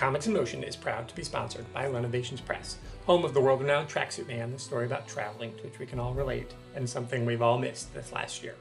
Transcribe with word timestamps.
Comics 0.00 0.26
in 0.26 0.32
Motion 0.32 0.64
is 0.64 0.76
proud 0.76 1.10
to 1.10 1.14
be 1.14 1.22
sponsored 1.22 1.70
by 1.74 1.86
Renovations 1.86 2.40
Press, 2.40 2.78
home 3.04 3.22
of 3.22 3.34
the 3.34 3.40
world 3.40 3.60
renowned 3.60 3.86
Tracksuit 3.86 4.26
Man, 4.26 4.50
the 4.50 4.58
story 4.58 4.86
about 4.86 5.06
traveling 5.06 5.54
to 5.56 5.62
which 5.64 5.78
we 5.78 5.84
can 5.84 6.00
all 6.00 6.14
relate, 6.14 6.54
and 6.74 6.88
something 6.88 7.26
we've 7.26 7.42
all 7.42 7.58
missed 7.58 7.92
this 7.92 8.10
last 8.10 8.42
year. 8.42 8.54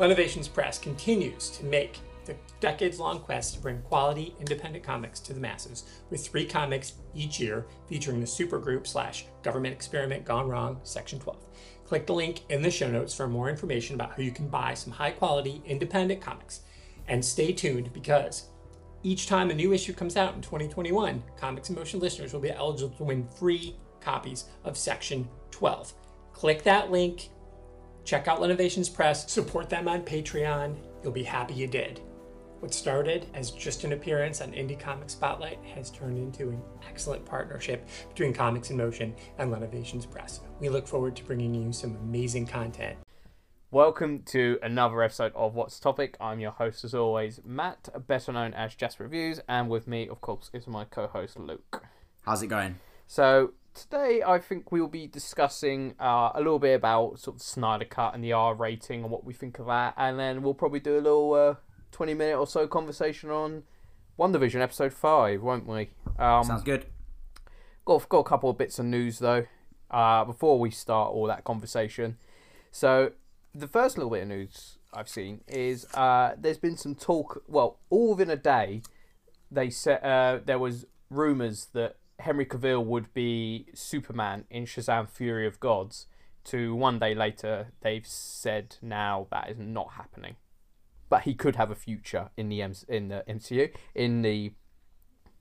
Renovations 0.00 0.48
Press 0.48 0.80
continues 0.80 1.50
to 1.50 1.64
make 1.64 2.00
the 2.24 2.34
decades 2.58 2.98
long 2.98 3.20
quest 3.20 3.54
to 3.54 3.60
bring 3.60 3.80
quality 3.82 4.34
independent 4.40 4.82
comics 4.82 5.20
to 5.20 5.32
the 5.32 5.38
masses 5.38 5.84
with 6.10 6.26
three 6.26 6.44
comics 6.44 6.94
each 7.14 7.38
year 7.38 7.64
featuring 7.86 8.18
the 8.18 8.26
supergroup 8.26 8.84
slash 8.84 9.26
government 9.44 9.74
experiment 9.74 10.24
gone 10.24 10.48
wrong 10.48 10.80
section 10.84 11.18
12 11.18 11.36
click 11.84 12.06
the 12.06 12.14
link 12.14 12.42
in 12.48 12.62
the 12.62 12.70
show 12.70 12.88
notes 12.88 13.12
for 13.12 13.26
more 13.26 13.50
information 13.50 13.96
about 13.96 14.12
how 14.12 14.22
you 14.22 14.30
can 14.30 14.46
buy 14.46 14.72
some 14.72 14.92
high 14.92 15.10
quality 15.10 15.60
independent 15.66 16.20
comics 16.20 16.60
and 17.08 17.24
stay 17.24 17.52
tuned 17.52 17.92
because 17.92 18.48
each 19.02 19.26
time 19.26 19.50
a 19.50 19.54
new 19.54 19.72
issue 19.72 19.92
comes 19.92 20.16
out 20.16 20.34
in 20.34 20.40
2021 20.40 21.22
comics 21.36 21.68
in 21.68 21.74
motion 21.74 22.00
listeners 22.00 22.32
will 22.32 22.40
be 22.40 22.50
eligible 22.50 22.96
to 22.96 23.04
win 23.04 23.26
free 23.26 23.76
copies 24.00 24.46
of 24.64 24.76
section 24.76 25.28
12 25.50 25.92
click 26.32 26.62
that 26.62 26.90
link 26.90 27.30
check 28.04 28.28
out 28.28 28.40
Lenovations 28.40 28.88
Press 28.88 29.30
support 29.30 29.68
them 29.68 29.88
on 29.88 30.02
patreon 30.02 30.76
you'll 31.02 31.12
be 31.12 31.22
happy 31.22 31.54
you 31.54 31.66
did 31.66 32.00
what 32.62 32.72
started 32.72 33.26
as 33.34 33.50
just 33.50 33.82
an 33.82 33.92
appearance 33.92 34.40
on 34.40 34.52
Indie 34.52 34.78
Comic 34.78 35.10
Spotlight 35.10 35.58
has 35.74 35.90
turned 35.90 36.16
into 36.16 36.50
an 36.50 36.62
excellent 36.88 37.26
partnership 37.26 37.88
between 38.10 38.32
Comics 38.32 38.70
in 38.70 38.76
Motion 38.76 39.16
and 39.38 39.50
Lenovations 39.50 40.06
Press. 40.06 40.42
We 40.60 40.68
look 40.68 40.86
forward 40.86 41.16
to 41.16 41.24
bringing 41.24 41.52
you 41.52 41.72
some 41.72 41.96
amazing 41.96 42.46
content. 42.46 43.01
Welcome 43.72 44.24
to 44.24 44.58
another 44.62 45.02
episode 45.02 45.32
of 45.34 45.54
What's 45.54 45.80
Topic. 45.80 46.18
I'm 46.20 46.40
your 46.40 46.50
host, 46.50 46.84
as 46.84 46.94
always, 46.94 47.40
Matt, 47.42 47.88
better 48.06 48.30
known 48.30 48.52
as 48.52 48.74
Jasper 48.74 49.04
Reviews, 49.04 49.40
and 49.48 49.70
with 49.70 49.88
me, 49.88 50.06
of 50.08 50.20
course, 50.20 50.50
is 50.52 50.66
my 50.66 50.84
co 50.84 51.06
host, 51.06 51.38
Luke. 51.38 51.82
How's 52.20 52.42
it 52.42 52.48
going? 52.48 52.80
So, 53.06 53.54
today 53.72 54.22
I 54.22 54.40
think 54.40 54.70
we 54.72 54.78
will 54.82 54.88
be 54.88 55.06
discussing 55.06 55.94
uh, 55.98 56.32
a 56.34 56.38
little 56.38 56.58
bit 56.58 56.74
about 56.74 57.18
sort 57.18 57.36
of 57.36 57.40
Snyder 57.40 57.86
Cut 57.86 58.14
and 58.14 58.22
the 58.22 58.34
R 58.34 58.54
rating 58.54 59.04
and 59.04 59.10
what 59.10 59.24
we 59.24 59.32
think 59.32 59.58
of 59.58 59.64
that, 59.68 59.94
and 59.96 60.18
then 60.18 60.42
we'll 60.42 60.52
probably 60.52 60.80
do 60.80 60.98
a 60.98 61.00
little. 61.00 61.32
Uh, 61.32 61.54
20 61.92 62.14
minute 62.14 62.38
or 62.38 62.46
so 62.46 62.66
conversation 62.66 63.30
on 63.30 63.62
WandaVision 64.18 64.60
episode 64.60 64.92
5, 64.92 65.42
won't 65.42 65.66
we? 65.66 65.90
Um, 66.18 66.44
Sounds 66.44 66.62
good. 66.62 66.86
Got, 67.84 68.08
got 68.08 68.18
a 68.18 68.24
couple 68.24 68.50
of 68.50 68.58
bits 68.58 68.78
of 68.78 68.86
news 68.86 69.18
though 69.18 69.44
uh, 69.90 70.24
before 70.24 70.58
we 70.58 70.70
start 70.70 71.12
all 71.12 71.26
that 71.26 71.44
conversation. 71.44 72.16
So, 72.70 73.12
the 73.54 73.68
first 73.68 73.96
little 73.96 74.10
bit 74.10 74.22
of 74.22 74.28
news 74.28 74.78
I've 74.92 75.08
seen 75.08 75.42
is 75.48 75.86
uh, 75.94 76.32
there's 76.38 76.58
been 76.58 76.76
some 76.76 76.94
talk, 76.94 77.42
well, 77.46 77.78
all 77.90 78.10
within 78.10 78.30
a 78.30 78.36
day, 78.36 78.82
they 79.50 79.70
said 79.70 80.02
uh, 80.04 80.40
there 80.44 80.58
was 80.58 80.86
rumours 81.10 81.68
that 81.72 81.96
Henry 82.20 82.46
Cavill 82.46 82.84
would 82.84 83.12
be 83.12 83.66
Superman 83.74 84.44
in 84.50 84.64
Shazam 84.64 85.08
Fury 85.08 85.46
of 85.46 85.60
Gods. 85.60 86.06
To 86.44 86.74
one 86.74 86.98
day 86.98 87.14
later, 87.14 87.68
they've 87.82 88.06
said 88.06 88.76
now 88.82 89.28
that 89.30 89.48
is 89.48 89.58
not 89.58 89.92
happening 89.92 90.36
but 91.12 91.24
he 91.24 91.34
could 91.34 91.56
have 91.56 91.70
a 91.70 91.74
future 91.74 92.30
in 92.38 92.48
the 92.48 92.62
M- 92.62 92.72
in 92.88 93.08
the 93.08 93.22
MCU 93.28 93.70
in 93.94 94.22
the 94.22 94.54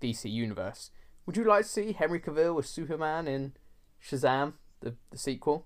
DC 0.02 0.30
universe. 0.30 0.92
Would 1.26 1.38
you 1.38 1.46
like 1.46 1.64
to 1.64 1.70
see 1.70 1.94
Henry 1.94 2.20
Cavill 2.20 2.60
as 2.60 2.68
Superman 2.68 3.26
in 3.26 3.54
Shazam, 4.06 4.56
the, 4.82 4.96
the 5.12 5.18
sequel? 5.18 5.66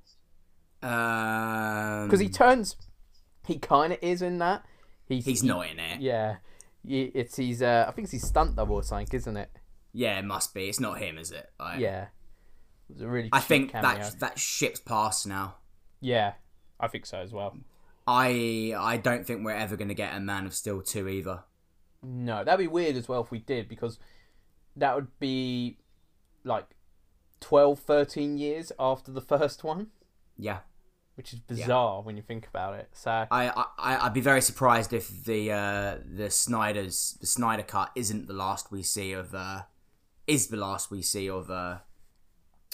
Because 0.85 2.13
um, 2.13 2.19
he 2.19 2.29
turns, 2.29 2.75
he 3.47 3.57
kind 3.57 3.91
of 3.93 3.99
is 4.03 4.21
in 4.21 4.37
that. 4.37 4.63
He's, 5.07 5.25
he's 5.25 5.41
he, 5.41 5.47
not 5.47 5.67
in 5.67 5.79
it. 5.79 5.99
Yeah, 5.99 6.35
it's 6.87 7.37
he's. 7.37 7.63
Uh, 7.63 7.85
I 7.87 7.91
think 7.91 8.05
it's 8.05 8.11
his 8.11 8.27
stunt 8.27 8.55
double 8.55 8.75
or 8.75 8.83
something, 8.83 9.07
isn't 9.11 9.35
it? 9.35 9.49
Yeah, 9.93 10.19
it 10.19 10.25
must 10.25 10.53
be. 10.53 10.69
It's 10.69 10.79
not 10.79 10.99
him, 10.99 11.17
is 11.17 11.31
it? 11.31 11.49
Like, 11.59 11.79
yeah, 11.79 12.03
it 12.89 12.93
was 12.93 13.01
a 13.01 13.07
really. 13.07 13.29
I 13.31 13.39
think 13.39 13.71
cameo. 13.71 13.97
that 13.97 14.19
that 14.19 14.39
ship's 14.39 14.79
passed 14.79 15.25
now. 15.25 15.55
Yeah, 16.01 16.33
I 16.79 16.87
think 16.87 17.07
so 17.07 17.17
as 17.17 17.31
well. 17.31 17.57
I 18.05 18.73
I 18.77 18.97
don't 18.97 19.25
think 19.25 19.43
we're 19.43 19.51
ever 19.55 19.75
going 19.75 19.87
to 19.87 19.95
get 19.95 20.15
a 20.15 20.19
Man 20.19 20.45
of 20.45 20.53
Steel 20.53 20.83
two 20.83 21.07
either. 21.07 21.43
No, 22.03 22.43
that'd 22.43 22.59
be 22.59 22.67
weird 22.67 22.95
as 22.95 23.09
well 23.09 23.21
if 23.21 23.31
we 23.31 23.39
did 23.39 23.67
because 23.67 23.97
that 24.75 24.93
would 24.93 25.17
be 25.19 25.77
like 26.43 26.75
12, 27.39 27.79
13 27.79 28.37
years 28.37 28.71
after 28.79 29.11
the 29.11 29.21
first 29.37 29.63
one. 29.63 29.87
Yeah. 30.37 30.59
Which 31.15 31.31
is 31.31 31.39
bizarre 31.39 31.99
yeah. 31.99 32.05
when 32.05 32.17
you 32.17 32.23
think 32.23 32.45
about 32.47 32.73
it. 32.73 32.89
So 32.91 33.09
I, 33.09 33.65
I 33.77 34.05
I'd 34.05 34.13
be 34.13 34.21
very 34.21 34.41
surprised 34.41 34.91
if 34.91 35.23
the 35.23 35.51
uh, 35.51 35.97
the 36.05 36.29
Snyder's 36.29 37.17
the 37.21 37.27
Snyder 37.27 37.63
cut 37.63 37.91
isn't 37.95 38.27
the 38.27 38.33
last 38.33 38.69
we 38.69 38.83
see 38.83 39.13
of 39.13 39.33
uh, 39.33 39.61
is 40.27 40.47
the 40.47 40.57
last 40.57 40.91
we 40.91 41.01
see 41.01 41.29
of 41.29 41.49
uh, 41.49 41.77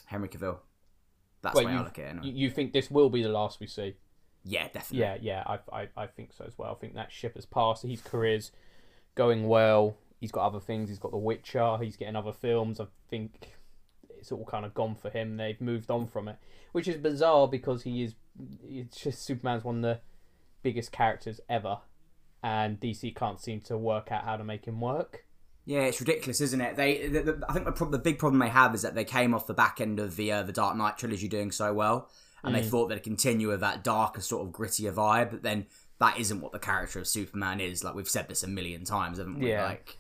Henry 0.06 0.28
Cavill. 0.28 0.58
That's 1.44 1.56
well, 1.56 1.66
the 1.66 1.72
way 1.72 1.78
I 1.78 1.84
look 1.84 2.00
at 2.00 2.06
it. 2.06 2.10
Anyway. 2.10 2.30
You 2.30 2.50
think 2.50 2.74
this 2.74 2.90
will 2.90 3.10
be 3.10 3.24
the 3.24 3.30
last 3.30 3.60
we 3.60 3.68
see? 3.68 3.96
Yeah, 4.44 4.68
definitely. 4.74 5.00
Yeah, 5.00 5.18
yeah, 5.22 5.44
I, 5.46 5.82
I, 5.82 5.88
I 5.98 6.08
think 6.08 6.34
so 6.34 6.46
as 6.46 6.58
well. 6.58 6.72
I 6.72 6.76
think 6.76 6.96
that 6.96 7.12
ship 7.12 7.36
has 7.36 7.46
passed. 7.46 7.84
His 7.84 8.02
career's 8.02 8.52
going 9.16 9.48
well. 9.48 9.98
He's 10.20 10.32
got 10.32 10.46
other 10.46 10.60
things. 10.60 10.90
He's 10.90 11.00
got 11.00 11.12
The 11.12 11.18
Witcher. 11.18 11.78
He's 11.82 11.96
getting 11.96 12.16
other 12.16 12.34
films. 12.34 12.80
I 12.80 12.86
think 13.10 13.54
it's 14.22 14.32
all 14.32 14.46
kind 14.46 14.66
of 14.66 14.74
gone 14.74 14.96
for 14.96 15.10
him. 15.10 15.36
They've 15.36 15.60
moved 15.60 15.90
on 15.90 16.08
from 16.08 16.28
it, 16.28 16.38
which 16.72 16.88
is 16.88 16.98
bizarre 16.98 17.48
because 17.48 17.84
he 17.84 18.04
is. 18.04 18.14
It's 18.64 19.02
just 19.02 19.26
Superman's 19.26 19.64
one 19.64 19.78
of 19.78 19.82
the 19.82 20.00
biggest 20.62 20.92
characters 20.92 21.42
ever, 21.50 21.80
and 22.44 22.80
DC 22.80 23.16
can't 23.16 23.42
seem 23.42 23.62
to 23.62 23.78
work 23.78 24.12
out 24.12 24.24
how 24.24 24.38
to 24.38 24.44
make 24.44 24.66
him 24.66 24.80
work. 24.80 25.26
Yeah, 25.66 25.82
it's 25.82 26.00
ridiculous, 26.00 26.42
isn't 26.42 26.62
it? 26.62 26.76
They, 26.76 27.08
the, 27.08 27.22
the, 27.22 27.46
I 27.48 27.54
think 27.54 27.66
the, 27.66 27.86
the 27.86 28.00
big 28.00 28.20
problem 28.20 28.40
they 28.40 28.50
have 28.50 28.74
is 28.74 28.82
that 28.84 28.96
they 28.96 29.06
came 29.06 29.34
off 29.34 29.48
the 29.48 29.54
back 29.54 29.82
end 29.82 30.00
of 30.00 30.16
the 30.16 30.32
uh, 30.32 30.44
the 30.44 30.54
Dark 30.54 30.78
Knight 30.78 30.98
trilogy 30.98 31.28
doing 31.28 31.52
so 31.52 31.74
well, 31.74 32.10
and 32.44 32.56
mm. 32.56 32.60
they 32.62 32.68
thought 32.68 32.88
they'd 32.88 33.04
continue 33.04 33.50
with 33.50 33.60
that 33.62 33.84
darker, 33.84 34.22
sort 34.22 34.48
of 34.48 34.54
grittier 34.54 34.94
vibe. 34.94 35.32
But 35.32 35.44
then 35.44 35.66
that 36.00 36.20
isn't 36.20 36.42
what 36.42 36.52
the 36.52 36.60
character 36.60 37.00
of 37.00 37.08
Superman 37.08 37.60
is. 37.60 37.84
Like 37.84 37.96
we've 37.96 38.10
said 38.10 38.28
this 38.28 38.44
a 38.44 38.48
million 38.48 38.86
times, 38.86 39.18
haven't 39.18 39.40
we? 39.40 39.50
Yeah. 39.50 39.66
Like, 39.66 39.98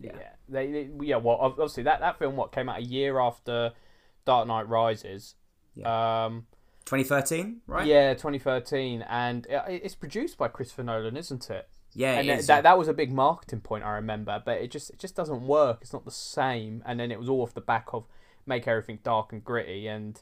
yeah, 0.00 0.12
yeah. 0.18 0.28
They, 0.48 0.70
they, 0.70 0.90
yeah. 1.02 1.16
Well, 1.16 1.38
obviously 1.40 1.82
that 1.84 2.00
that 2.00 2.18
film 2.18 2.36
what 2.36 2.52
came 2.52 2.68
out 2.68 2.78
a 2.78 2.84
year 2.84 3.18
after 3.18 3.72
Dark 4.24 4.46
Knight 4.48 4.68
Rises. 4.68 5.34
Yeah. 5.74 6.24
Um, 6.24 6.46
2013, 6.86 7.60
right? 7.66 7.86
Yeah, 7.86 8.14
2013, 8.14 9.02
and 9.08 9.46
it's 9.48 9.94
produced 9.94 10.36
by 10.36 10.48
Christopher 10.48 10.82
Nolan, 10.82 11.16
isn't 11.16 11.48
it? 11.50 11.68
Yeah, 11.92 12.18
and 12.18 12.28
is, 12.30 12.46
that 12.46 12.56
yeah. 12.56 12.60
that 12.62 12.78
was 12.78 12.88
a 12.88 12.94
big 12.94 13.12
marketing 13.12 13.60
point 13.60 13.84
I 13.84 13.90
remember, 13.92 14.40
but 14.44 14.58
it 14.58 14.70
just 14.70 14.90
it 14.90 14.98
just 14.98 15.14
doesn't 15.14 15.46
work. 15.46 15.78
It's 15.82 15.92
not 15.92 16.04
the 16.04 16.10
same, 16.10 16.82
and 16.86 16.98
then 16.98 17.10
it 17.10 17.18
was 17.18 17.28
all 17.28 17.42
off 17.42 17.54
the 17.54 17.60
back 17.60 17.88
of 17.92 18.06
make 18.46 18.66
everything 18.66 19.00
dark 19.02 19.32
and 19.32 19.44
gritty, 19.44 19.86
and 19.86 20.20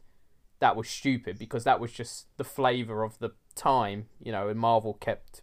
that 0.61 0.77
was 0.77 0.89
stupid 0.89 1.39
because 1.39 1.65
that 1.65 1.81
was 1.81 1.93
just 1.93 2.27
the 2.37 2.45
flavor 2.45 3.03
of 3.03 3.19
the 3.19 3.31
time, 3.55 4.07
you 4.23 4.33
know, 4.33 4.49
and 4.49 4.59
Marvel 4.59 4.95
kept, 4.95 5.43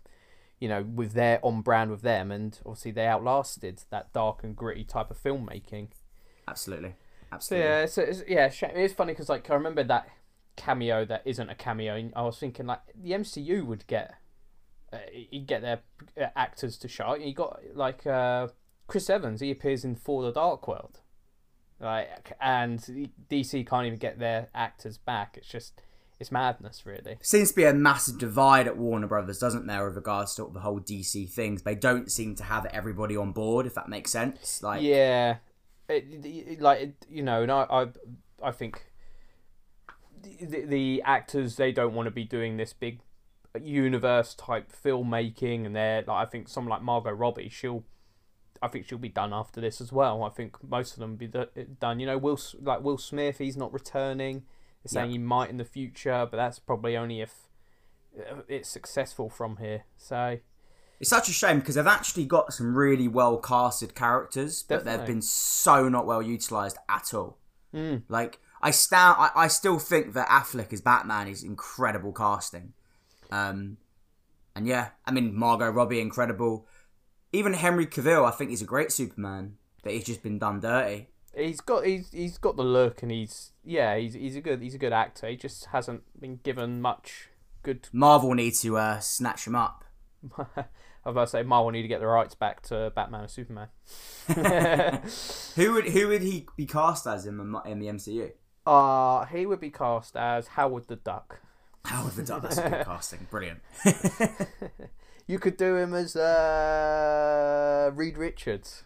you 0.65 0.69
know, 0.69 0.81
with 0.81 1.13
their 1.13 1.39
on 1.43 1.61
brand 1.61 1.91
with 1.91 2.01
them, 2.01 2.31
and 2.31 2.57
obviously 2.65 2.89
they 2.89 3.05
outlasted 3.05 3.83
that 3.91 4.11
dark 4.13 4.43
and 4.43 4.55
gritty 4.55 4.83
type 4.83 5.11
of 5.11 5.21
filmmaking. 5.21 5.89
Absolutely, 6.47 6.95
absolutely. 7.31 7.67
So 7.67 7.69
yeah, 7.69 7.81
it's, 7.83 7.97
it's, 7.99 8.23
yeah, 8.27 8.69
it's 8.73 8.95
funny 8.95 9.13
because 9.13 9.29
like 9.29 9.47
I 9.51 9.53
remember 9.53 9.83
that 9.83 10.09
cameo 10.55 11.05
that 11.05 11.21
isn't 11.23 11.51
a 11.51 11.53
cameo. 11.53 12.09
I 12.15 12.21
was 12.23 12.39
thinking 12.39 12.65
like 12.65 12.79
the 12.99 13.11
MCU 13.11 13.63
would 13.63 13.85
get, 13.85 14.15
uh, 14.91 14.97
you'd 15.29 15.45
get 15.45 15.61
their 15.61 15.81
uh, 16.19 16.29
actors 16.35 16.79
to 16.79 16.87
show. 16.87 17.13
You 17.13 17.35
got 17.35 17.59
like 17.75 18.07
uh, 18.07 18.47
Chris 18.87 19.07
Evans. 19.07 19.41
He 19.41 19.51
appears 19.51 19.85
in 19.85 19.93
Thor 19.93 20.23
the 20.23 20.31
Dark 20.31 20.67
World. 20.67 21.01
Like, 21.79 22.31
and 22.41 22.79
DC 23.29 23.67
can't 23.67 23.85
even 23.85 23.99
get 23.99 24.17
their 24.17 24.47
actors 24.55 24.97
back. 24.97 25.35
It's 25.37 25.47
just, 25.47 25.79
it's 26.19 26.31
madness, 26.31 26.85
really. 26.85 27.17
Seems 27.21 27.49
to 27.49 27.55
be 27.55 27.63
a 27.65 27.73
massive 27.73 28.17
divide 28.17 28.67
at 28.67 28.77
Warner 28.77 29.07
Brothers, 29.07 29.39
doesn't 29.39 29.67
there, 29.67 29.85
with 29.85 29.95
regards 29.95 30.35
to 30.35 30.49
the 30.53 30.61
whole 30.61 30.79
DC 30.79 31.29
things? 31.29 31.63
They 31.63 31.75
don't 31.75 32.11
seem 32.11 32.35
to 32.35 32.43
have 32.43 32.65
everybody 32.67 33.17
on 33.17 33.31
board, 33.31 33.65
if 33.65 33.75
that 33.75 33.89
makes 33.89 34.11
sense. 34.11 34.63
Like, 34.63 34.81
yeah, 34.81 35.37
it, 35.89 36.05
it, 36.23 36.61
like 36.61 36.81
it, 36.81 36.95
you 37.09 37.21
know, 37.21 37.43
and 37.43 37.51
I, 37.51 37.65
I, 37.69 37.87
I 38.41 38.51
think 38.51 38.85
the, 40.41 40.61
the 40.61 41.01
actors 41.05 41.57
they 41.57 41.71
don't 41.71 41.93
want 41.93 42.07
to 42.07 42.11
be 42.11 42.23
doing 42.23 42.57
this 42.57 42.73
big 42.73 42.99
universe 43.61 44.33
type 44.33 44.71
filmmaking, 44.71 45.65
and 45.65 45.75
they're 45.75 46.03
like, 46.07 46.27
I 46.27 46.29
think 46.29 46.47
someone 46.47 46.71
like 46.71 46.81
Margot 46.81 47.11
Robbie, 47.11 47.49
she'll 47.49 47.83
I 48.61 48.67
think 48.67 48.87
she'll 48.87 48.97
be 48.97 49.09
done 49.09 49.33
after 49.33 49.61
this 49.61 49.81
as 49.81 49.91
well. 49.91 50.23
I 50.23 50.29
think 50.29 50.57
most 50.67 50.93
of 50.93 50.99
them 50.99 51.17
be 51.17 51.27
done. 51.27 51.99
You 51.99 52.05
know, 52.05 52.17
Will 52.17 52.39
like 52.61 52.81
Will 52.81 52.97
Smith, 52.97 53.37
he's 53.37 53.57
not 53.57 53.73
returning. 53.73 54.43
They're 54.85 55.01
saying 55.01 55.11
he 55.11 55.17
might 55.17 55.49
in 55.49 55.57
the 55.57 55.65
future, 55.65 56.27
but 56.29 56.37
that's 56.37 56.59
probably 56.59 56.95
only 56.95 57.21
if 57.21 57.33
uh, 58.17 58.41
it's 58.47 58.69
successful 58.69 59.29
from 59.29 59.57
here. 59.57 59.83
So 59.97 60.37
it's 60.99 61.09
such 61.09 61.27
a 61.27 61.33
shame 61.33 61.59
because 61.59 61.75
they've 61.75 61.87
actually 61.87 62.25
got 62.25 62.53
some 62.53 62.75
really 62.75 63.07
well 63.07 63.37
casted 63.37 63.95
characters, 63.95 64.63
but 64.63 64.85
they've 64.85 65.05
been 65.05 65.21
so 65.21 65.89
not 65.89 66.05
well 66.05 66.21
utilized 66.21 66.77
at 66.87 67.13
all. 67.13 67.37
Mm. 67.73 68.03
Like 68.07 68.39
I 68.61 68.71
stand, 68.71 69.15
I, 69.17 69.31
I 69.35 69.47
still 69.47 69.79
think 69.79 70.13
that 70.13 70.27
Affleck 70.29 70.71
as 70.71 70.81
Batman 70.81 71.27
is 71.27 71.43
incredible 71.43 72.13
casting. 72.13 72.73
Um, 73.31 73.77
and 74.55 74.67
yeah, 74.67 74.89
I 75.05 75.11
mean 75.11 75.35
Margot 75.35 75.69
Robbie 75.69 75.99
incredible 75.99 76.67
even 77.35 77.53
Henry 77.53 77.85
Cavill, 77.85 78.25
I 78.25 78.31
think 78.31 78.49
he's 78.49 78.61
a 78.61 78.65
great 78.65 78.91
Superman. 78.91 79.57
but 79.83 79.93
he's 79.93 80.05
just 80.05 80.23
been 80.23 80.39
done 80.39 80.59
dirty. 80.59 81.09
He's 81.35 81.61
got 81.61 81.85
he's 81.85 82.11
he's 82.11 82.37
got 82.37 82.55
the 82.55 82.63
look, 82.63 83.01
and 83.03 83.11
he's 83.11 83.51
yeah 83.63 83.97
he's 83.97 84.13
he's 84.13 84.35
a 84.35 84.41
good 84.41 84.61
he's 84.61 84.75
a 84.75 84.79
good 84.79 84.93
actor. 84.93 85.27
He 85.27 85.35
just 85.35 85.65
hasn't 85.65 86.03
been 86.19 86.39
given 86.43 86.81
much 86.81 87.29
good. 87.63 87.87
Marvel 87.93 88.33
need 88.33 88.55
to 88.55 88.77
uh, 88.77 88.99
snatch 88.99 89.47
him 89.47 89.55
up. 89.55 89.83
I 90.37 91.09
was 91.09 91.11
about 91.11 91.25
to 91.25 91.27
say 91.27 91.43
Marvel 91.43 91.71
need 91.71 91.83
to 91.83 91.87
get 91.87 91.99
the 91.99 92.07
rights 92.07 92.35
back 92.35 92.61
to 92.63 92.91
Batman 92.95 93.21
and 93.21 93.29
Superman. 93.29 93.67
Who 95.55 95.73
would 95.73 95.89
who 95.89 96.07
would 96.07 96.23
he 96.23 96.47
be 96.55 96.65
cast 96.65 97.05
as 97.05 97.25
in 97.25 97.37
the 97.37 97.61
in 97.65 97.79
the 97.79 97.87
MCU? 97.87 98.31
Uh 98.65 99.25
he 99.25 99.45
would 99.45 99.59
be 99.59 99.69
cast 99.69 100.15
as 100.15 100.47
Howard 100.47 100.87
the 100.87 100.95
Duck. 100.95 101.41
Howard 101.85 102.13
the 102.13 102.23
Duck. 102.23 102.41
That's 102.41 102.59
good 102.59 102.71
casting. 102.85 103.27
Brilliant. 103.29 103.61
You 105.27 105.39
could 105.39 105.57
do 105.57 105.75
him 105.75 105.93
as 105.93 106.15
uh, 106.15 107.89
Reed 107.93 108.17
Richards. 108.17 108.83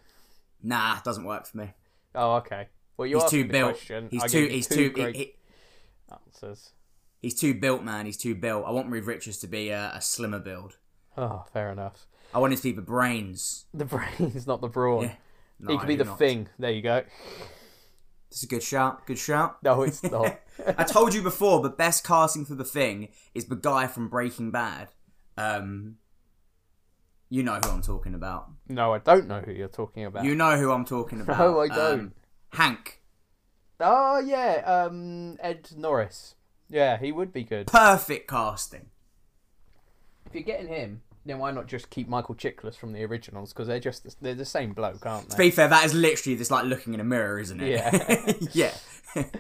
Nah, 0.64 1.00
doesn't 1.02 1.26
work 1.26 1.46
for 1.46 1.58
me. 1.58 1.74
Oh, 2.16 2.36
okay. 2.38 2.68
Well, 2.98 3.08
you 3.08 3.20
He's 3.20 3.30
too 3.30 3.46
built. 3.46 3.72
question. 3.74 4.08
He's 4.12 4.24
I 4.24 4.28
too. 4.28 4.48
He's 4.48 4.68
too. 4.68 4.90
great 4.92 5.16
he- 5.16 5.36
answers. 6.12 6.72
he's 7.22 7.34
too 7.40 7.54
built, 7.54 7.84
man. 7.84 8.06
He's 8.06 8.18
too 8.18 8.36
built. 8.36 8.66
I 8.66 8.72
want 8.72 8.90
Reed 8.90 9.06
Richards 9.06 9.38
to 9.40 9.48
be 9.48 9.70
a, 9.70 9.92
a 9.96 10.02
slimmer 10.02 10.40
build. 10.40 10.78
Oh, 11.18 11.46
fair 11.54 11.72
enough. 11.72 12.08
I 12.34 12.40
want 12.40 12.54
him 12.54 12.58
to 12.58 12.64
be 12.64 12.72
the 12.72 12.82
brains. 12.82 13.66
The 13.74 13.86
brains, 13.86 14.46
not 14.48 14.62
the 14.62 14.68
brawn. 14.68 15.04
Yeah. 15.04 15.14
No, 15.60 15.72
he 15.74 15.78
could 15.78 15.88
be 15.88 15.96
the 15.96 16.06
not. 16.06 16.18
thing. 16.20 16.48
There 16.58 16.72
you 16.72 16.82
go. 16.82 17.04
This 18.30 18.40
is 18.40 18.44
a 18.44 18.48
good 18.48 18.64
shout. 18.64 19.06
Good 19.08 19.18
shout. 19.18 19.62
No, 19.64 19.82
it's 19.82 20.04
not. 20.12 20.40
I 20.78 20.84
told 20.84 21.14
you 21.14 21.22
before, 21.22 21.62
the 21.62 21.70
best 21.70 22.04
casting 22.06 22.46
for 22.46 22.56
the 22.56 22.64
thing 22.66 23.10
is 23.34 23.46
the 23.46 23.56
guy 23.56 23.88
from 23.88 24.08
Breaking 24.10 24.52
Bad. 24.52 24.90
Um, 25.38 25.96
you 27.30 27.44
know 27.44 27.60
who 27.64 27.70
I'm 27.70 27.82
talking 27.82 28.14
about. 28.16 28.50
no, 28.68 28.94
I 28.94 28.98
don't 29.00 29.28
know 29.28 29.42
who 29.42 29.52
you're 29.52 29.68
talking 29.68 30.06
about. 30.06 30.24
You 30.26 30.36
know 30.36 30.58
who 30.58 30.72
I'm 30.72 30.86
talking 30.86 31.22
about. 31.22 31.38
No, 31.40 31.60
I 31.60 31.66
Um, 31.66 31.70
don't. 31.76 32.14
Hank. 32.54 33.02
Oh 33.80 34.20
yeah, 34.20 34.62
um, 34.66 35.36
Dean 35.38 35.82
Norris. 35.82 36.36
Yeah, 36.70 36.98
he 36.98 37.12
would 37.12 37.32
be 37.32 37.44
good. 37.44 37.68
Perfect 37.68 38.30
casting. 38.30 38.88
If 40.26 40.34
you're 40.36 40.44
getting 40.44 40.68
him, 40.68 41.02
then 41.26 41.40
why 41.40 41.52
not 41.52 41.68
just 41.68 41.90
keep 41.90 42.08
Michael 42.08 42.36
Chiklis 42.36 42.76
from 42.76 42.94
the 42.94 43.04
originals? 43.04 43.54
Because 43.54 43.68
they're 43.68 43.80
just 43.80 44.22
they're 44.22 44.36
the 44.36 44.46
same 44.46 44.74
bloke, 44.74 45.06
aren't 45.06 45.30
they? 45.30 45.34
To 45.34 45.38
be 45.38 45.52
fair, 45.52 45.68
that 45.68 45.86
is 45.86 45.94
literally 45.94 46.38
just 46.38 46.52
like 46.52 46.66
looking 46.66 46.94
in 46.94 47.00
a 47.00 47.04
mirror, 47.04 47.40
isn't 47.40 47.60
it? 47.62 47.70
Yeah. 47.72 48.34
yeah. 49.16 49.24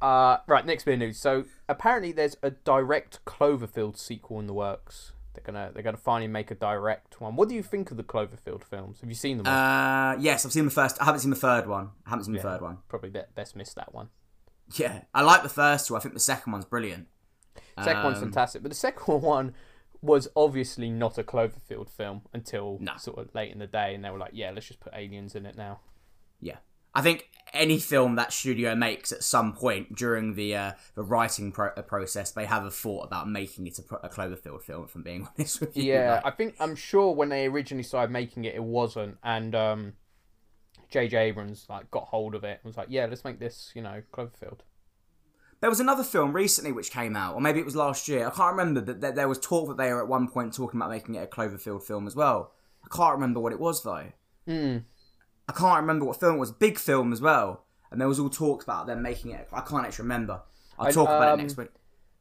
Uh, 0.00 0.36
right, 0.46 0.64
next 0.64 0.84
bit 0.84 0.92
of 0.92 0.98
news. 1.00 1.18
So 1.18 1.44
apparently, 1.68 2.12
there's 2.12 2.36
a 2.40 2.52
direct 2.52 3.18
Cloverfield 3.24 3.98
sequel 3.98 4.38
in 4.38 4.46
the 4.46 4.52
works. 4.54 5.10
They're 5.44 5.52
gonna 5.52 5.70
they're 5.72 5.82
gonna 5.84 5.96
finally 5.96 6.26
make 6.28 6.50
a 6.50 6.54
direct 6.54 7.20
one. 7.20 7.36
What 7.36 7.48
do 7.48 7.54
you 7.54 7.62
think 7.62 7.90
of 7.92 7.96
the 7.96 8.02
Cloverfield 8.02 8.64
films? 8.64 9.00
Have 9.00 9.08
you 9.08 9.14
seen 9.14 9.38
them? 9.38 9.46
all? 9.46 9.52
Uh, 9.52 10.16
yes, 10.18 10.44
I've 10.44 10.52
seen 10.52 10.64
the 10.64 10.70
first. 10.70 11.00
I 11.00 11.04
haven't 11.04 11.20
seen 11.20 11.30
the 11.30 11.36
third 11.36 11.66
one. 11.68 11.90
I 12.06 12.10
haven't 12.10 12.24
seen 12.24 12.34
the 12.34 12.40
third 12.40 12.60
one. 12.60 12.78
Probably 12.88 13.10
be- 13.10 13.20
best 13.34 13.54
miss 13.54 13.72
that 13.74 13.94
one. 13.94 14.08
Yeah, 14.74 15.02
I 15.14 15.22
like 15.22 15.42
the 15.44 15.48
first 15.48 15.86
two. 15.86 15.96
I 15.96 16.00
think 16.00 16.14
the 16.14 16.20
second 16.20 16.52
one's 16.52 16.64
brilliant. 16.64 17.06
Second 17.82 18.02
one's 18.04 18.18
Um, 18.18 18.24
fantastic, 18.24 18.62
but 18.62 18.70
the 18.70 18.74
second 18.76 19.22
one 19.22 19.54
was 20.02 20.28
obviously 20.36 20.90
not 20.90 21.18
a 21.18 21.22
Cloverfield 21.22 21.88
film 21.88 22.22
until 22.32 22.78
No. 22.80 22.96
sort 22.98 23.18
of 23.18 23.34
late 23.34 23.52
in 23.52 23.58
the 23.60 23.66
day, 23.68 23.94
and 23.94 24.04
they 24.04 24.10
were 24.10 24.18
like, 24.18 24.32
"Yeah, 24.34 24.50
let's 24.50 24.66
just 24.66 24.80
put 24.80 24.92
aliens 24.94 25.34
in 25.36 25.46
it 25.46 25.56
now." 25.56 25.80
Yeah, 26.40 26.56
I 26.94 27.02
think 27.02 27.28
any 27.52 27.78
film 27.78 28.16
that 28.16 28.32
studio 28.32 28.74
makes 28.74 29.12
at 29.12 29.22
some 29.22 29.52
point 29.52 29.94
during 29.96 30.34
the 30.34 30.54
uh, 30.54 30.72
the 30.94 31.02
writing 31.02 31.52
pro- 31.52 31.72
uh, 31.76 31.82
process, 31.82 32.30
they 32.30 32.46
have 32.46 32.64
a 32.64 32.70
thought 32.70 33.04
about 33.04 33.28
making 33.28 33.66
it 33.66 33.78
a, 33.78 33.82
pro- 33.82 33.98
a 33.98 34.08
Cloverfield 34.08 34.62
film. 34.62 34.84
If 34.84 34.94
I'm 34.94 35.02
being 35.02 35.28
honest 35.38 35.60
with 35.60 35.76
you, 35.76 35.84
Yeah, 35.84 36.20
Like, 36.24 36.26
I 36.26 36.36
think 36.36 36.56
I'm 36.60 36.76
sure 36.76 37.14
when 37.14 37.28
they 37.28 37.46
originally 37.46 37.82
started 37.82 38.10
making 38.12 38.44
it, 38.44 38.54
it 38.54 38.64
wasn't, 38.64 39.18
and 39.22 39.54
um, 39.54 39.92
J.J. 40.90 41.16
Abrams 41.16 41.66
like 41.68 41.90
got 41.90 42.04
hold 42.04 42.34
of 42.34 42.44
it 42.44 42.60
and 42.62 42.68
was 42.68 42.76
like, 42.76 42.88
"Yeah, 42.90 43.06
let's 43.06 43.24
make 43.24 43.38
this, 43.38 43.72
you 43.74 43.82
know, 43.82 44.02
Cloverfield." 44.12 44.60
There 45.60 45.70
was 45.70 45.80
another 45.80 46.04
film 46.04 46.32
recently 46.32 46.70
which 46.70 46.92
came 46.92 47.16
out, 47.16 47.34
or 47.34 47.40
maybe 47.40 47.58
it 47.58 47.64
was 47.64 47.74
last 47.74 48.06
year. 48.08 48.26
I 48.26 48.30
can't 48.30 48.56
remember. 48.56 48.80
That 48.80 49.00
that 49.00 49.14
there 49.16 49.28
was 49.28 49.38
talk 49.38 49.68
that 49.68 49.76
they 49.76 49.92
were 49.92 50.02
at 50.02 50.08
one 50.08 50.28
point 50.28 50.54
talking 50.54 50.78
about 50.78 50.90
making 50.90 51.14
it 51.16 51.24
a 51.24 51.26
Cloverfield 51.26 51.82
film 51.82 52.06
as 52.06 52.14
well. 52.14 52.52
I 52.84 52.94
can't 52.94 53.14
remember 53.14 53.40
what 53.40 53.52
it 53.52 53.60
was 53.60 53.82
though. 53.82 54.12
Hmm. 54.46 54.78
I 55.48 55.52
can't 55.52 55.80
remember 55.80 56.04
what 56.04 56.20
film 56.20 56.36
it 56.36 56.38
was. 56.38 56.52
Big 56.52 56.78
film 56.78 57.12
as 57.12 57.20
well, 57.20 57.64
and 57.90 58.00
there 58.00 58.08
was 58.08 58.18
all 58.18 58.28
talk 58.28 58.62
about 58.62 58.86
them 58.86 59.02
making 59.02 59.32
it. 59.32 59.48
I 59.52 59.60
can't 59.62 59.86
actually 59.86 60.04
remember. 60.04 60.42
I'll 60.78 60.88
I- 60.88 60.92
talk 60.92 61.08
about 61.08 61.34
um, 61.34 61.40
it 61.40 61.42
next 61.44 61.56
week. 61.56 61.68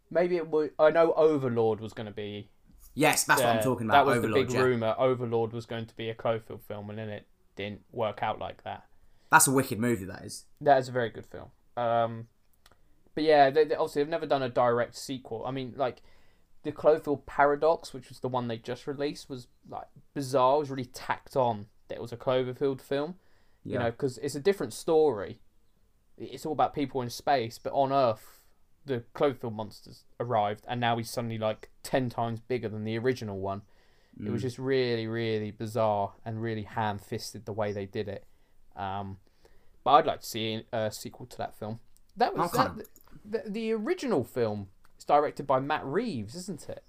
Maybe 0.09 0.37
it 0.37 0.47
would. 0.47 0.71
I 0.79 0.89
know 0.91 1.11
Overlord 1.13 1.81
was 1.81 1.91
going 1.91 2.07
to 2.07 2.13
be. 2.13 2.49
Yes, 2.93 3.25
that's 3.25 3.41
what 3.41 3.49
I'm 3.49 3.61
talking 3.61 3.85
about. 3.85 4.05
That 4.05 4.09
was 4.09 4.17
Overlord. 4.19 4.47
the 4.47 4.47
big 4.47 4.55
yeah. 4.55 4.63
rumor. 4.63 4.95
Overlord 4.97 5.51
was 5.51 5.65
going 5.65 5.85
to 5.85 5.95
be 5.95 6.09
a 6.09 6.15
Cloverfield 6.15 6.61
film, 6.61 6.89
and 6.89 6.97
then 6.97 7.09
it 7.09 7.27
didn't 7.55 7.81
work 7.91 8.23
out 8.23 8.39
like 8.39 8.63
that. 8.63 8.85
That's 9.29 9.47
a 9.47 9.51
wicked 9.51 9.79
movie. 9.79 10.05
That 10.05 10.23
is. 10.23 10.45
That 10.61 10.77
is 10.77 10.87
a 10.87 10.93
very 10.93 11.09
good 11.09 11.25
film. 11.25 11.49
Um, 11.75 12.27
but 13.13 13.23
yeah, 13.23 13.49
they, 13.49 13.65
they, 13.65 13.75
obviously 13.75 14.03
they've 14.03 14.09
never 14.09 14.25
done 14.25 14.41
a 14.41 14.49
direct 14.49 14.95
sequel. 14.95 15.43
I 15.45 15.51
mean, 15.51 15.73
like 15.75 16.01
the 16.63 16.71
Cloverfield 16.71 17.25
Paradox, 17.25 17.93
which 17.93 18.09
was 18.09 18.19
the 18.19 18.29
one 18.29 18.47
they 18.47 18.57
just 18.57 18.87
released, 18.87 19.29
was 19.29 19.47
like 19.69 19.87
bizarre. 20.13 20.55
It 20.55 20.59
was 20.59 20.69
really 20.69 20.85
tacked 20.85 21.35
on 21.35 21.65
that 21.87 21.95
it 21.95 22.01
was 22.01 22.11
a 22.11 22.17
Cloverfield 22.17 22.81
film. 22.81 23.15
You 23.63 23.77
know, 23.79 23.91
because 23.91 24.17
it's 24.19 24.35
a 24.35 24.39
different 24.39 24.71
story. 24.71 25.39
It's 26.17 26.45
all 26.45 26.53
about 26.53 26.73
people 26.73 27.01
in 27.01 27.09
space, 27.09 27.59
but 27.61 27.73
on 27.73 27.91
Earth, 27.91 28.39
the 28.85 29.03
Cloverfield 29.13 29.53
monsters 29.53 30.05
arrived, 30.21 30.63
and 30.69 30.79
now 30.79 30.97
he's 30.97 31.09
suddenly 31.09 31.37
like 31.37 31.69
ten 31.83 32.09
times 32.09 32.39
bigger 32.39 32.69
than 32.69 32.85
the 32.85 32.97
original 32.97 33.37
one. 33.39 33.63
It 34.17 34.23
Mm. 34.23 34.31
was 34.31 34.41
just 34.41 34.57
really, 34.57 35.05
really 35.05 35.51
bizarre 35.51 36.13
and 36.25 36.41
really 36.41 36.63
ham-fisted 36.63 37.45
the 37.45 37.51
way 37.51 37.73
they 37.73 37.85
did 37.85 38.07
it. 38.07 38.25
Um, 38.75 39.17
but 39.83 39.91
I'd 39.91 40.05
like 40.05 40.21
to 40.21 40.25
see 40.27 40.63
a 40.71 40.89
sequel 40.89 41.25
to 41.25 41.37
that 41.37 41.53
film. 41.59 41.79
That 42.15 42.35
was 42.37 42.51
that, 42.53 42.73
the, 43.25 43.43
the 43.45 43.73
original 43.73 44.23
film 44.23 44.69
is 44.97 45.03
directed 45.03 45.45
by 45.45 45.59
Matt 45.59 45.85
Reeves, 45.85 46.35
isn't 46.35 46.67
it? 46.69 46.83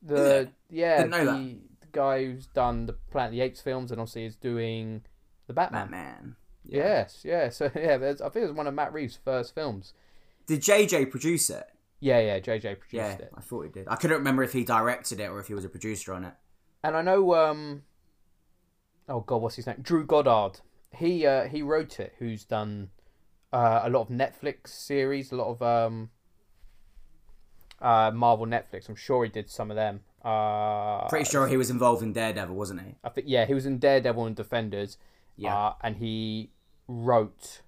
The 0.00 0.14
Is 0.14 0.30
it? 0.46 0.52
yeah, 0.70 0.96
Didn't 1.02 1.10
know 1.10 1.18
the, 1.18 1.24
that. 1.26 1.38
the 1.38 1.58
guy 1.92 2.24
who's 2.24 2.46
done 2.46 2.86
the 2.86 2.92
Planet 2.92 3.28
of 3.28 3.32
the 3.32 3.40
Apes 3.42 3.60
films 3.60 3.90
and 3.90 4.00
obviously 4.00 4.24
is 4.24 4.36
doing 4.36 5.02
the 5.46 5.52
Batman. 5.52 5.82
Batman. 5.82 6.36
Yes, 6.64 7.22
yeah. 7.24 7.48
So 7.48 7.70
yeah, 7.76 7.96
there's, 7.96 8.20
I 8.20 8.28
think 8.28 8.44
it 8.44 8.48
was 8.48 8.56
one 8.56 8.66
of 8.66 8.74
Matt 8.74 8.92
Reeves' 8.92 9.18
first 9.24 9.54
films. 9.54 9.94
Did 10.46 10.60
JJ 10.60 11.10
produce 11.10 11.50
it? 11.50 11.64
Yeah, 12.00 12.20
yeah. 12.20 12.40
JJ 12.40 12.78
produced 12.80 12.92
Yeah, 12.92 13.12
it. 13.12 13.32
I 13.36 13.40
thought 13.40 13.62
he 13.64 13.70
did. 13.70 13.86
I 13.88 13.96
couldn't 13.96 14.18
remember 14.18 14.42
if 14.42 14.52
he 14.52 14.64
directed 14.64 15.20
it 15.20 15.26
or 15.30 15.38
if 15.38 15.46
he 15.46 15.54
was 15.54 15.64
a 15.64 15.68
producer 15.68 16.12
on 16.12 16.24
it. 16.24 16.34
And 16.82 16.96
I 16.96 17.02
know, 17.02 17.34
um, 17.36 17.82
oh 19.08 19.20
god, 19.20 19.36
what's 19.42 19.56
his 19.56 19.66
name? 19.66 19.76
Drew 19.80 20.04
Goddard. 20.04 20.60
He 20.90 21.24
uh, 21.26 21.44
he 21.44 21.62
wrote 21.62 22.00
it. 22.00 22.14
Who's 22.18 22.44
done 22.44 22.90
uh, 23.52 23.82
a 23.84 23.90
lot 23.90 24.02
of 24.02 24.08
Netflix 24.08 24.68
series, 24.68 25.30
a 25.30 25.36
lot 25.36 25.48
of 25.48 25.62
um, 25.62 26.10
uh, 27.80 28.10
Marvel 28.12 28.46
Netflix. 28.46 28.88
I'm 28.88 28.96
sure 28.96 29.24
he 29.24 29.30
did 29.30 29.48
some 29.48 29.70
of 29.70 29.76
them. 29.76 30.00
Uh, 30.24 31.08
Pretty 31.08 31.24
sure 31.28 31.48
he 31.48 31.56
was 31.56 31.70
involved 31.70 32.02
in 32.02 32.12
Daredevil, 32.12 32.54
wasn't 32.54 32.80
he? 32.82 32.94
I 33.02 33.08
think 33.08 33.26
yeah, 33.28 33.44
he 33.44 33.54
was 33.54 33.66
in 33.66 33.78
Daredevil 33.78 34.24
and 34.26 34.36
Defenders. 34.36 34.98
Yeah. 35.36 35.56
uh, 35.56 35.74
and 35.82 35.96
he 35.96 36.50
wrote 36.86 37.62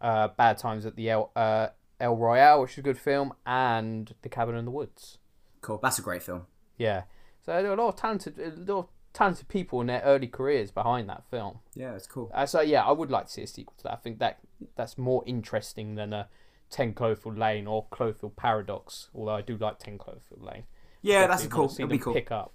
uh, 0.00 0.28
Bad 0.28 0.58
Times 0.58 0.86
at 0.86 0.96
the 0.96 1.10
El 1.10 1.30
uh, 1.36 1.68
El 2.00 2.16
Royale, 2.16 2.62
which 2.62 2.72
is 2.72 2.78
a 2.78 2.82
good 2.82 2.98
film, 2.98 3.32
and 3.44 4.14
The 4.22 4.28
Cabin 4.28 4.54
in 4.56 4.64
the 4.64 4.70
Woods. 4.70 5.18
Cool. 5.60 5.78
That's 5.82 5.98
a 5.98 6.02
great 6.02 6.22
film. 6.22 6.46
Yeah, 6.78 7.02
so 7.44 7.52
there 7.62 7.70
are 7.70 7.74
a 7.74 7.76
lot 7.76 7.88
of 7.90 7.96
talented, 7.96 8.38
a 8.38 8.50
lot 8.72 8.78
of 8.80 8.88
talented 9.12 9.48
people 9.48 9.80
in 9.80 9.86
their 9.88 10.00
early 10.02 10.26
careers 10.26 10.70
behind 10.70 11.08
that 11.08 11.24
film. 11.30 11.58
Yeah, 11.74 11.94
it's 11.94 12.06
cool. 12.06 12.30
Uh, 12.34 12.46
so 12.46 12.60
yeah, 12.60 12.82
I 12.84 12.92
would 12.92 13.10
like 13.10 13.26
to 13.26 13.32
see 13.32 13.42
a 13.42 13.46
sequel 13.46 13.74
to 13.78 13.82
that. 13.84 13.92
I 13.92 13.96
think 13.96 14.18
that 14.20 14.38
that's 14.76 14.96
more 14.96 15.22
interesting 15.26 15.94
than 15.96 16.12
a 16.12 16.28
Ten 16.70 16.94
Cloverfield 16.94 17.38
Lane 17.38 17.66
or 17.66 17.86
Cloverfield 17.92 18.34
Paradox. 18.36 19.10
Although 19.14 19.34
I 19.34 19.42
do 19.42 19.56
like 19.56 19.78
Ten 19.78 19.98
Cloverfield 19.98 20.42
Lane. 20.42 20.64
Yeah, 21.02 21.26
that's 21.26 21.44
a 21.44 21.48
cool. 21.48 21.68
see 21.68 21.82
It'll 21.82 21.90
be 21.90 21.98
cool. 21.98 22.14
Pick 22.14 22.30
up. 22.30 22.54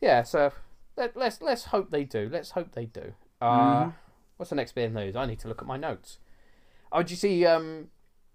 Yeah, 0.00 0.22
so 0.22 0.52
let, 0.96 1.16
let's 1.16 1.40
let's 1.40 1.66
hope 1.66 1.90
they 1.90 2.04
do. 2.04 2.28
Let's 2.30 2.50
hope 2.50 2.72
they 2.72 2.86
do. 2.86 3.14
Uh, 3.40 3.46
Mm-hmm. 3.46 3.90
What's 4.36 4.50
the 4.50 4.56
next 4.56 4.74
bit 4.74 4.86
of 4.86 4.92
news? 4.92 5.16
I 5.16 5.24
need 5.24 5.38
to 5.40 5.48
look 5.48 5.62
at 5.62 5.66
my 5.66 5.78
notes. 5.78 6.18
Oh, 6.92 6.98
did 6.98 7.10
you 7.10 7.16
see 7.16 7.46
um, 7.46 7.88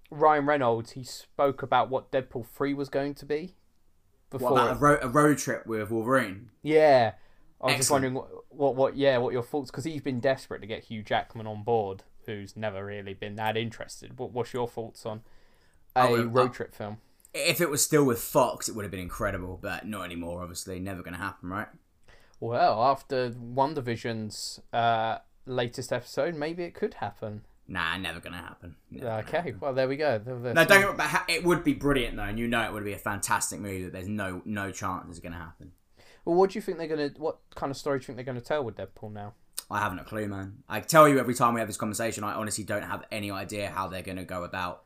Ryan 0.10 0.48
Reynolds? 0.48 0.92
He 0.92 1.04
spoke 1.04 1.62
about 1.62 1.92
what 1.92 2.12
Deadpool 2.12 2.48
three 2.48 2.74
was 2.74 2.90
going 2.90 3.14
to 3.16 3.26
be. 3.26 3.56
Before 4.32 4.52
What 4.52 4.62
about 4.64 4.78
a, 4.78 4.80
ro- 4.80 5.00
a 5.04 5.08
road 5.08 5.38
trip 5.38 5.68
with 5.68 5.92
Wolverine? 5.92 6.50
yeah, 6.64 7.12
I 7.62 7.68
was 7.68 7.76
just 7.76 7.92
wondering 7.92 8.16
what, 8.16 8.30
what, 8.50 8.76
what, 8.76 8.98
yeah, 8.98 9.18
what 9.20 9.32
your 9.34 9.44
thoughts? 9.44 9.70
Because 9.70 9.84
he's 9.84 10.02
been 10.02 10.20
desperate 10.20 10.62
to 10.62 10.68
get 10.68 10.86
Hugh 10.86 11.04
Jackman 11.04 11.46
on 11.46 11.64
board, 11.64 12.02
who's 12.26 12.56
never 12.58 12.84
really 12.84 13.14
been 13.14 13.36
that 13.36 13.56
interested. 13.56 14.18
What, 14.18 14.32
what's 14.32 14.54
your 14.54 14.68
thoughts 14.68 15.06
on 15.06 15.22
a 15.96 16.00
uh, 16.06 16.24
road 16.24 16.54
trip 16.54 16.74
film? 16.74 16.98
If 17.34 17.62
it 17.62 17.70
was 17.70 17.84
still 17.84 18.04
with 18.04 18.20
Fox, 18.22 18.68
it 18.68 18.76
would 18.76 18.84
have 18.84 18.92
been 18.92 19.00
incredible, 19.00 19.58
but 19.62 19.88
not 19.88 20.04
anymore. 20.04 20.42
Obviously, 20.42 20.80
never 20.80 21.02
going 21.02 21.14
to 21.14 21.20
happen, 21.20 21.50
right? 21.50 21.68
Well, 22.40 22.84
after 22.84 23.30
WandaVision's 23.32 24.60
uh, 24.74 25.20
latest 25.46 25.94
episode, 25.94 26.36
maybe 26.36 26.64
it 26.64 26.74
could 26.74 26.96
happen. 26.96 27.42
Nah, 27.68 27.96
never 27.98 28.20
going 28.20 28.34
to 28.34 28.40
happen. 28.40 28.76
Never 28.90 29.10
Okay, 29.20 29.38
happen. 29.38 29.58
well 29.62 29.74
there 29.74 29.88
we 29.88 29.96
go. 29.96 30.18
There's 30.18 30.56
No, 30.56 30.66
don't. 30.66 30.98
But 30.98 31.06
ha- 31.08 31.26
it 31.30 31.44
would 31.46 31.64
be 31.64 31.74
brilliant 31.74 32.18
though, 32.18 32.24
and 32.24 32.38
you 32.38 32.48
know 32.48 32.64
it 32.64 32.74
would 32.74 32.84
be 32.84 32.94
a 32.94 32.98
fantastic 32.98 33.60
movie. 33.62 33.84
That 33.84 33.94
there's 33.94 34.10
no 34.10 34.42
no 34.44 34.72
chance 34.72 35.06
it's 35.10 35.20
going 35.20 35.32
to 35.32 35.38
happen. 35.38 35.72
Well, 36.26 36.36
what 36.36 36.50
do 36.52 36.58
you 36.60 36.62
think 36.62 36.80
they're 36.80 36.88
gonna? 36.88 37.12
What 37.18 37.38
kind 37.56 37.72
of 37.72 37.78
story 37.78 38.00
do 38.00 38.04
you 38.04 38.06
think 38.08 38.18
they're 38.18 38.26
gonna 38.26 38.42
tell 38.42 38.64
with 38.64 38.76
Deadpool 38.76 39.14
now? 39.14 39.36
I 39.70 39.80
haven't 39.80 40.00
a 40.00 40.04
clue, 40.04 40.28
man. 40.28 40.64
I 40.68 40.82
tell 40.82 41.08
you 41.08 41.18
every 41.18 41.34
time 41.34 41.54
we 41.54 41.62
have 41.62 41.70
this 41.70 41.78
conversation, 41.78 42.26
I 42.26 42.34
honestly 42.34 42.66
don't 42.66 42.84
have 42.84 43.06
any 43.10 43.32
idea 43.32 43.70
how 43.70 43.88
they're 43.88 44.02
going 44.02 44.18
to 44.18 44.26
go 44.26 44.44
about 44.44 44.84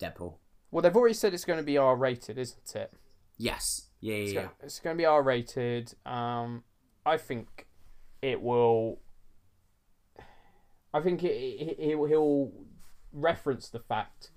Deadpool. 0.00 0.34
Well, 0.70 0.82
they've 0.82 0.94
already 0.94 1.14
said 1.14 1.34
it's 1.34 1.44
going 1.44 1.58
to 1.58 1.64
be 1.64 1.78
R 1.78 1.96
rated, 1.96 2.38
isn't 2.38 2.74
it? 2.74 2.92
Yes. 3.38 3.88
Yeah, 4.00 4.14
yeah, 4.14 4.22
It's, 4.22 4.32
yeah. 4.32 4.40
going, 4.40 4.50
it's 4.62 4.80
going 4.80 4.96
to 4.96 4.98
be 4.98 5.06
R 5.06 5.22
rated. 5.22 5.94
Um, 6.04 6.64
I 7.06 7.16
think 7.16 7.66
it 8.22 8.42
will. 8.42 8.98
I 10.92 11.00
think 11.00 11.22
it, 11.22 11.28
it, 11.28 11.76
he'll, 11.80 12.04
he'll 12.04 12.52
reference 13.12 13.68
the 13.68 13.80
fact 13.80 14.30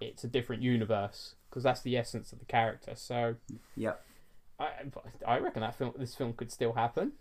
it's 0.00 0.24
a 0.24 0.28
different 0.28 0.62
universe 0.62 1.34
because 1.48 1.62
that's 1.62 1.82
the 1.82 1.96
essence 1.96 2.32
of 2.32 2.38
the 2.38 2.44
character. 2.44 2.92
So 2.94 3.36
yeah, 3.76 3.94
I, 4.58 4.68
I 5.26 5.38
reckon 5.38 5.62
that 5.62 5.74
film, 5.76 5.94
this 5.98 6.14
film 6.14 6.32
could 6.34 6.50
still 6.52 6.74
happen. 6.74 7.12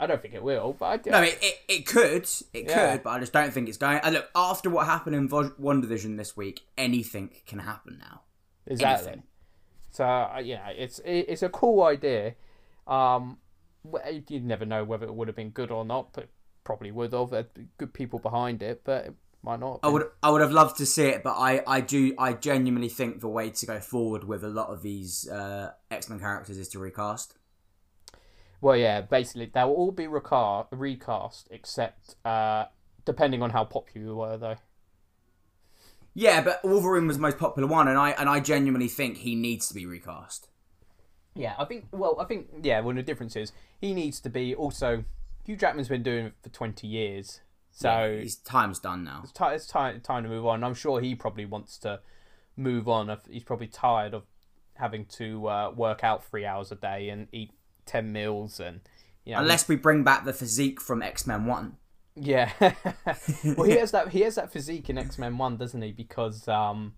I 0.00 0.06
don't 0.06 0.22
think 0.22 0.34
it 0.34 0.42
will, 0.42 0.76
but 0.78 0.86
I 0.86 0.96
do. 0.98 1.10
No, 1.10 1.22
it, 1.22 1.38
it, 1.42 1.58
it 1.68 1.86
could. 1.86 2.22
It 2.54 2.68
Yeah. 2.68 2.92
could, 2.92 3.02
but 3.02 3.10
I 3.10 3.18
just 3.20 3.32
don't 3.32 3.52
think 3.52 3.68
it's 3.68 3.78
going. 3.78 3.98
And 4.02 4.14
look, 4.14 4.28
after 4.34 4.70
what 4.70 4.86
happened 4.86 5.16
in 5.16 5.28
Vo- 5.28 5.50
WandaVision 5.60 6.16
this 6.16 6.36
week, 6.36 6.60
anything 6.76 7.30
can 7.46 7.58
happen 7.60 7.98
now. 7.98 8.22
Exactly. 8.66 9.06
anything. 9.08 9.22
So 9.90 10.04
uh, 10.04 10.40
yeah, 10.44 10.68
it's 10.68 10.98
it, 11.00 11.26
it's 11.28 11.42
a 11.42 11.48
cool 11.48 11.82
idea. 11.82 12.34
Um, 12.86 13.38
you 14.28 14.40
never 14.40 14.64
know 14.66 14.84
whether 14.84 15.06
it 15.06 15.14
would 15.14 15.28
have 15.28 15.36
been 15.36 15.50
good 15.50 15.70
or 15.70 15.84
not, 15.84 16.12
but 16.12 16.28
probably 16.64 16.90
would 16.90 17.12
have. 17.12 17.30
There'd 17.30 17.54
be 17.54 17.66
good 17.78 17.92
people 17.94 18.18
behind 18.18 18.62
it, 18.62 18.82
but 18.84 19.06
it 19.06 19.14
might 19.42 19.60
not. 19.60 19.80
have 19.82 19.84
I 19.84 19.88
would 19.88 20.04
I 20.22 20.30
would 20.30 20.40
have 20.42 20.52
loved 20.52 20.76
to 20.78 20.86
see 20.86 21.06
it, 21.06 21.22
but 21.22 21.34
I, 21.36 21.62
I 21.66 21.80
do 21.80 22.14
I 22.18 22.34
genuinely 22.34 22.88
think 22.90 23.20
the 23.20 23.28
way 23.28 23.50
to 23.50 23.66
go 23.66 23.80
forward 23.80 24.24
with 24.24 24.44
a 24.44 24.48
lot 24.48 24.68
of 24.68 24.82
these 24.82 25.28
uh, 25.28 25.72
X 25.90 26.08
Men 26.08 26.20
characters 26.20 26.58
is 26.58 26.68
to 26.70 26.78
recast. 26.78 27.34
Well, 28.60 28.76
yeah, 28.76 29.00
basically 29.02 29.50
they'll 29.52 29.68
all 29.68 29.92
be 29.92 30.06
reca- 30.06 30.66
recast 30.70 31.48
except 31.50 32.16
uh, 32.24 32.66
depending 33.04 33.42
on 33.42 33.50
how 33.50 33.64
popular 33.64 34.06
you 34.08 34.16
were, 34.16 34.36
though. 34.36 34.56
Yeah, 36.14 36.40
but 36.42 36.64
Wolverine 36.64 37.06
was 37.06 37.16
the 37.16 37.22
most 37.22 37.38
popular 37.38 37.68
one, 37.68 37.86
and 37.86 37.96
I 37.96 38.10
and 38.10 38.28
I 38.28 38.40
genuinely 38.40 38.88
think 38.88 39.18
he 39.18 39.36
needs 39.36 39.68
to 39.68 39.74
be 39.74 39.86
recast. 39.86 40.48
Yeah, 41.34 41.54
I 41.58 41.64
think. 41.64 41.86
Well, 41.92 42.16
I 42.20 42.24
think. 42.24 42.48
Yeah, 42.62 42.80
well, 42.80 42.96
the 42.96 43.02
difference 43.02 43.36
is 43.36 43.52
he 43.80 43.94
needs 43.94 44.18
to 44.20 44.30
be 44.30 44.54
also. 44.54 45.04
Hugh 45.44 45.56
Jackman's 45.56 45.88
been 45.88 46.02
doing 46.02 46.26
it 46.26 46.32
for 46.42 46.48
twenty 46.48 46.88
years, 46.88 47.40
so 47.70 48.18
His 48.20 48.34
time's 48.36 48.80
done 48.80 49.04
now. 49.04 49.20
it's, 49.22 49.32
ti- 49.32 49.44
it's 49.52 49.66
time 49.66 50.00
time 50.00 50.24
to 50.24 50.28
move 50.28 50.44
on. 50.44 50.64
I'm 50.64 50.74
sure 50.74 51.00
he 51.00 51.14
probably 51.14 51.44
wants 51.44 51.78
to 51.78 52.00
move 52.56 52.88
on. 52.88 53.16
He's 53.30 53.44
probably 53.44 53.68
tired 53.68 54.12
of 54.12 54.24
having 54.74 55.06
to 55.06 55.48
uh, 55.48 55.70
work 55.74 56.02
out 56.02 56.24
three 56.24 56.44
hours 56.44 56.72
a 56.72 56.74
day 56.74 57.08
and 57.08 57.28
eat 57.32 57.52
ten 57.88 58.12
meals 58.12 58.60
and 58.60 58.80
you 59.24 59.34
know. 59.34 59.40
Unless 59.40 59.66
we 59.68 59.76
bring 59.76 60.04
back 60.04 60.24
the 60.24 60.32
physique 60.32 60.80
from 60.80 61.02
X 61.02 61.26
Men 61.26 61.46
One. 61.46 61.76
yeah, 62.14 62.52
well, 63.56 63.64
he 63.64 63.76
has 63.78 63.90
that 63.90 64.08
he 64.10 64.20
has 64.20 64.36
that 64.36 64.52
physique 64.52 64.88
in 64.90 64.98
X 64.98 65.18
Men 65.18 65.38
One, 65.38 65.56
doesn't 65.56 65.82
he? 65.82 65.92
Because 65.92 66.46
um, 66.48 66.94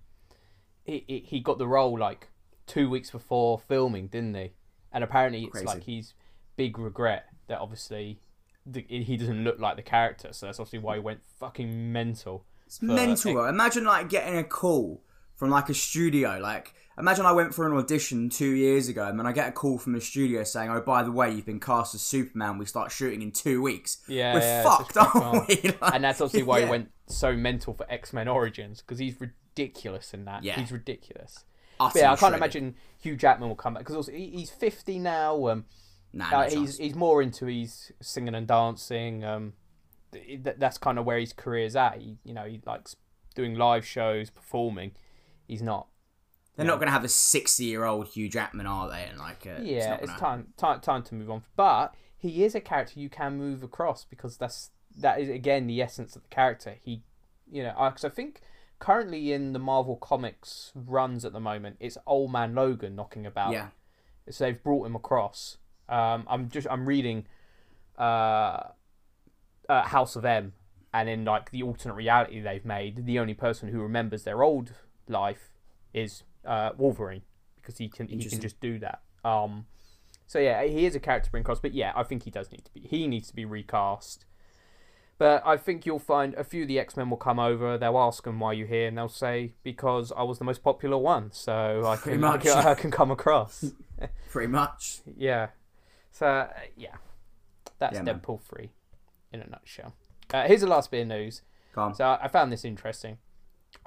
he 0.84 1.04
he- 1.06 1.24
he 1.26 1.40
got 1.40 1.58
the 1.58 1.66
role 1.68 1.98
like 1.98 2.28
two 2.66 2.90
weeks 2.90 3.10
before 3.10 3.58
filming, 3.58 4.08
didn't 4.08 4.34
he? 4.34 4.52
And 4.92 5.02
apparently, 5.04 5.44
it's 5.44 5.52
Crazy. 5.52 5.66
like 5.66 5.84
his 5.84 6.14
big 6.56 6.78
regret 6.78 7.26
that 7.46 7.58
obviously 7.60 8.20
the, 8.66 8.84
he 8.88 9.16
doesn't 9.16 9.42
look 9.44 9.58
like 9.58 9.76
the 9.76 9.82
character, 9.82 10.32
so 10.32 10.46
that's 10.46 10.60
obviously 10.60 10.80
why 10.80 10.94
he 10.96 11.00
went 11.00 11.20
fucking 11.38 11.92
mental. 11.92 12.44
It's 12.66 12.82
mental. 12.82 13.46
Imagine 13.46 13.84
like 13.84 14.08
getting 14.08 14.36
a 14.38 14.44
call 14.44 15.02
from 15.40 15.48
like 15.48 15.70
a 15.70 15.74
studio. 15.74 16.38
Like 16.40 16.74
imagine 16.98 17.24
I 17.24 17.32
went 17.32 17.54
for 17.54 17.66
an 17.66 17.72
audition 17.72 18.28
two 18.28 18.50
years 18.50 18.88
ago, 18.88 19.06
and 19.06 19.18
then 19.18 19.26
I 19.26 19.32
get 19.32 19.48
a 19.48 19.52
call 19.52 19.78
from 19.78 19.94
the 19.94 20.00
studio 20.00 20.44
saying, 20.44 20.70
"Oh, 20.70 20.82
by 20.82 21.02
the 21.02 21.10
way, 21.10 21.32
you've 21.32 21.46
been 21.46 21.58
cast 21.58 21.94
as 21.94 22.02
Superman. 22.02 22.58
We 22.58 22.66
start 22.66 22.92
shooting 22.92 23.22
in 23.22 23.32
two 23.32 23.62
weeks." 23.62 24.02
Yeah, 24.06 24.34
we're 24.34 24.40
yeah, 24.40 24.62
fucked, 24.62 24.96
aren't 24.98 25.48
we? 25.48 25.56
Like, 25.80 25.94
and 25.94 26.04
that's 26.04 26.20
obviously 26.20 26.42
why 26.42 26.58
yeah. 26.58 26.66
he 26.66 26.70
went 26.70 26.90
so 27.06 27.32
mental 27.34 27.72
for 27.72 27.90
X 27.90 28.12
Men 28.12 28.28
Origins 28.28 28.82
because 28.82 28.98
he's 28.98 29.18
ridiculous 29.18 30.12
in 30.14 30.26
that. 30.26 30.44
Yeah. 30.44 30.60
he's 30.60 30.70
ridiculous. 30.70 31.44
Yeah, 31.80 31.86
I 31.86 31.90
can't 32.08 32.18
shredded. 32.18 32.36
imagine 32.36 32.74
Hugh 32.98 33.16
Jackman 33.16 33.48
will 33.48 33.56
come 33.56 33.72
back 33.72 33.80
because 33.84 33.96
also 33.96 34.12
he, 34.12 34.28
he's 34.28 34.50
fifty 34.50 34.98
now. 34.98 35.48
Um, 35.48 35.64
Nah, 36.12 36.26
uh, 36.26 36.30
no 36.30 36.42
he's 36.42 36.52
chance. 36.52 36.76
he's 36.78 36.94
more 36.94 37.22
into 37.22 37.46
his 37.46 37.92
singing 38.02 38.34
and 38.34 38.46
dancing. 38.46 39.24
Um, 39.24 39.52
th- 40.12 40.56
that's 40.58 40.76
kind 40.78 40.98
of 40.98 41.04
where 41.04 41.18
his 41.18 41.32
career's 41.32 41.76
at. 41.76 41.98
He, 41.98 42.16
you 42.24 42.34
know, 42.34 42.44
he 42.44 42.60
likes 42.66 42.96
doing 43.34 43.54
live 43.54 43.86
shows, 43.86 44.30
performing. 44.30 44.92
He's 45.50 45.62
not. 45.62 45.88
They're 46.54 46.64
not 46.64 46.76
going 46.76 46.86
to 46.86 46.92
have 46.92 47.02
a 47.02 47.08
sixty-year-old 47.08 48.08
Hugh 48.08 48.28
Jackman, 48.28 48.66
are 48.66 48.88
they? 48.88 49.04
And 49.04 49.18
like, 49.18 49.46
uh, 49.46 49.62
Yeah, 49.62 49.94
it's, 49.94 50.06
gonna 50.06 50.20
time, 50.20 50.46
time 50.56 50.80
time 50.80 51.02
to 51.02 51.14
move 51.16 51.28
on. 51.28 51.42
But 51.56 51.94
he 52.16 52.44
is 52.44 52.54
a 52.54 52.60
character 52.60 53.00
you 53.00 53.08
can 53.08 53.36
move 53.36 53.64
across 53.64 54.04
because 54.04 54.36
that's 54.36 54.70
that 54.98 55.20
is 55.20 55.28
again 55.28 55.66
the 55.66 55.82
essence 55.82 56.14
of 56.14 56.22
the 56.22 56.28
character. 56.28 56.76
He, 56.80 57.02
you 57.50 57.64
know, 57.64 57.72
because 57.90 58.04
I 58.04 58.10
think 58.10 58.42
currently 58.78 59.32
in 59.32 59.52
the 59.52 59.58
Marvel 59.58 59.96
Comics 59.96 60.70
runs 60.74 61.24
at 61.24 61.32
the 61.32 61.40
moment, 61.40 61.76
it's 61.80 61.98
Old 62.06 62.30
Man 62.30 62.54
Logan 62.54 62.94
knocking 62.94 63.26
about. 63.26 63.52
Yeah, 63.52 63.68
So 64.28 64.44
they've 64.44 64.62
brought 64.62 64.86
him 64.86 64.94
across. 64.94 65.56
Um, 65.88 66.26
I'm 66.28 66.48
just 66.48 66.68
I'm 66.70 66.86
reading, 66.86 67.26
uh, 67.98 68.68
uh, 69.68 69.82
House 69.82 70.14
of 70.14 70.24
M, 70.24 70.52
and 70.92 71.08
in 71.08 71.24
like 71.24 71.50
the 71.50 71.62
alternate 71.62 71.94
reality 71.94 72.40
they've 72.40 72.64
made, 72.64 73.06
the 73.06 73.18
only 73.18 73.34
person 73.34 73.70
who 73.70 73.80
remembers 73.80 74.22
their 74.22 74.42
old 74.42 74.74
life 75.10 75.50
is 75.92 76.22
uh, 76.44 76.70
Wolverine 76.76 77.22
because 77.56 77.78
he 77.78 77.88
can 77.88 78.08
he 78.08 78.24
can 78.24 78.40
just 78.40 78.60
do 78.60 78.78
that. 78.78 79.00
Um, 79.24 79.66
so 80.26 80.38
yeah, 80.38 80.62
he 80.64 80.86
is 80.86 80.94
a 80.94 81.00
character 81.00 81.30
bring 81.30 81.42
across, 81.42 81.60
but 81.60 81.74
yeah, 81.74 81.92
I 81.94 82.02
think 82.04 82.22
he 82.22 82.30
does 82.30 82.50
need 82.50 82.64
to 82.64 82.72
be 82.72 82.80
he 82.80 83.06
needs 83.06 83.28
to 83.28 83.34
be 83.34 83.44
recast. 83.44 84.24
But 85.18 85.42
I 85.44 85.58
think 85.58 85.84
you'll 85.84 85.98
find 85.98 86.32
a 86.34 86.44
few 86.44 86.62
of 86.62 86.68
the 86.68 86.78
X 86.78 86.96
Men 86.96 87.10
will 87.10 87.18
come 87.18 87.38
over. 87.38 87.76
They'll 87.76 87.98
ask 87.98 88.26
him 88.26 88.40
why 88.40 88.54
you're 88.54 88.66
here, 88.66 88.88
and 88.88 88.96
they'll 88.96 89.08
say 89.08 89.52
because 89.62 90.12
I 90.16 90.22
was 90.22 90.38
the 90.38 90.44
most 90.44 90.62
popular 90.62 90.96
one, 90.96 91.30
so 91.32 91.82
I 91.84 91.96
can 91.96 92.12
I 92.12 92.16
much. 92.32 92.42
can, 92.44 92.66
I 92.66 92.74
can 92.74 92.90
come 92.90 93.10
across. 93.10 93.72
pretty 94.30 94.48
much. 94.48 95.00
Yeah. 95.18 95.48
So 96.10 96.26
uh, 96.26 96.48
yeah, 96.76 96.94
that's 97.78 97.96
Yeah, 97.96 98.02
man. 98.02 98.20
Deadpool 98.20 98.40
three, 98.40 98.70
in 99.32 99.42
a 99.42 99.46
nutshell. 99.46 99.94
Uh, 100.32 100.44
here's 100.46 100.62
the 100.62 100.66
last 100.66 100.90
bit 100.90 101.02
of 101.02 101.08
news. 101.08 101.42
So 101.94 102.18
I 102.20 102.28
found 102.28 102.50
this 102.50 102.64
interesting. 102.64 103.18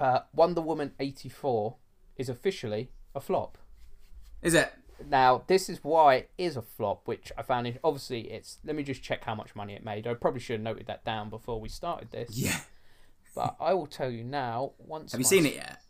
Uh, 0.00 0.20
Wonder 0.34 0.60
Woman 0.60 0.92
eighty 0.98 1.28
four 1.28 1.76
is 2.16 2.28
officially 2.28 2.90
a 3.14 3.20
flop. 3.20 3.58
Is 4.42 4.54
it? 4.54 4.72
Now 5.08 5.42
this 5.46 5.68
is 5.68 5.80
why 5.82 6.14
it 6.16 6.30
is 6.38 6.56
a 6.56 6.62
flop, 6.62 7.06
which 7.06 7.32
I 7.36 7.42
found. 7.42 7.66
In, 7.66 7.78
obviously, 7.84 8.30
it's. 8.32 8.58
Let 8.64 8.76
me 8.76 8.82
just 8.82 9.02
check 9.02 9.24
how 9.24 9.34
much 9.34 9.54
money 9.56 9.74
it 9.74 9.84
made. 9.84 10.06
I 10.06 10.14
probably 10.14 10.40
should 10.40 10.54
have 10.54 10.62
noted 10.62 10.86
that 10.86 11.04
down 11.04 11.30
before 11.30 11.60
we 11.60 11.68
started 11.68 12.10
this. 12.10 12.30
Yeah. 12.36 12.60
But 13.34 13.56
I 13.60 13.74
will 13.74 13.86
tell 13.88 14.10
you 14.10 14.22
now. 14.24 14.72
Once 14.78 15.12
Have 15.12 15.20
you 15.20 15.24
seen 15.24 15.46
it 15.46 15.54
yet? 15.54 15.80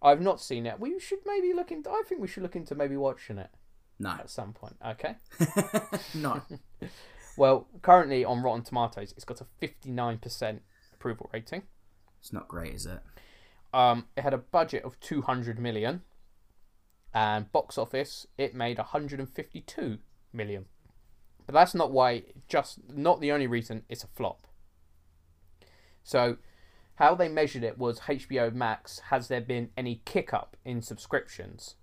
I've 0.00 0.20
not 0.22 0.40
seen 0.40 0.66
it. 0.66 0.80
We 0.80 0.98
should 1.00 1.20
maybe 1.26 1.52
look 1.52 1.70
into. 1.70 1.90
I 1.90 2.02
think 2.06 2.20
we 2.20 2.28
should 2.28 2.42
look 2.42 2.56
into 2.56 2.74
maybe 2.74 2.96
watching 2.96 3.38
it 3.38 3.50
No. 3.98 4.10
at 4.10 4.30
some 4.30 4.52
point. 4.52 4.76
Okay. 4.86 5.16
no. 6.14 6.42
Well, 7.36 7.66
currently 7.82 8.24
on 8.24 8.42
Rotten 8.44 8.62
Tomatoes, 8.62 9.12
it's 9.16 9.24
got 9.24 9.40
a 9.40 9.46
59% 9.60 10.60
approval 10.94 11.28
rating. 11.32 11.62
It's 12.20 12.32
not 12.32 12.46
great, 12.46 12.74
is 12.74 12.86
it? 12.86 13.00
Um, 13.74 14.06
it 14.16 14.22
had 14.22 14.32
a 14.32 14.38
budget 14.38 14.84
of 14.84 15.00
200 15.00 15.58
million, 15.58 16.02
and 17.12 17.50
box 17.50 17.76
office 17.76 18.26
it 18.38 18.54
made 18.54 18.78
152 18.78 19.98
million. 20.32 20.66
But 21.44 21.54
that's 21.54 21.74
not 21.74 21.90
why. 21.90 22.22
Just 22.48 22.78
not 22.88 23.20
the 23.20 23.32
only 23.32 23.48
reason 23.48 23.82
it's 23.88 24.04
a 24.04 24.08
flop. 24.08 24.46
So, 26.04 26.36
how 26.94 27.16
they 27.16 27.28
measured 27.28 27.64
it 27.64 27.76
was 27.76 28.00
HBO 28.00 28.54
Max. 28.54 29.00
Has 29.10 29.26
there 29.26 29.40
been 29.40 29.70
any 29.76 30.02
kick 30.04 30.32
up 30.32 30.56
in 30.64 30.80
subscriptions? 30.80 31.74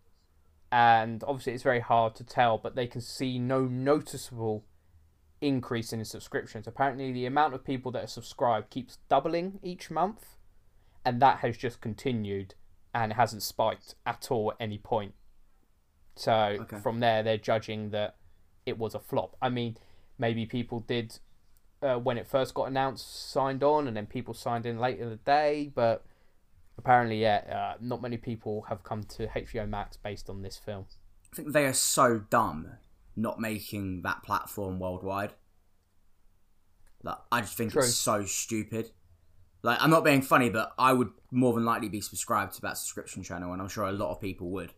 And 0.72 1.24
obviously, 1.28 1.54
it's 1.54 1.64
very 1.64 1.82
hard 1.82 2.16
to 2.16 2.24
tell, 2.24 2.58
but 2.58 2.76
they 2.76 2.88
can 2.88 3.02
see 3.02 3.38
no 3.38 3.66
noticeable 3.66 4.64
increase 5.42 5.92
in 5.92 6.06
subscriptions. 6.06 6.68
Apparently, 6.68 7.12
the 7.12 7.26
amount 7.26 7.54
of 7.54 7.66
people 7.66 7.92
that 7.92 8.06
are 8.06 8.08
subscribed 8.08 8.70
keeps 8.70 9.00
doubling 9.10 9.60
each 9.62 9.92
month, 9.92 10.38
and 11.06 11.22
that 11.22 11.40
has 11.40 11.58
just 11.58 11.82
continued 11.82 12.56
and 12.94 13.14
hasn't 13.14 13.44
spiked 13.44 13.96
at 14.06 14.30
all 14.32 14.52
at 14.52 14.58
any 14.60 14.78
point. 14.78 15.14
So 16.16 16.34
Okay. 16.62 16.80
from 16.80 17.00
there, 17.00 17.24
they're 17.24 17.38
judging 17.38 17.90
that 17.92 18.18
it 18.66 18.78
was 18.78 18.94
a 18.94 19.00
flop. 19.00 19.36
I 19.42 19.50
mean, 19.50 19.78
maybe 20.18 20.46
people 20.46 20.82
did 20.82 21.20
uh, 21.82 21.96
when 21.98 22.18
it 22.18 22.28
first 22.28 22.54
got 22.54 22.66
announced, 22.66 23.32
signed 23.32 23.64
on, 23.64 23.88
and 23.88 23.98
then 23.98 24.06
people 24.06 24.34
signed 24.34 24.66
in 24.66 24.78
later 24.80 25.04
in 25.04 25.10
the 25.10 25.16
day, 25.18 25.72
but. 25.74 26.06
Apparently, 26.78 27.22
yeah, 27.22 27.74
uh, 27.76 27.78
not 27.80 28.02
many 28.02 28.18
people 28.18 28.64
have 28.70 28.82
come 28.84 29.04
to 29.04 29.28
HBO 29.28 29.68
Max 29.70 29.98
based 29.98 30.30
on 30.32 30.42
this 30.42 30.58
film. 30.58 30.86
I 31.32 31.36
think 31.36 31.52
they 31.52 31.66
are 31.66 31.74
so 31.74 32.20
dumb 32.30 32.70
not 33.16 33.40
making 33.40 34.02
that 34.02 34.24
platform 34.24 34.80
worldwide. 34.80 35.34
Like, 37.04 37.18
I 37.32 37.42
just 37.42 37.56
think 37.58 37.74
True. 37.74 37.84
it's 37.84 37.94
so 37.96 38.26
stupid. 38.26 38.92
Like, 39.64 39.78
I'm 39.82 39.90
not 39.90 40.04
being 40.04 40.22
funny, 40.22 40.50
but 40.50 40.74
I 40.78 40.94
would 40.94 41.12
more 41.30 41.54
than 41.54 41.66
likely 41.66 41.90
be 41.90 42.02
subscribed 42.02 42.56
to 42.56 42.62
that 42.62 42.78
subscription 42.78 43.24
channel, 43.24 43.54
and 43.54 43.62
I'm 43.62 43.68
sure 43.68 43.86
a 43.86 43.92
lot 43.92 44.12
of 44.12 44.20
people 44.20 44.50
would. 44.50 44.74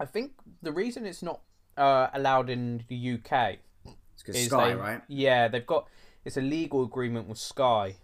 I 0.00 0.04
think 0.04 0.32
the 0.62 0.72
reason 0.72 1.06
it's 1.06 1.22
not 1.22 1.40
uh, 1.76 2.08
allowed 2.12 2.50
in 2.50 2.84
the 2.88 3.14
UK 3.14 3.58
It's 4.14 4.36
is 4.36 4.46
Sky, 4.46 4.70
they, 4.70 4.74
right? 4.74 5.02
Yeah, 5.08 5.48
they've 5.48 5.66
got 5.66 5.88
it's 6.24 6.36
a 6.36 6.42
legal 6.42 6.82
agreement 6.84 7.28
with 7.28 7.38
Sky 7.38 7.96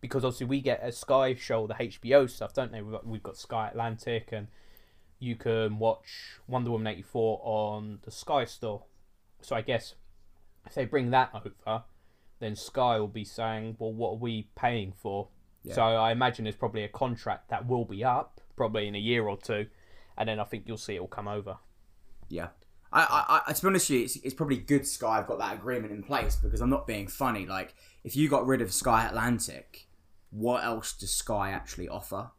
because 0.00 0.24
obviously 0.24 0.46
we 0.46 0.60
get 0.60 0.80
a 0.82 0.92
Sky 0.92 1.34
show 1.34 1.66
the 1.66 1.74
HBO 1.74 2.28
stuff, 2.28 2.52
don't 2.52 2.72
they? 2.72 2.82
We've 2.82 2.92
got, 2.92 3.06
we've 3.06 3.22
got 3.22 3.36
Sky 3.36 3.68
Atlantic 3.68 4.30
and 4.32 4.48
you 5.18 5.36
can 5.36 5.78
watch 5.78 6.38
Wonder 6.46 6.70
Woman 6.70 6.88
eighty 6.88 7.02
four 7.02 7.40
on 7.42 8.00
the 8.02 8.10
Sky 8.10 8.44
Store. 8.44 8.84
So 9.40 9.56
I 9.56 9.62
guess 9.62 9.94
if 10.66 10.74
they 10.74 10.84
bring 10.84 11.10
that 11.10 11.30
over, 11.34 11.84
then 12.40 12.56
Sky 12.56 12.98
will 12.98 13.08
be 13.08 13.24
saying, 13.24 13.76
"Well, 13.78 13.92
what 13.92 14.10
are 14.10 14.18
we 14.18 14.48
paying 14.54 14.92
for?" 14.92 15.28
Yeah. 15.66 15.74
So 15.74 15.82
I 15.82 16.12
imagine 16.12 16.44
there's 16.44 16.56
probably 16.56 16.84
a 16.84 16.88
contract 16.88 17.50
that 17.50 17.66
will 17.66 17.84
be 17.84 18.04
up 18.04 18.40
probably 18.56 18.86
in 18.86 18.94
a 18.94 18.98
year 18.98 19.26
or 19.26 19.36
two, 19.36 19.66
and 20.16 20.28
then 20.28 20.40
I 20.40 20.44
think 20.44 20.64
you'll 20.66 20.78
see 20.78 20.94
it 20.94 21.00
will 21.00 21.08
come 21.08 21.28
over. 21.28 21.58
Yeah. 22.28 22.48
I, 22.92 23.02
I, 23.02 23.50
I, 23.50 23.52
to 23.52 23.62
be 23.62 23.68
honest 23.68 23.90
with 23.90 23.98
you, 23.98 24.04
it's, 24.04 24.16
it's 24.16 24.34
probably 24.34 24.56
good 24.56 24.86
Sky 24.86 25.16
have 25.16 25.26
got 25.26 25.38
that 25.40 25.54
agreement 25.54 25.92
in 25.92 26.02
place 26.02 26.36
because 26.36 26.60
I'm 26.60 26.70
not 26.70 26.86
being 26.86 27.08
funny. 27.08 27.44
Like, 27.44 27.74
if 28.04 28.16
you 28.16 28.28
got 28.28 28.46
rid 28.46 28.62
of 28.62 28.72
Sky 28.72 29.06
Atlantic, 29.06 29.88
what 30.30 30.64
else 30.64 30.92
does 30.92 31.10
Sky 31.10 31.50
actually 31.50 31.88
offer? 31.88 32.30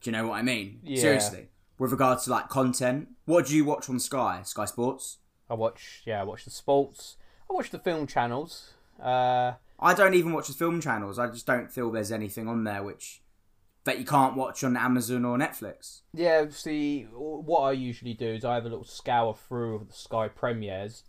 Do 0.00 0.10
you 0.10 0.16
know 0.16 0.28
what 0.28 0.38
I 0.38 0.42
mean? 0.42 0.80
Yeah. 0.82 1.00
Seriously. 1.00 1.48
With 1.78 1.92
regards 1.92 2.24
to 2.24 2.30
like 2.30 2.48
content, 2.48 3.08
what 3.26 3.46
do 3.46 3.54
you 3.54 3.64
watch 3.64 3.88
on 3.90 4.00
Sky? 4.00 4.40
Sky 4.42 4.64
Sports? 4.64 5.18
I 5.48 5.54
watch, 5.54 6.02
yeah, 6.06 6.20
I 6.20 6.24
watch 6.24 6.44
the 6.44 6.50
sports. 6.50 7.16
I 7.48 7.52
watch 7.52 7.70
the 7.70 7.78
film 7.78 8.06
channels. 8.06 8.72
Uh, 9.00 9.52
I 9.80 9.94
don't 9.94 10.14
even 10.14 10.32
watch 10.32 10.48
the 10.48 10.54
film 10.54 10.80
channels. 10.80 11.18
I 11.18 11.26
just 11.28 11.46
don't 11.46 11.70
feel 11.72 11.90
there's 11.90 12.12
anything 12.12 12.46
on 12.48 12.64
there 12.64 12.82
which 12.82 13.22
that 13.84 13.98
you 13.98 14.04
can't 14.04 14.36
watch 14.36 14.62
on 14.62 14.76
Amazon 14.76 15.24
or 15.24 15.38
Netflix. 15.38 16.02
Yeah, 16.12 16.46
see, 16.50 17.04
what 17.12 17.60
I 17.60 17.72
usually 17.72 18.12
do 18.12 18.26
is 18.28 18.44
I 18.44 18.54
have 18.56 18.66
a 18.66 18.68
little 18.68 18.84
scour 18.84 19.34
through 19.34 19.76
of 19.76 19.88
the 19.88 19.94
Sky 19.94 20.28
premieres. 20.28 21.04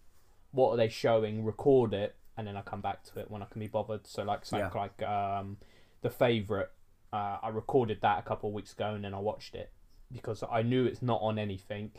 What 0.51 0.71
are 0.71 0.77
they 0.77 0.87
showing? 0.87 1.43
Record 1.43 1.93
it, 1.93 2.15
and 2.37 2.47
then 2.47 2.55
I 2.55 2.61
come 2.61 2.81
back 2.81 3.03
to 3.05 3.19
it 3.19 3.29
when 3.29 3.41
I 3.41 3.45
can 3.45 3.59
be 3.59 3.67
bothered. 3.67 4.07
So, 4.07 4.23
like 4.23 4.45
something 4.45 4.69
Yeah. 4.73 4.79
like 4.81 5.03
um, 5.03 5.57
the 6.01 6.09
favorite, 6.09 6.71
uh, 7.11 7.37
I 7.43 7.49
recorded 7.49 7.99
that 8.01 8.19
a 8.19 8.21
couple 8.21 8.49
of 8.49 8.53
weeks 8.55 8.71
ago, 8.71 8.93
and 8.95 9.03
then 9.03 9.13
I 9.13 9.19
watched 9.19 9.53
it 9.55 9.71
because 10.11 10.41
I 10.49 10.61
knew 10.61 10.85
it's 10.85 11.01
not 11.01 11.19
on 11.21 11.37
anything. 11.37 11.91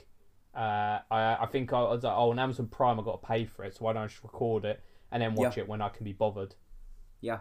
Uh, 0.55 1.01
I 1.11 1.37
I 1.41 1.47
think 1.51 1.73
I 1.73 1.83
was 1.83 2.03
like, 2.03 2.15
oh, 2.17 2.31
on 2.31 2.39
Amazon 2.39 2.67
Prime 2.69 2.99
I 2.99 3.03
got 3.03 3.21
to 3.23 3.27
pay 3.27 3.45
for 3.45 3.65
it, 3.65 3.77
so 3.77 3.85
why 3.85 3.93
don't 3.93 4.05
I 4.05 4.07
just 4.07 4.23
record 4.23 4.65
it 4.65 4.83
and 5.11 5.23
then 5.23 5.35
watch 5.35 5.57
it 5.59 5.69
when 5.69 5.83
I 5.83 5.89
can 5.91 6.05
be 6.05 6.13
bothered? 6.15 6.55
Yeah. 7.23 7.39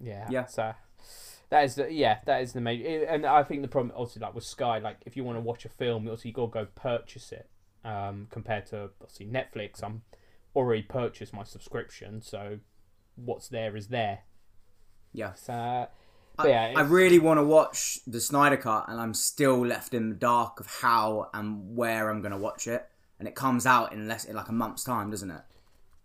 Yeah. 0.00 0.26
Yeah. 0.30 0.46
So 0.46 0.72
that 1.50 1.64
is 1.64 1.74
the 1.74 1.92
yeah 1.92 2.18
that 2.24 2.42
is 2.42 2.52
the 2.54 2.60
main 2.60 3.04
and 3.08 3.26
I 3.26 3.42
think 3.42 3.62
the 3.62 3.68
problem 3.68 3.94
also 3.96 4.20
like 4.20 4.34
with 4.34 4.44
Sky 4.44 4.78
like 4.78 4.98
if 5.06 5.16
you 5.16 5.24
want 5.24 5.36
to 5.36 5.40
watch 5.40 5.64
a 5.64 5.68
film 5.68 6.06
obviously 6.06 6.30
you 6.30 6.34
got 6.34 6.46
to 6.46 6.64
go 6.64 6.66
purchase 6.74 7.32
it 7.32 7.48
um 7.84 8.26
compared 8.30 8.66
to 8.66 8.90
obviously 9.00 9.26
Netflix 9.26 9.82
I'm 9.82 10.02
already 10.54 10.82
purchased 10.82 11.32
my 11.32 11.44
subscription 11.44 12.20
so 12.20 12.58
what's 13.16 13.48
there 13.48 13.76
is 13.76 13.88
there 13.88 14.20
Yeah. 15.12 15.34
so 15.34 15.52
I, 16.38 16.46
yeah 16.46 16.72
I 16.76 16.82
really 16.82 17.18
want 17.18 17.38
to 17.38 17.44
watch 17.44 17.98
the 18.06 18.20
Snyder 18.20 18.56
Cut, 18.58 18.84
and 18.88 19.00
I'm 19.00 19.14
still 19.14 19.66
left 19.66 19.92
in 19.92 20.10
the 20.10 20.14
dark 20.14 20.60
of 20.60 20.66
how 20.66 21.30
and 21.34 21.74
where 21.74 22.10
I'm 22.10 22.20
going 22.20 22.30
to 22.30 22.38
watch 22.38 22.68
it. 22.68 22.86
And 23.18 23.26
it 23.26 23.34
comes 23.34 23.66
out 23.66 23.92
in 23.92 24.06
less 24.06 24.24
in 24.24 24.36
like 24.36 24.48
a 24.48 24.52
month's 24.52 24.84
time, 24.84 25.10
doesn't 25.10 25.30
it? 25.30 25.42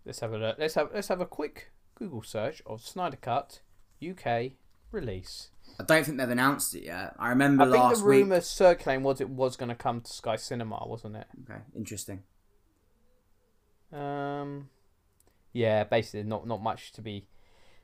let's 0.06 0.20
have 0.20 0.34
a 0.34 0.38
look 0.38 0.56
let's 0.60 0.74
have 0.74 0.89
let's 0.94 1.08
have 1.08 1.22
a 1.22 1.25
quick 1.25 1.72
Google 2.03 2.24
search 2.24 2.62
of 2.65 2.81
Snyder 2.86 3.17
Cut 3.17 3.62
UK 4.07 4.51
release 4.91 5.50
I 5.79 5.83
don't 5.83 6.05
think 6.05 6.17
they've 6.19 6.29
announced 6.29 6.75
it 6.75 6.83
yet. 6.83 7.15
I 7.17 7.29
remember 7.29 7.65
last 7.65 7.72
week. 7.74 7.81
I 7.81 7.88
think 7.89 7.98
the 8.00 8.05
week. 8.05 8.17
rumor 8.19 8.41
circulating 8.41 9.03
was 9.03 9.22
it 9.22 9.29
was 9.29 9.55
going 9.55 9.69
to 9.69 9.75
come 9.75 10.01
to 10.01 10.12
Sky 10.12 10.36
Cinema 10.36 10.83
wasn't 10.88 11.15
it 11.15 11.27
Okay, 11.50 11.62
interesting. 11.75 12.24
um 13.91 14.69
yeah 15.51 15.83
basically 15.83 16.24
not 16.24 16.48
not 16.48 16.62
much 16.62 16.91
to 16.93 17.01
be 17.01 17.27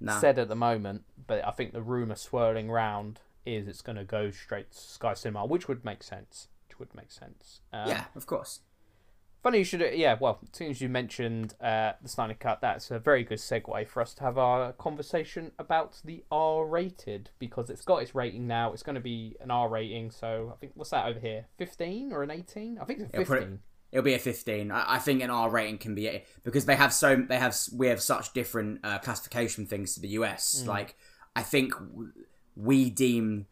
Nah. 0.02 0.18
said 0.22 0.40
at 0.40 0.48
the 0.48 0.56
moment, 0.56 1.04
but 1.28 1.46
I 1.46 1.52
think 1.52 1.74
the 1.74 1.82
rumor 1.82 2.16
swirling 2.16 2.72
round 2.72 3.20
is 3.46 3.68
it's 3.68 3.82
going 3.82 3.98
to 3.98 4.06
go 4.06 4.32
straight 4.32 4.72
to 4.72 4.78
Sky 4.78 5.14
Cinema, 5.14 5.46
which 5.46 5.68
would 5.68 5.84
make 5.84 6.04
sense. 6.04 6.48
Which 6.70 6.80
would 6.80 6.96
make 6.96 7.12
sense. 7.12 7.60
Um, 7.74 7.90
yeah, 7.90 8.06
of 8.16 8.26
course. 8.26 8.62
Funny 9.42 9.60
you 9.60 9.64
should. 9.64 9.82
Yeah. 9.94 10.18
Well, 10.20 10.40
as 10.44 10.50
soon 10.52 10.70
as 10.70 10.82
you 10.82 10.90
mentioned 10.90 11.54
uh, 11.62 11.94
the 12.02 12.10
Snyder 12.10 12.36
Cut, 12.38 12.60
that's 12.62 12.92
a 12.92 13.00
very 13.00 13.24
good 13.24 13.38
segue 13.38 13.88
for 13.88 14.02
us 14.02 14.14
to 14.16 14.24
have 14.24 14.38
our 14.38 14.74
conversation 14.74 15.52
about 15.58 16.02
the 16.04 16.24
R-rated 16.30 17.30
because 17.40 17.70
it's 17.70 17.84
got 17.84 18.02
its 18.02 18.14
rating 18.14 18.48
now. 18.48 18.74
It's 18.74 18.84
going 18.84 18.96
to 18.96 19.02
be 19.02 19.38
an 19.40 19.50
R 19.50 19.70
rating. 19.70 20.12
So 20.12 20.52
I 20.54 20.58
think 20.60 20.74
what's 20.76 20.90
that 20.90 21.08
over 21.08 21.20
here? 21.20 21.46
Fifteen 21.58 22.12
or 22.12 22.22
an 22.22 22.32
eighteen? 22.32 22.78
I 22.82 22.86
think 22.86 23.00
it's 23.00 23.14
a 23.14 23.22
It'll 23.22 23.34
it- 23.34 23.40
fifteen. 23.40 23.60
It'll 23.92 24.04
be 24.04 24.14
a 24.14 24.20
15. 24.20 24.72
I, 24.72 24.96
I 24.96 25.00
think 25.00 25.24
an 25.24 25.32
R 25.32 25.50
rating 25.50 25.80
can 25.80 25.96
be 25.96 26.22
because 26.44 26.66
they 26.66 26.76
have 26.76 26.94
so 26.94 27.16
they 27.28 27.38
have 27.38 27.58
we 27.74 27.88
have 27.88 28.00
such 28.02 28.34
different 28.34 28.82
uh, 28.84 29.00
classification 29.00 29.66
things 29.66 29.96
to 29.96 30.00
the 30.00 30.10
US. 30.10 30.64
Like 30.68 30.96
I 31.36 31.42
think 31.42 31.74
we 32.56 32.92
deem 32.92 33.48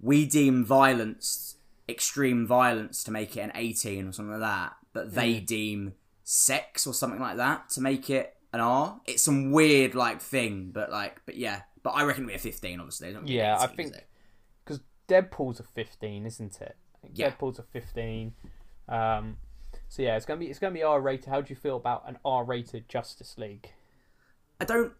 we 0.00 0.26
deem 0.26 0.64
violence 0.64 1.56
extreme 1.88 2.46
violence 2.46 3.02
to 3.02 3.10
make 3.10 3.36
it 3.36 3.40
an 3.40 3.50
18 3.54 4.06
or 4.06 4.12
something 4.12 4.32
like 4.32 4.40
that, 4.42 4.74
but 4.92 5.14
they 5.14 5.40
deem 5.40 5.94
sex 6.22 6.86
or 6.86 6.94
something 6.94 7.20
like 7.20 7.36
that 7.36 7.70
to 7.70 7.80
make 7.80 8.10
it 8.10 8.36
an 8.52 8.60
R. 8.60 9.00
It's 9.06 9.22
some 9.22 9.52
weird 9.52 9.94
like 9.94 10.20
thing, 10.20 10.70
but 10.72 10.90
like 10.90 11.20
but 11.26 11.36
yeah, 11.36 11.62
but 11.82 11.90
I 11.90 12.04
reckon 12.04 12.26
we're 12.26 12.38
15 12.38 12.80
obviously. 12.80 13.08
It's 13.08 13.14
not 13.14 13.20
gonna 13.20 13.28
be 13.28 13.38
an 13.38 13.46
Yeah, 13.46 13.56
I 13.58 13.64
18, 13.64 13.70
is 13.86 13.90
think 13.92 14.04
because 14.64 14.80
Deadpool's 15.08 15.60
a 15.60 15.64
fifteen, 15.64 16.26
isn't 16.26 16.60
it? 16.60 16.76
I 17.04 17.08
Yeah. 17.14 17.30
Deadpool's 17.30 17.58
a 17.58 17.62
fifteen. 17.62 18.34
Um, 18.88 19.36
so 19.88 20.02
yeah, 20.02 20.16
it's 20.16 20.26
gonna 20.26 20.40
be 20.40 20.46
it's 20.46 20.58
gonna 20.58 20.74
be 20.74 20.82
R 20.82 21.00
rated. 21.00 21.26
How 21.26 21.40
do 21.40 21.50
you 21.50 21.56
feel 21.56 21.76
about 21.76 22.08
an 22.08 22.18
R 22.24 22.44
rated 22.44 22.88
Justice 22.88 23.36
League? 23.38 23.72
I 24.60 24.64
don't. 24.64 24.92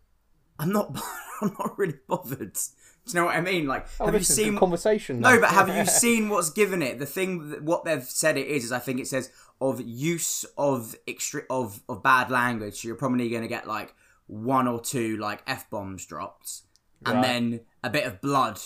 I'm 0.59 0.73
not. 0.73 0.91
I'm 1.43 1.55
not 1.59 1.79
really 1.79 1.99
bothered. 2.07 2.57
Do 3.07 3.13
you 3.13 3.21
know 3.21 3.27
what 3.27 3.37
I 3.37 3.41
mean? 3.41 3.67
Like, 3.67 3.87
Oh, 3.99 4.07
have 4.07 4.15
you 4.15 4.23
seen? 4.23 4.57
conversation? 4.59 5.21
No, 5.21 5.33
though. 5.35 5.41
but 5.41 5.51
have 5.51 5.69
you 5.69 5.85
seen 5.87 6.29
what's 6.29 6.51
given 6.51 6.83
it? 6.83 6.99
The 6.99 7.07
thing, 7.07 7.51
that, 7.51 7.63
what 7.63 7.85
they've 7.85 8.05
said 8.05 8.37
it 8.37 8.47
is, 8.47 8.65
is 8.65 8.73
I 8.73 8.79
think 8.79 9.01
it 9.01 9.07
says 9.09 9.31
of 9.61 9.81
use 9.81 10.45
of 10.57 10.95
extre- 11.09 11.47
of 11.51 11.83
of 11.89 12.03
bad 12.03 12.31
language. 12.31 12.77
So 12.81 12.89
you're 12.89 12.97
probably 12.97 13.29
going 13.31 13.43
to 13.43 13.49
get 13.49 13.67
like 13.67 13.95
one 14.27 14.69
or 14.69 14.81
two 14.81 15.17
like 15.17 15.43
f 15.47 15.69
bombs 15.71 16.07
dropped, 16.07 16.61
and 17.05 17.17
Right. 17.17 17.23
then 17.23 17.61
a 17.83 17.91
bit 17.91 18.05
of 18.07 18.21
blood 18.21 18.61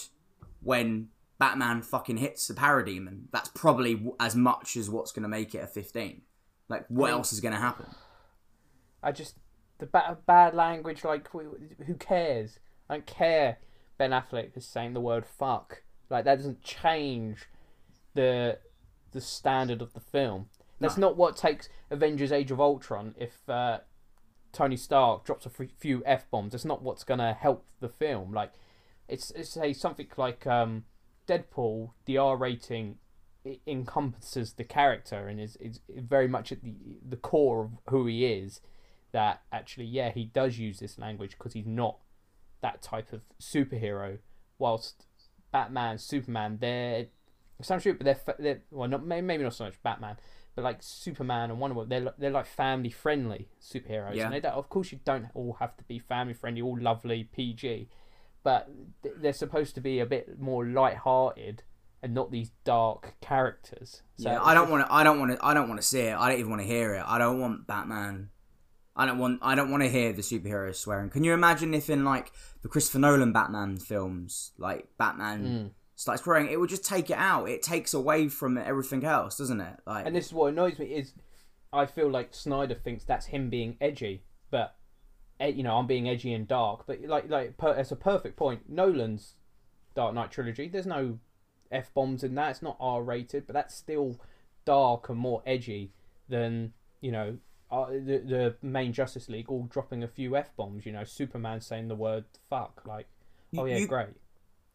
when 0.62 1.08
Batman 1.38 1.82
fucking 1.82 2.18
hits 2.18 2.46
the 2.48 2.54
parademon. 2.54 3.24
That's 3.32 3.48
probably 3.50 4.04
as 4.20 4.34
much 4.36 4.76
as 4.76 4.90
what's 4.90 5.10
going 5.12 5.22
to 5.24 5.28
make 5.28 5.54
it 5.54 5.58
a 5.58 5.66
15. 5.66 6.22
Like, 6.68 6.86
what 6.88 7.10
else 7.10 7.32
is 7.32 7.40
going 7.40 7.54
to 7.54 7.60
happen? 7.60 7.86
I 9.02 9.12
just 9.12 9.36
the 9.78 9.86
ba- 9.86 10.18
bad 10.26 10.54
language. 10.54 11.04
Like, 11.04 11.28
who 11.30 11.94
cares? 11.98 12.58
I 12.88 12.94
don't 12.94 13.06
care. 13.06 13.58
Ben 13.98 14.10
Affleck 14.10 14.56
is 14.56 14.66
saying 14.66 14.94
the 14.94 15.00
word 15.00 15.24
"fuck." 15.26 15.82
Like 16.10 16.24
that 16.24 16.36
doesn't 16.36 16.62
change 16.62 17.46
the 18.14 18.58
the 19.12 19.20
standard 19.20 19.80
of 19.80 19.92
the 19.92 20.00
film. 20.00 20.46
That's 20.80 20.98
not 20.98 21.16
what 21.16 21.36
takes 21.36 21.68
Avengers: 21.90 22.32
Age 22.32 22.50
of 22.50 22.60
Ultron. 22.60 23.14
If 23.16 23.48
uh, 23.48 23.78
Tony 24.52 24.76
Stark 24.76 25.24
drops 25.24 25.46
a 25.46 25.50
few 25.50 26.02
f 26.04 26.30
bombs, 26.30 26.52
that's 26.52 26.64
not 26.64 26.82
what's 26.82 27.04
gonna 27.04 27.32
help 27.32 27.64
the 27.80 27.88
film. 27.88 28.32
Like, 28.32 28.52
it's 29.08 29.30
it's 29.30 29.50
say 29.50 29.72
something 29.72 30.08
like 30.16 30.46
um, 30.46 30.84
Deadpool. 31.26 31.90
The 32.04 32.18
R 32.18 32.36
rating 32.36 32.98
encompasses 33.66 34.54
the 34.54 34.64
character 34.64 35.28
and 35.28 35.40
is 35.40 35.56
is 35.56 35.80
very 35.88 36.28
much 36.28 36.52
at 36.52 36.62
the 36.62 36.74
the 37.06 37.16
core 37.16 37.64
of 37.64 37.70
who 37.88 38.06
he 38.06 38.26
is. 38.26 38.60
That 39.12 39.42
actually, 39.52 39.86
yeah, 39.86 40.10
he 40.10 40.24
does 40.24 40.58
use 40.58 40.80
this 40.80 40.98
language 40.98 41.36
because 41.38 41.52
he's 41.52 41.66
not 41.66 41.98
that 42.64 42.80
type 42.80 43.12
of 43.12 43.20
superhero. 43.40 44.18
Whilst 44.58 45.04
Batman, 45.52 45.98
Superman, 45.98 46.58
they're 46.60 47.06
some 47.60 47.78
true, 47.78 47.94
but 47.94 48.04
they're, 48.04 48.34
they're 48.38 48.62
well, 48.70 48.88
not 48.88 49.04
maybe 49.06 49.42
not 49.44 49.54
so 49.54 49.64
much 49.64 49.80
Batman, 49.82 50.16
but 50.54 50.64
like 50.64 50.78
Superman 50.80 51.50
and 51.50 51.60
Wonder 51.60 51.74
Woman, 51.74 51.88
they're 51.90 52.14
they're 52.18 52.30
like 52.30 52.46
family 52.46 52.90
friendly 52.90 53.48
superheroes, 53.60 54.14
Yeah. 54.16 54.24
and 54.24 54.34
they 54.34 54.40
don't, 54.40 54.54
of 54.54 54.68
course 54.68 54.92
you 54.92 55.00
don't 55.04 55.26
all 55.34 55.56
have 55.60 55.76
to 55.76 55.84
be 55.84 55.98
family 55.98 56.32
friendly, 56.34 56.62
all 56.62 56.78
lovely 56.80 57.24
PG, 57.24 57.88
but 58.42 58.70
they're 59.18 59.32
supposed 59.32 59.74
to 59.74 59.80
be 59.80 60.00
a 60.00 60.06
bit 60.06 60.40
more 60.40 60.64
light-hearted 60.64 61.62
and 62.02 62.14
not 62.14 62.30
these 62.30 62.50
dark 62.64 63.14
characters. 63.20 64.02
So 64.16 64.30
yeah, 64.30 64.42
I 64.42 64.54
don't 64.54 64.70
want 64.70 64.86
to. 64.86 64.92
I 64.92 65.04
don't 65.04 65.18
want 65.18 65.32
to. 65.32 65.44
I 65.44 65.52
don't 65.54 65.68
want 65.68 65.80
to 65.80 65.86
see 65.86 66.00
it. 66.00 66.16
I 66.16 66.30
don't 66.30 66.38
even 66.38 66.50
want 66.50 66.62
to 66.62 66.68
hear 66.68 66.94
it. 66.94 67.04
I 67.06 67.18
don't 67.18 67.40
want 67.40 67.66
Batman. 67.66 68.30
I 68.96 69.06
don't 69.06 69.18
want. 69.18 69.40
I 69.42 69.54
don't 69.54 69.70
want 69.70 69.82
to 69.82 69.88
hear 69.88 70.12
the 70.12 70.22
superheroes 70.22 70.76
swearing. 70.76 71.10
Can 71.10 71.24
you 71.24 71.32
imagine 71.32 71.74
if 71.74 71.90
in 71.90 72.04
like 72.04 72.32
the 72.62 72.68
Christopher 72.68 72.98
Nolan 73.00 73.32
Batman 73.32 73.76
films, 73.78 74.52
like 74.58 74.88
Batman 74.98 75.40
Hmm. 75.46 75.66
starts 75.96 76.22
swearing, 76.22 76.48
it 76.48 76.60
would 76.60 76.70
just 76.70 76.84
take 76.84 77.10
it 77.10 77.16
out. 77.18 77.48
It 77.48 77.62
takes 77.62 77.92
away 77.94 78.28
from 78.28 78.56
everything 78.58 79.04
else, 79.04 79.38
doesn't 79.38 79.60
it? 79.60 79.80
Like, 79.86 80.06
And 80.06 80.14
this 80.14 80.26
is 80.26 80.32
what 80.32 80.52
annoys 80.52 80.78
me 80.78 80.86
is 80.86 81.12
I 81.72 81.86
feel 81.86 82.08
like 82.08 82.32
Snyder 82.34 82.74
thinks 82.74 83.04
that's 83.04 83.26
him 83.26 83.50
being 83.50 83.76
edgy, 83.80 84.22
but 84.50 84.76
eh, 85.40 85.48
you 85.48 85.64
know 85.64 85.76
I'm 85.76 85.86
being 85.88 86.08
edgy 86.08 86.32
and 86.32 86.46
dark. 86.46 86.86
But 86.86 87.00
like 87.02 87.28
like 87.28 87.56
per, 87.56 87.72
it's 87.74 87.90
a 87.90 87.96
perfect 87.96 88.36
point. 88.36 88.68
Nolan's 88.70 89.34
Dark 89.96 90.14
Knight 90.14 90.30
trilogy. 90.30 90.68
There's 90.68 90.86
no 90.86 91.18
f 91.72 91.92
bombs 91.94 92.22
in 92.22 92.36
that. 92.36 92.50
It's 92.50 92.62
not 92.62 92.76
R 92.78 93.02
rated, 93.02 93.46
but 93.48 93.54
that's 93.54 93.74
still 93.74 94.20
dark 94.64 95.08
and 95.08 95.18
more 95.18 95.42
edgy 95.44 95.92
than 96.28 96.72
you 97.00 97.10
know 97.10 97.38
uh, 97.82 97.90
the 97.90 98.22
the 98.26 98.56
main 98.62 98.92
Justice 98.92 99.28
League 99.28 99.48
all 99.48 99.64
dropping 99.64 100.02
a 100.02 100.08
few 100.08 100.36
f 100.36 100.54
bombs. 100.56 100.86
You 100.86 100.92
know, 100.92 101.04
Superman 101.04 101.60
saying 101.60 101.88
the 101.88 101.94
word 101.94 102.24
fuck. 102.48 102.82
Like, 102.86 103.06
oh 103.56 103.64
yeah, 103.64 103.78
you- 103.78 103.86
great. 103.88 104.08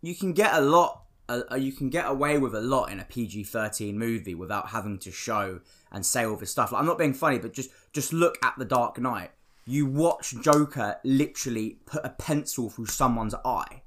you 0.02 0.16
can 0.16 0.34
get 0.34 0.54
a 0.54 0.62
lot 0.62 1.04
uh, 1.30 1.56
you 1.56 1.72
can 1.72 1.90
get 1.90 2.06
away 2.08 2.38
with 2.38 2.56
a 2.56 2.62
lot 2.62 2.92
in 2.92 3.00
a 3.00 3.06
PG-13 3.06 3.94
movie 3.94 4.34
without 4.34 4.70
having 4.70 4.98
to 5.00 5.12
show 5.12 5.62
and 5.92 6.06
say 6.06 6.26
all 6.26 6.36
this 6.36 6.52
stuff. 6.52 6.72
Like, 6.72 6.80
I'm 6.80 6.88
not 6.88 6.98
being 6.98 7.14
funny, 7.14 7.38
but 7.38 7.54
just 7.54 7.70
just 7.94 8.14
look 8.14 8.38
at 8.44 8.56
The 8.58 8.66
Dark 8.66 8.98
Knight. 9.00 9.32
You 9.66 9.86
watch 9.86 10.34
Joker 10.42 10.98
literally 11.04 11.78
put 11.86 12.04
a 12.04 12.10
pencil 12.10 12.70
through 12.70 12.88
someone's 12.88 13.36
eye. 13.46 13.84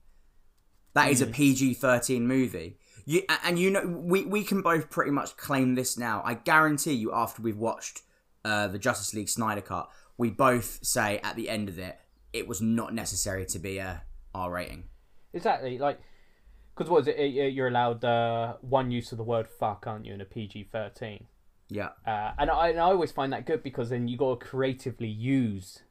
That 0.94 1.10
is 1.10 1.20
a 1.20 1.26
PG-13 1.26 2.20
movie. 2.20 2.78
You 3.04 3.22
and 3.44 3.58
you 3.58 3.70
know 3.70 3.86
we 3.86 4.24
we 4.24 4.44
can 4.44 4.62
both 4.62 4.88
pretty 4.88 5.10
much 5.10 5.36
claim 5.36 5.74
this 5.74 5.98
now. 5.98 6.22
I 6.24 6.34
guarantee 6.34 6.92
you 6.92 7.12
after 7.12 7.42
we've 7.42 7.58
watched 7.58 8.02
uh, 8.44 8.68
the 8.68 8.78
Justice 8.78 9.14
League 9.14 9.28
Snyder 9.28 9.60
cut, 9.60 9.90
we 10.18 10.30
both 10.30 10.78
say 10.82 11.18
at 11.18 11.36
the 11.36 11.48
end 11.48 11.68
of 11.68 11.78
it 11.78 11.98
it 12.32 12.48
was 12.48 12.60
not 12.60 12.94
necessary 12.94 13.44
to 13.46 13.58
be 13.58 13.78
a 13.78 14.02
R 14.34 14.50
rating. 14.50 14.84
Exactly. 15.32 15.78
Like, 15.78 16.00
because 16.74 16.90
what 16.90 17.02
is 17.02 17.08
it? 17.08 17.18
uh, 17.18 17.22
You're 17.22 17.68
allowed 17.68 18.04
uh, 18.04 18.54
one 18.60 18.90
use 18.90 19.12
of 19.12 19.18
the 19.18 19.24
word 19.24 19.48
fuck, 19.48 19.86
aren't 19.86 20.06
you, 20.06 20.14
in 20.14 20.20
a 20.20 20.24
PG 20.24 20.68
thirteen? 20.72 21.26
Yeah. 21.68 21.90
Uh, 22.06 22.32
and 22.38 22.50
I, 22.50 22.68
and 22.68 22.78
I 22.78 22.84
always 22.84 23.12
find 23.12 23.32
that 23.32 23.46
good 23.46 23.62
because 23.62 23.90
then 23.90 24.08
you 24.08 24.16
got 24.16 24.40
to 24.40 24.46
creatively 24.46 25.08
use 25.08 25.82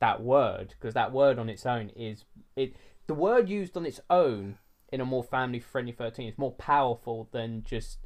that 0.00 0.22
word 0.22 0.74
because 0.78 0.94
that 0.94 1.12
word 1.12 1.38
on 1.38 1.48
its 1.48 1.66
own 1.66 1.90
is 1.90 2.24
it. 2.56 2.74
The 3.06 3.14
word 3.14 3.48
used 3.48 3.76
on 3.76 3.84
its 3.86 4.00
own 4.08 4.58
in 4.92 5.00
a 5.00 5.04
more 5.04 5.22
family 5.24 5.60
friendly 5.60 5.92
thirteen 5.92 6.28
is 6.28 6.38
more 6.38 6.52
powerful 6.52 7.28
than 7.32 7.62
just 7.64 7.98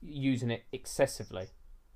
using 0.00 0.50
it 0.50 0.64
excessively. 0.72 1.46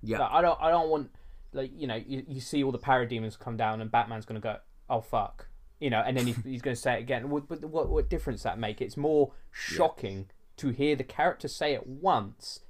Yeah. 0.02 0.18
Like, 0.18 0.30
I 0.32 0.42
don't. 0.42 0.58
I 0.60 0.70
don't 0.70 0.88
want 0.88 1.10
like 1.56 1.72
you 1.74 1.86
know 1.86 1.96
you, 1.96 2.24
you 2.28 2.40
see 2.40 2.62
all 2.62 2.72
the 2.72 2.78
parademons 2.78 3.38
come 3.38 3.56
down 3.56 3.80
and 3.80 3.90
Batman's 3.90 4.24
gonna 4.26 4.40
go 4.40 4.56
oh 4.88 5.00
fuck 5.00 5.48
you 5.80 5.90
know 5.90 6.02
and 6.06 6.16
then 6.16 6.26
he's, 6.26 6.36
he's 6.44 6.62
gonna 6.62 6.76
say 6.76 6.94
it 6.94 7.00
again. 7.00 7.30
What, 7.30 7.48
what 7.50 7.64
what 7.64 7.88
what 7.88 8.08
difference 8.08 8.42
that 8.44 8.58
make? 8.58 8.80
It's 8.80 8.96
more 8.96 9.32
shocking 9.50 10.26
to 10.58 10.70
hear 10.70 10.96
the 10.96 11.04
character 11.04 11.48
say 11.48 11.74
it 11.74 11.86
once 11.86 12.60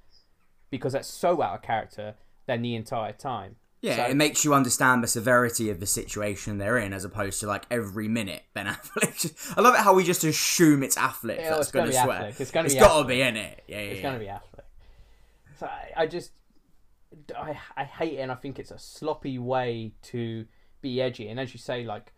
because 0.70 0.92
that's 0.92 1.08
so 1.08 1.42
out 1.42 1.54
of 1.54 1.62
character 1.62 2.14
than 2.46 2.62
the 2.62 2.74
entire 2.74 3.12
time. 3.12 3.56
Yeah, 3.82 3.96
So- 3.96 4.10
it 4.10 4.16
makes 4.16 4.44
you 4.44 4.54
understand 4.54 5.02
the 5.04 5.06
severity 5.06 5.70
of 5.70 5.80
the 5.80 5.86
situation 5.86 6.58
they're 6.58 6.78
in, 6.78 6.92
as 6.92 7.04
opposed 7.04 7.40
to 7.40 7.46
like 7.46 7.64
every 7.70 8.08
minute 8.08 8.42
Ben 8.54 8.66
Affleck. 8.66 9.54
I 9.56 9.60
love 9.60 9.74
it 9.74 9.80
how 9.80 9.94
we 9.94 10.02
just 10.02 10.24
assume 10.24 10.82
it's 10.82 10.96
Affleck 10.96 11.36
Yeah, 11.36 11.50
that's 11.50 11.70
gonna 11.70 11.90
going 11.90 11.96
to 11.96 12.02
swear. 12.02 12.20
Affleck. 12.20 12.40
It's 12.40 12.50
gonna 12.50 12.66
it's 12.66 12.74
be 12.74 12.80
got 12.80 13.02
to 13.02 13.06
be 13.06 13.20
in 13.20 13.36
it. 13.36 13.62
Yeah, 13.68 13.76
yeah. 13.76 13.82
It's 13.82 13.96
yeah. 13.98 14.02
gonna 14.02 14.18
be 14.18 14.26
Affleck. 14.26 14.64
So 15.60 15.66
I, 15.66 15.92
I 15.96 16.06
just 16.06 16.32
I 17.36 17.58
I 17.76 17.84
hate 17.84 18.14
it 18.14 18.22
and 18.22 18.32
I 18.32 18.34
think 18.34 18.58
it's 18.58 18.70
a 18.70 18.78
sloppy 18.78 19.38
way 19.38 19.92
to 20.04 20.46
be 20.80 21.00
edgy. 21.00 21.28
And 21.28 21.38
as 21.40 21.52
you 21.52 21.58
say, 21.58 21.84
like, 21.84 22.12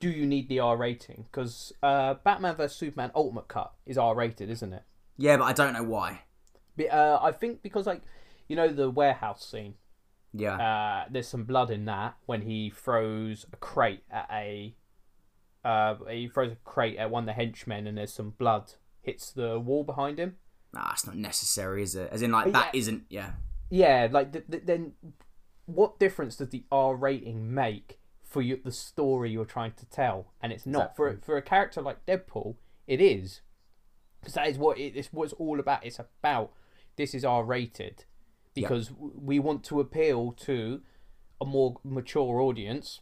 do 0.00 0.08
you 0.10 0.26
need 0.26 0.48
the 0.48 0.60
R 0.60 0.76
rating? 0.76 1.26
Because 1.30 1.72
uh, 1.82 2.14
Batman 2.24 2.56
vs 2.56 2.76
Superman 2.76 3.10
Ultimate 3.14 3.48
Cut 3.48 3.72
is 3.86 3.96
R 3.98 4.14
rated, 4.14 4.50
isn't 4.50 4.72
it? 4.72 4.82
Yeah, 5.16 5.36
but 5.38 5.44
I 5.44 5.52
don't 5.52 5.72
know 5.72 5.82
why. 5.82 6.22
But, 6.76 6.90
uh, 6.92 7.18
I 7.22 7.32
think 7.32 7.62
because 7.62 7.86
like 7.86 8.02
you 8.48 8.56
know 8.56 8.68
the 8.68 8.90
warehouse 8.90 9.44
scene. 9.46 9.74
Yeah, 10.38 10.56
Uh, 10.56 11.08
there's 11.10 11.28
some 11.28 11.44
blood 11.44 11.70
in 11.70 11.86
that 11.86 12.16
when 12.26 12.42
he 12.42 12.68
throws 12.68 13.46
a 13.52 13.56
crate 13.56 14.02
at 14.10 14.28
a. 14.30 14.74
Uh, 15.64 15.94
he 16.10 16.28
throws 16.28 16.52
a 16.52 16.56
crate 16.56 16.96
at 16.98 17.10
one 17.10 17.22
of 17.22 17.26
the 17.26 17.32
henchmen, 17.32 17.86
and 17.86 17.96
there's 17.96 18.12
some 18.12 18.30
blood 18.30 18.72
hits 19.00 19.30
the 19.30 19.58
wall 19.58 19.82
behind 19.82 20.18
him. 20.18 20.36
nah, 20.74 20.90
it's 20.92 21.06
not 21.06 21.16
necessary, 21.16 21.82
is 21.82 21.94
it? 21.94 22.10
As 22.12 22.20
in, 22.20 22.32
like 22.32 22.52
that 22.52 22.74
Yeah. 22.74 22.78
isn't. 22.78 23.04
Yeah, 23.08 23.30
yeah, 23.70 24.08
like 24.10 24.32
th- 24.32 24.46
th- 24.50 24.64
then 24.66 24.92
what 25.66 25.98
difference 25.98 26.36
does 26.36 26.50
the 26.50 26.64
R 26.70 26.94
rating 26.94 27.52
make 27.52 27.98
for 28.22 28.42
you, 28.42 28.60
the 28.64 28.72
story 28.72 29.30
you're 29.30 29.44
trying 29.44 29.72
to 29.72 29.86
tell? 29.86 30.32
And 30.40 30.52
it's 30.52 30.66
not 30.66 30.96
for 30.96 31.18
for 31.22 31.36
a 31.36 31.42
character 31.42 31.82
like 31.82 32.06
Deadpool. 32.06 32.56
It 32.86 33.00
is 33.00 33.40
because 34.20 34.34
that 34.34 34.48
is 34.48 34.58
what 34.58 34.78
it, 34.78 34.96
it's 34.96 35.12
what 35.12 35.24
it's 35.24 35.34
all 35.34 35.60
about. 35.60 35.84
It's 35.84 35.98
about 35.98 36.52
this 36.96 37.14
is 37.14 37.24
R 37.24 37.44
rated 37.44 38.04
because 38.54 38.88
w 38.88 39.12
we 39.14 39.38
want 39.38 39.64
to 39.64 39.80
appeal 39.80 40.32
to 40.32 40.82
a 41.40 41.44
more 41.44 41.76
mature 41.84 42.40
audience. 42.40 43.00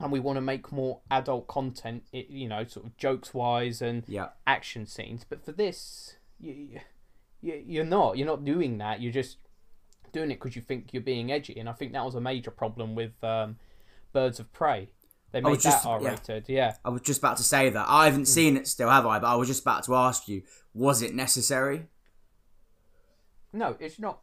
And 0.00 0.10
we 0.10 0.18
want 0.18 0.36
to 0.36 0.40
make 0.40 0.72
more 0.72 1.00
adult 1.12 1.46
content, 1.46 2.02
it, 2.12 2.28
you 2.28 2.48
know, 2.48 2.64
sort 2.64 2.86
of 2.86 2.96
jokes 2.96 3.32
wise 3.32 3.80
and 3.80 4.02
yeah. 4.08 4.30
action 4.48 4.84
scenes. 4.84 5.24
But 5.28 5.44
for 5.44 5.52
this, 5.52 6.16
you, 6.40 6.80
you 7.40 7.62
you're 7.64 7.84
not. 7.84 8.18
You're 8.18 8.26
not 8.26 8.44
doing 8.44 8.78
that. 8.78 9.00
You're 9.00 9.12
just 9.12 9.36
doing 10.12 10.30
it 10.30 10.40
because 10.40 10.54
you 10.54 10.62
think 10.62 10.92
you're 10.92 11.02
being 11.02 11.32
edgy. 11.32 11.58
And 11.58 11.68
I 11.68 11.72
think 11.72 11.92
that 11.92 12.04
was 12.04 12.14
a 12.14 12.20
major 12.20 12.50
problem 12.50 12.94
with 12.94 13.12
um, 13.24 13.56
Birds 14.12 14.38
of 14.38 14.52
Prey. 14.52 14.90
They 15.32 15.40
made 15.40 15.60
just- 15.60 15.82
that 15.82 15.88
R-rated. 15.88 16.48
Yeah. 16.48 16.74
I 16.84 16.90
was 16.90 17.02
just 17.02 17.18
about 17.18 17.38
to 17.38 17.42
say 17.42 17.70
that. 17.70 17.86
I 17.88 18.04
haven't 18.04 18.26
seen 18.26 18.56
it 18.56 18.68
still, 18.68 18.90
have 18.90 19.06
I? 19.06 19.18
But 19.18 19.28
I 19.28 19.34
was 19.36 19.48
just 19.48 19.62
about 19.62 19.84
to 19.84 19.94
ask 19.94 20.28
you: 20.28 20.42
Was 20.74 21.02
it 21.02 21.14
necessary? 21.14 21.86
No, 23.52 23.76
it's 23.80 23.98
not 23.98 24.20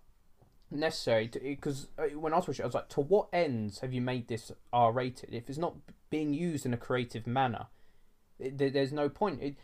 necessary 0.71 1.27
because 1.27 1.87
when 2.15 2.33
I 2.33 2.37
was 2.37 2.47
watching, 2.47 2.63
it, 2.63 2.65
I 2.65 2.67
was 2.67 2.75
like, 2.75 2.89
to 2.89 3.01
what 3.01 3.29
ends 3.33 3.79
have 3.79 3.93
you 3.93 4.01
made 4.01 4.27
this 4.27 4.51
R-rated? 4.71 5.33
If 5.33 5.49
it's 5.49 5.57
not 5.57 5.75
being 6.09 6.33
used 6.33 6.65
in 6.65 6.73
a 6.73 6.77
creative 6.77 7.27
manner, 7.27 7.67
it, 8.39 8.57
there's 8.57 8.91
no 8.91 9.09
point. 9.09 9.41
It, 9.41 9.55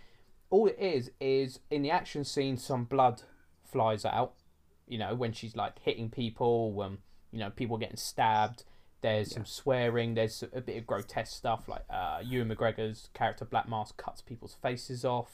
all 0.50 0.68
it 0.68 0.78
is 0.80 1.12
is 1.20 1.60
in 1.70 1.82
the 1.82 1.92
action 1.92 2.24
scene, 2.24 2.58
some 2.58 2.86
blood 2.86 3.24
flies 3.64 4.06
out. 4.06 4.34
You 4.88 4.98
know, 5.00 5.16
when 5.16 5.34
she's 5.34 5.56
like 5.56 5.80
hitting 5.80 6.10
people, 6.10 6.72
when 6.72 7.00
you 7.32 7.40
know 7.40 7.50
people 7.50 7.78
getting 7.78 7.98
stabbed. 7.98 8.64
There's 9.02 9.34
some 9.36 9.46
swearing. 9.46 10.16
There's 10.16 10.44
a 10.52 10.62
bit 10.62 10.78
of 10.78 10.88
grotesque 10.88 11.36
stuff 11.36 11.68
like 11.68 11.84
uh, 11.92 12.22
Ewan 12.24 12.50
McGregor's 12.50 13.10
character 13.14 13.46
Black 13.46 13.70
Mask 13.70 13.96
cuts 13.98 14.22
people's 14.22 14.56
faces 14.64 15.06
off. 15.06 15.30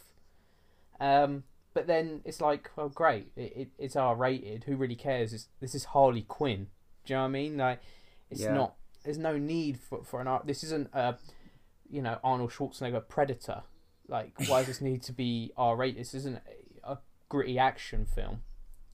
Um, 0.99 1.43
but 1.73 1.87
then 1.87 2.21
it's 2.25 2.41
like, 2.41 2.69
well, 2.75 2.89
great, 2.89 3.31
it, 3.37 3.53
it, 3.55 3.67
it's 3.79 3.95
R 3.95 4.13
rated. 4.13 4.65
Who 4.65 4.75
really 4.75 4.95
cares? 4.95 5.31
It's, 5.31 5.47
this 5.61 5.73
is 5.73 5.85
Harley 5.85 6.23
Quinn. 6.23 6.67
Do 7.05 7.13
you 7.13 7.17
know 7.17 7.21
what 7.21 7.27
I 7.29 7.31
mean? 7.31 7.57
Like, 7.57 7.79
it's 8.29 8.41
Yeah. 8.41 8.53
not. 8.53 8.75
There's 9.05 9.17
no 9.17 9.37
need 9.37 9.79
for 9.79 10.03
for 10.03 10.19
an 10.19 10.27
R. 10.27 10.41
This 10.43 10.63
isn't 10.65 10.89
a, 10.93 11.15
you 11.89 12.01
know, 12.01 12.19
Arnold 12.25 12.51
Schwarzenegger 12.51 13.07
Predator. 13.07 13.63
Like, 14.07 14.33
why 14.47 14.59
does 14.59 14.67
this 14.67 14.81
need 14.81 15.01
to 15.03 15.13
be 15.13 15.53
R 15.55 15.77
rated? 15.77 16.01
This 16.01 16.13
isn't 16.13 16.41
a, 16.83 16.91
a 16.93 16.99
gritty 17.29 17.57
action 17.57 18.05
film. 18.05 18.41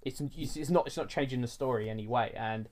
It's 0.02 0.22
it's 0.22 0.70
not 0.70 0.88
it's 0.88 0.98
not 0.98 1.10
changing 1.10 1.42
the 1.42 1.48
story 1.48 1.90
anyway. 1.90 2.34
And 2.36 2.70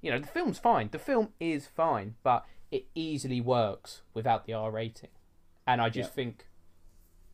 you 0.00 0.10
know, 0.10 0.18
the 0.18 0.26
film's 0.26 0.58
fine. 0.58 0.88
The 0.90 0.98
film 0.98 1.28
is 1.38 1.66
fine, 1.66 2.16
but 2.22 2.44
it 2.70 2.86
easily 2.94 3.40
works 3.40 4.02
without 4.14 4.46
the 4.46 4.52
R 4.52 4.70
rating. 4.70 5.10
And 5.66 5.80
I 5.80 5.90
just 5.90 6.12
think 6.12 6.46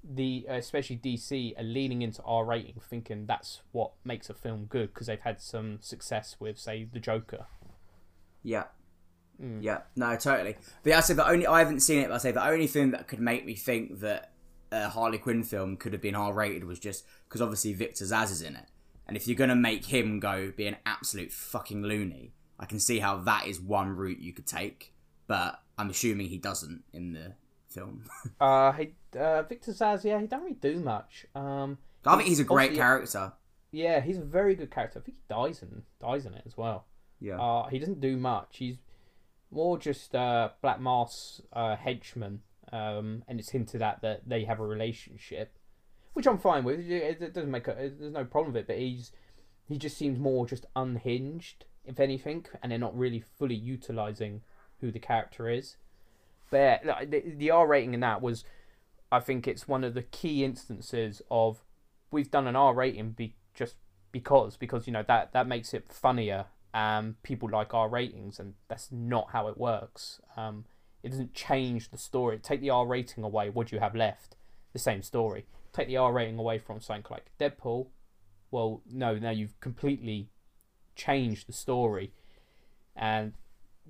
the 0.04 0.46
especially 0.48 0.96
DC 0.96 1.58
are 1.58 1.62
leaning 1.62 2.02
into 2.02 2.22
R 2.22 2.44
rating, 2.44 2.80
thinking 2.80 3.26
that's 3.26 3.62
what 3.72 3.92
makes 4.04 4.28
a 4.28 4.34
film 4.34 4.66
good 4.66 4.92
because 4.92 5.06
they've 5.06 5.20
had 5.20 5.40
some 5.40 5.78
success 5.80 6.36
with, 6.38 6.58
say, 6.58 6.86
the 6.92 7.00
Joker. 7.00 7.46
Yeah. 8.42 8.64
Hmm. 9.40 9.60
Yeah, 9.60 9.78
no, 9.96 10.16
totally. 10.16 10.56
But 10.82 10.90
yeah, 10.90 10.98
I 10.98 11.00
say 11.00 11.14
the 11.14 11.28
only 11.28 11.46
I 11.46 11.60
haven't 11.60 11.80
seen 11.80 12.00
it. 12.00 12.08
But 12.08 12.14
I 12.14 12.18
say 12.18 12.32
the 12.32 12.46
only 12.46 12.66
thing 12.66 12.90
that 12.90 13.08
could 13.08 13.20
make 13.20 13.46
me 13.46 13.54
think 13.54 14.00
that 14.00 14.32
a 14.72 14.88
Harley 14.88 15.18
Quinn 15.18 15.42
film 15.42 15.76
could 15.76 15.92
have 15.92 16.02
been 16.02 16.14
R 16.14 16.32
rated 16.32 16.64
was 16.64 16.78
just 16.78 17.04
because 17.28 17.40
obviously 17.40 17.72
Victor 17.72 18.04
Zsasz 18.04 18.32
is 18.32 18.42
in 18.42 18.56
it, 18.56 18.66
and 19.08 19.16
if 19.16 19.26
you're 19.26 19.36
gonna 19.36 19.56
make 19.56 19.86
him 19.86 20.20
go 20.20 20.52
be 20.56 20.66
an 20.66 20.76
absolute 20.86 21.32
fucking 21.32 21.82
loony, 21.82 22.34
I 22.60 22.66
can 22.66 22.78
see 22.78 22.98
how 23.00 23.16
that 23.18 23.46
is 23.46 23.60
one 23.60 23.90
route 23.96 24.20
you 24.20 24.32
could 24.32 24.46
take. 24.46 24.92
But 25.26 25.60
I'm 25.76 25.90
assuming 25.90 26.28
he 26.28 26.38
doesn't 26.38 26.84
in 26.92 27.12
the 27.12 27.34
film. 27.68 28.04
Uh, 28.40 28.72
he, 28.72 28.94
uh, 29.18 29.42
Victor 29.42 29.72
Zsasz, 29.72 30.04
yeah, 30.04 30.20
he 30.20 30.26
don't 30.26 30.42
really 30.42 30.54
do 30.54 30.78
much. 30.80 31.26
Um, 31.34 31.78
I 32.06 32.16
think 32.16 32.28
he's 32.28 32.40
a 32.40 32.44
great 32.44 32.74
character. 32.74 33.32
yeah, 33.72 34.00
he's 34.00 34.16
a 34.18 34.22
very 34.22 34.54
good 34.54 34.70
character. 34.70 35.00
I 35.00 35.02
think 35.02 35.16
he 35.18 35.34
dies 35.34 35.62
in 35.62 35.82
dies 36.00 36.24
in 36.24 36.34
it 36.34 36.42
as 36.46 36.56
well. 36.56 36.86
Yeah. 37.20 37.38
Uh, 37.40 37.68
he 37.68 37.78
doesn't 37.78 38.00
do 38.00 38.16
much. 38.16 38.56
He's 38.58 38.76
more 39.50 39.76
just 39.78 40.14
uh, 40.14 40.50
Black 40.62 40.80
Mask's 40.80 41.42
uh, 41.52 41.74
henchman, 41.76 42.40
um, 42.72 43.24
and 43.26 43.40
it's 43.40 43.50
hinted 43.50 43.82
at 43.82 44.00
that 44.02 44.28
they 44.28 44.44
have 44.44 44.60
a 44.60 44.66
relationship, 44.66 45.57
which 46.18 46.26
I'm 46.26 46.38
fine 46.38 46.64
with. 46.64 46.80
It, 46.80 47.32
doesn't 47.32 47.48
make 47.48 47.68
a, 47.68 47.92
there's 47.96 48.12
no 48.12 48.24
problem 48.24 48.52
with 48.52 48.62
it. 48.62 48.66
But 48.66 48.78
he's 48.78 49.12
he 49.68 49.78
just 49.78 49.96
seems 49.96 50.18
more 50.18 50.48
just 50.48 50.66
unhinged, 50.74 51.64
if 51.84 52.00
anything, 52.00 52.44
and 52.60 52.72
they're 52.72 52.78
not 52.78 52.98
really 52.98 53.20
fully 53.20 53.54
utilizing 53.54 54.42
who 54.80 54.90
the 54.90 54.98
character 54.98 55.48
is. 55.48 55.76
But 56.50 56.82
the, 57.08 57.22
the 57.36 57.52
R 57.52 57.68
rating 57.68 57.94
in 57.94 58.00
that 58.00 58.20
was, 58.20 58.44
I 59.12 59.20
think 59.20 59.46
it's 59.46 59.68
one 59.68 59.84
of 59.84 59.94
the 59.94 60.02
key 60.02 60.42
instances 60.42 61.22
of 61.30 61.62
we've 62.10 62.32
done 62.32 62.48
an 62.48 62.56
R 62.56 62.74
rating 62.74 63.10
be 63.10 63.36
just 63.54 63.76
because 64.10 64.56
because 64.56 64.88
you 64.88 64.92
know 64.92 65.04
that 65.06 65.32
that 65.32 65.46
makes 65.46 65.72
it 65.72 65.92
funnier 65.92 66.46
um 66.74 67.14
people 67.22 67.48
like 67.48 67.74
R 67.74 67.88
ratings 67.88 68.40
and 68.40 68.54
that's 68.66 68.90
not 68.90 69.28
how 69.32 69.46
it 69.46 69.56
works 69.56 70.20
um 70.36 70.64
it 71.02 71.10
doesn't 71.10 71.34
change 71.34 71.90
the 71.90 71.98
story 71.98 72.38
take 72.38 72.62
the 72.62 72.70
R 72.70 72.86
rating 72.86 73.22
away 73.22 73.50
what 73.50 73.68
do 73.68 73.76
you 73.76 73.80
have 73.80 73.94
left 73.94 74.36
the 74.72 74.78
same 74.78 75.02
story 75.02 75.44
take 75.72 75.88
the 75.88 75.96
R 75.96 76.12
rating 76.12 76.38
away 76.38 76.58
from 76.58 76.80
something 76.80 77.04
like 77.10 77.30
Deadpool 77.40 77.88
well 78.50 78.82
no 78.90 79.14
now 79.16 79.30
you've 79.30 79.58
completely 79.60 80.30
changed 80.96 81.46
the 81.46 81.52
story 81.52 82.12
and 82.96 83.32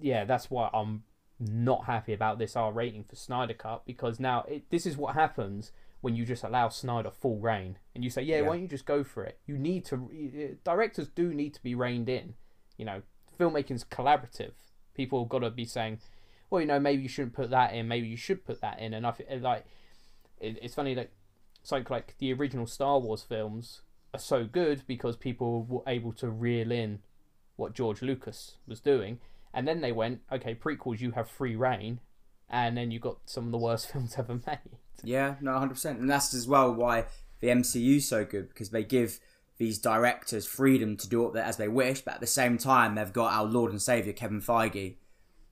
yeah, 0.01 0.25
that's 0.25 0.51
why 0.51 0.71
I'm 0.73 1.03
not 1.41 1.85
happy 1.87 2.13
about 2.13 2.39
this 2.39 2.55
R 2.57 2.73
rating 2.73 3.05
for 3.05 3.17
Snyder 3.17 3.55
Cut 3.55 3.85
because 3.87 4.21
now 4.21 4.45
it, 4.49 4.71
this 4.71 4.87
is 4.87 4.97
what 4.97 5.15
happens 5.15 5.73
when 6.01 6.15
you 6.15 6.25
just 6.25 6.45
allow 6.45 6.69
Snyder 6.69 7.11
full 7.11 7.39
reign 7.41 7.79
and 7.95 8.05
you 8.05 8.11
say, 8.11 8.23
yeah, 8.23 8.37
Yeah. 8.37 8.43
why 8.43 8.49
don't 8.55 8.63
you 8.63 8.69
just 8.69 8.87
go 8.87 9.03
for 9.03 9.25
it? 9.25 9.39
You 9.47 9.59
need 9.59 9.85
to. 9.87 9.97
uh, 9.97 10.55
Directors 10.63 11.09
do 11.09 11.35
need 11.35 11.55
to 11.55 11.63
be 11.63 11.75
reined 11.75 12.09
in. 12.09 12.35
You 12.77 12.85
know, 12.85 13.03
filmmaking's 13.39 13.83
collaborative. 13.85 14.53
People 14.95 15.23
have 15.25 15.29
got 15.29 15.41
to 15.41 15.51
be 15.51 15.65
saying, 15.65 15.99
well, 16.51 16.61
you 16.61 16.67
know, 16.69 16.79
maybe 16.79 17.03
you 17.03 17.09
shouldn't 17.09 17.35
put 17.35 17.51
that 17.51 17.73
in. 17.73 17.89
Maybe 17.89 18.07
you 18.07 18.17
should 18.17 18.45
put 18.45 18.61
that 18.61 18.79
in. 18.79 18.95
And 18.95 19.05
I 19.07 19.11
feel 19.13 19.27
like 19.41 19.65
it, 20.41 20.59
it's 20.63 20.75
funny 20.77 20.95
that 20.95 21.11
something 21.63 21.87
like 21.91 22.15
the 22.19 22.33
original 22.33 22.67
Star 22.67 22.99
Wars 22.99 23.23
films 23.23 23.83
are 24.15 24.21
so 24.21 24.45
good 24.45 24.83
because 24.87 25.17
people 25.17 25.65
were 25.65 25.83
able 25.87 26.13
to 26.15 26.29
reel 26.31 26.71
in 26.73 27.01
what 27.57 27.75
George 27.75 28.03
Lucas 28.03 28.55
was 28.67 28.81
doing, 28.81 29.19
and 29.53 29.67
then 29.67 29.81
they 29.81 29.93
went, 29.93 30.21
okay, 30.31 30.55
prequels, 30.55 31.01
you 31.01 31.13
have 31.13 31.29
free 31.29 31.57
reign, 31.57 32.01
and 32.49 32.77
then 32.77 32.91
you 32.91 32.99
got 32.99 33.19
some 33.27 33.47
of 33.47 33.53
the 33.53 33.59
worst 33.59 33.89
films 33.93 34.15
ever 34.19 34.41
made. 34.47 34.79
Yeah, 35.03 35.35
no, 35.41 35.59
hundred 35.59 35.75
percent, 35.75 35.99
and 36.01 36.09
that's 36.09 36.35
as 36.35 36.47
well 36.49 36.73
why 36.73 37.07
the 37.41 37.49
MCU's 37.49 38.09
so 38.09 38.25
good 38.25 38.49
because 38.49 38.71
they 38.71 38.83
give 38.85 39.21
these 39.59 39.79
directors 39.79 40.47
freedom 40.47 40.97
to 40.97 41.09
do 41.09 41.29
it 41.29 41.37
as 41.37 41.57
they 41.57 41.69
wish, 41.69 42.01
but 42.01 42.15
at 42.15 42.21
the 42.21 42.27
same 42.27 42.59
time 42.59 42.95
they've 42.95 43.13
got 43.13 43.33
our 43.33 43.45
Lord 43.45 43.73
and 43.73 43.83
Savior 43.83 44.13
Kevin 44.13 44.41
Feige 44.41 44.95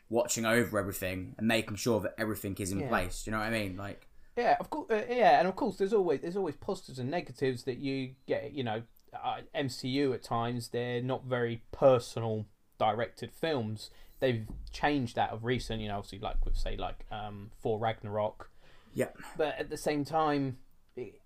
watching 0.08 0.44
over 0.46 0.78
everything 0.78 1.34
and 1.38 1.48
making 1.48 1.76
sure 1.76 2.00
that 2.00 2.14
everything 2.16 2.54
is 2.58 2.70
in 2.70 2.80
Yeah. 2.80 2.88
place. 2.88 3.24
Do 3.24 3.30
you 3.30 3.36
know 3.36 3.40
what 3.42 3.48
I 3.48 3.50
mean? 3.50 3.76
Like, 3.76 4.05
Yeah, 4.36 4.56
of 4.60 4.68
course. 4.70 4.90
Uh, 4.90 5.02
yeah, 5.08 5.38
and 5.38 5.48
of 5.48 5.56
course, 5.56 5.76
there's 5.76 5.92
always 5.92 6.20
there's 6.20 6.36
always 6.36 6.56
positives 6.56 6.98
and 6.98 7.10
negatives 7.10 7.64
that 7.64 7.78
you 7.78 8.12
get. 8.26 8.52
You 8.52 8.64
know, 8.64 8.82
uh, 9.14 9.38
MCU 9.54 10.12
at 10.14 10.22
times 10.22 10.68
they're 10.68 11.00
not 11.02 11.24
very 11.24 11.62
personal 11.72 12.46
directed 12.78 13.32
films. 13.32 13.90
They've 14.20 14.46
changed 14.72 15.16
that 15.16 15.30
of 15.30 15.44
recent. 15.44 15.80
You 15.80 15.88
know, 15.88 15.98
obviously, 15.98 16.18
like 16.18 16.44
with 16.44 16.56
say 16.56 16.76
like 16.76 17.06
um, 17.10 17.50
for 17.58 17.78
Ragnarok, 17.78 18.50
yeah, 18.94 19.08
but 19.38 19.58
at 19.58 19.70
the 19.70 19.76
same 19.78 20.04
time, 20.04 20.58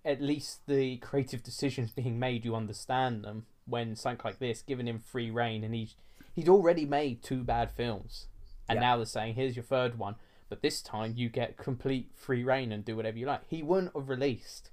at 0.05 0.21
least 0.21 0.61
the 0.67 0.97
creative 0.97 1.43
decisions 1.43 1.91
being 1.95 2.17
made, 2.19 2.45
you 2.45 2.55
understand 2.55 3.23
them. 3.23 3.45
When 3.65 3.95
something 3.95 4.21
like 4.23 4.39
this, 4.39 4.61
giving 4.61 4.87
him 4.87 4.99
free 4.99 5.29
reign, 5.29 5.63
and 5.63 5.73
he's 5.75 5.95
he'd 6.33 6.49
already 6.49 6.85
made 6.85 7.21
two 7.23 7.43
bad 7.43 7.71
films, 7.71 8.27
and 8.69 8.77
Yeah. 8.77 8.81
now 8.81 8.97
they're 8.97 9.05
saying, 9.05 9.35
"Here's 9.35 9.55
your 9.55 9.63
third 9.63 9.97
one." 9.99 10.15
But 10.51 10.61
this 10.61 10.81
time, 10.81 11.13
you 11.15 11.29
get 11.29 11.55
complete 11.55 12.11
free 12.13 12.43
reign 12.43 12.73
and 12.73 12.83
do 12.83 12.97
whatever 12.97 13.17
you 13.17 13.25
like. 13.25 13.43
He 13.47 13.63
wouldn't 13.63 13.93
have 13.95 14.09
released 14.09 14.69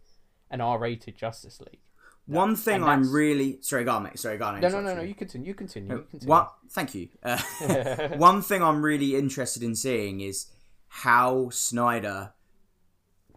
an 0.50 0.60
R-rated 0.60 1.16
Justice 1.16 1.60
League. 1.60 1.78
one 2.26 2.56
thing 2.56 2.82
I'm 2.82 3.12
really- 3.12 3.58
sorry, 3.62 3.84
go 3.84 3.92
on, 3.92 4.02
mate. 4.02 4.18
Sorry, 4.18 4.36
go 4.38 4.46
on. 4.46 4.60
No, 4.60 4.68
no, 4.70 4.80
no, 4.80 4.96
no. 4.96 5.02
you. 5.02 5.14
Continue. 5.14 5.46
You 5.46 5.54
continue. 5.54 5.92
You 5.98 6.06
continue. 6.10 6.28
What? 6.28 6.52
Thank 6.70 6.96
you. 6.96 7.10
Uh, 7.22 7.38
one 8.16 8.42
thing 8.42 8.60
I'm 8.60 8.82
really 8.84 9.14
interested 9.14 9.62
in 9.62 9.76
seeing 9.76 10.20
is 10.20 10.46
how 10.88 11.48
Snyder 11.50 12.32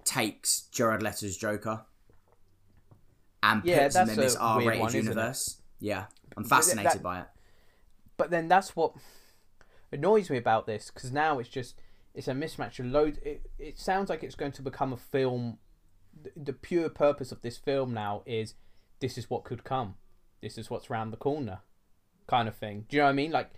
takes 0.03 0.61
Jared 0.71 1.03
Leto's 1.03 1.37
Joker 1.37 1.85
and 3.43 3.63
Yeah, 3.63 3.83
puts 3.83 3.97
him 3.97 4.09
in 4.09 4.15
this 4.15 4.35
R-rated 4.35 4.81
one, 4.81 4.93
universe. 4.95 5.61
Yeah, 5.79 6.05
I'm 6.35 6.41
that- 6.41 6.49
fascinated 6.49 7.03
by 7.03 7.19
it. 7.19 7.27
But 8.17 8.31
then 8.31 8.47
that's 8.47 8.75
what 8.75 8.93
annoys 9.91 10.31
me 10.31 10.37
about 10.37 10.65
this 10.65 10.89
because 10.91 11.11
now 11.11 11.37
it's 11.37 11.47
just 11.47 11.75
it's 12.13 12.27
a 12.27 12.33
mismatch 12.33 12.79
of 12.79 12.87
load. 12.87 13.19
It, 13.23 13.49
it 13.57 13.79
sounds 13.79 14.09
like 14.09 14.23
it's 14.23 14.35
going 14.35 14.51
to 14.53 14.61
become 14.61 14.93
a 14.93 14.97
film. 14.97 15.57
The, 16.21 16.31
the 16.35 16.53
pure 16.53 16.89
purpose 16.89 17.31
of 17.31 17.41
this 17.41 17.57
film 17.57 17.93
now 17.93 18.23
is 18.25 18.55
this 18.99 19.17
is 19.17 19.29
what 19.29 19.43
could 19.43 19.63
come, 19.63 19.95
this 20.41 20.57
is 20.57 20.69
what's 20.69 20.89
round 20.89 21.13
the 21.13 21.17
corner, 21.17 21.59
kind 22.27 22.47
of 22.47 22.55
thing. 22.55 22.85
Do 22.89 22.97
you 22.97 23.01
know 23.01 23.05
what 23.05 23.11
I 23.11 23.15
mean? 23.15 23.31
Like 23.31 23.51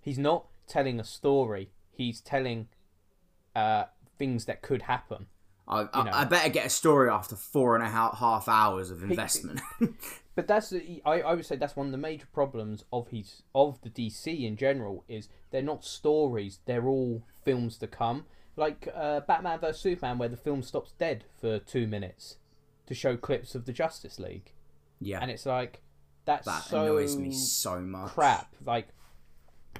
he's 0.00 0.18
not 0.18 0.46
telling 0.66 1.00
a 1.00 1.04
story; 1.04 1.70
he's 1.90 2.20
telling 2.20 2.68
uh, 3.54 3.84
things 4.18 4.44
that 4.44 4.62
could 4.62 4.82
happen. 4.82 5.26
I, 5.68 5.88
I, 5.92 6.04
know. 6.04 6.10
I 6.12 6.24
better 6.24 6.48
get 6.48 6.66
a 6.66 6.70
story 6.70 7.10
after 7.10 7.34
four 7.34 7.74
and 7.74 7.82
a 7.82 7.88
half, 7.88 8.18
half 8.18 8.48
hours 8.48 8.90
of 8.90 9.02
investment. 9.02 9.60
But 10.36 10.46
that's 10.46 10.68
the- 10.68 11.00
I, 11.04 11.22
I 11.22 11.34
would 11.34 11.46
say 11.46 11.56
that's 11.56 11.74
one 11.74 11.86
of 11.86 11.92
the 11.92 11.98
major 11.98 12.26
problems 12.32 12.84
of 12.92 13.08
his 13.08 13.42
of 13.54 13.80
the 13.80 13.88
DC 13.88 14.46
in 14.46 14.56
general 14.56 15.02
is 15.08 15.28
they're 15.50 15.62
not 15.62 15.82
stories 15.82 16.60
they're 16.66 16.86
all 16.86 17.24
films 17.46 17.78
to 17.78 17.86
come. 17.86 18.26
Like 18.56 18.88
uh, 18.94 19.20
Batman 19.20 19.60
vs 19.60 19.80
Superman 19.80 20.18
where 20.18 20.28
the 20.28 20.36
film 20.36 20.62
stops 20.62 20.92
dead 20.98 21.24
for 21.40 21.58
two 21.58 21.86
minutes 21.86 22.36
to 22.86 22.94
show 22.94 23.16
clips 23.16 23.54
of 23.54 23.64
the 23.64 23.72
Justice 23.72 24.18
League. 24.18 24.52
Yeah, 25.00 25.20
and 25.22 25.30
it's 25.30 25.46
like 25.46 25.80
that's 26.24 26.46
that 26.46 26.64
so 26.64 26.82
annoys 26.82 27.16
me 27.16 27.32
so 27.32 27.80
much. 27.80 28.10
crap. 28.10 28.54
Like 28.64 28.88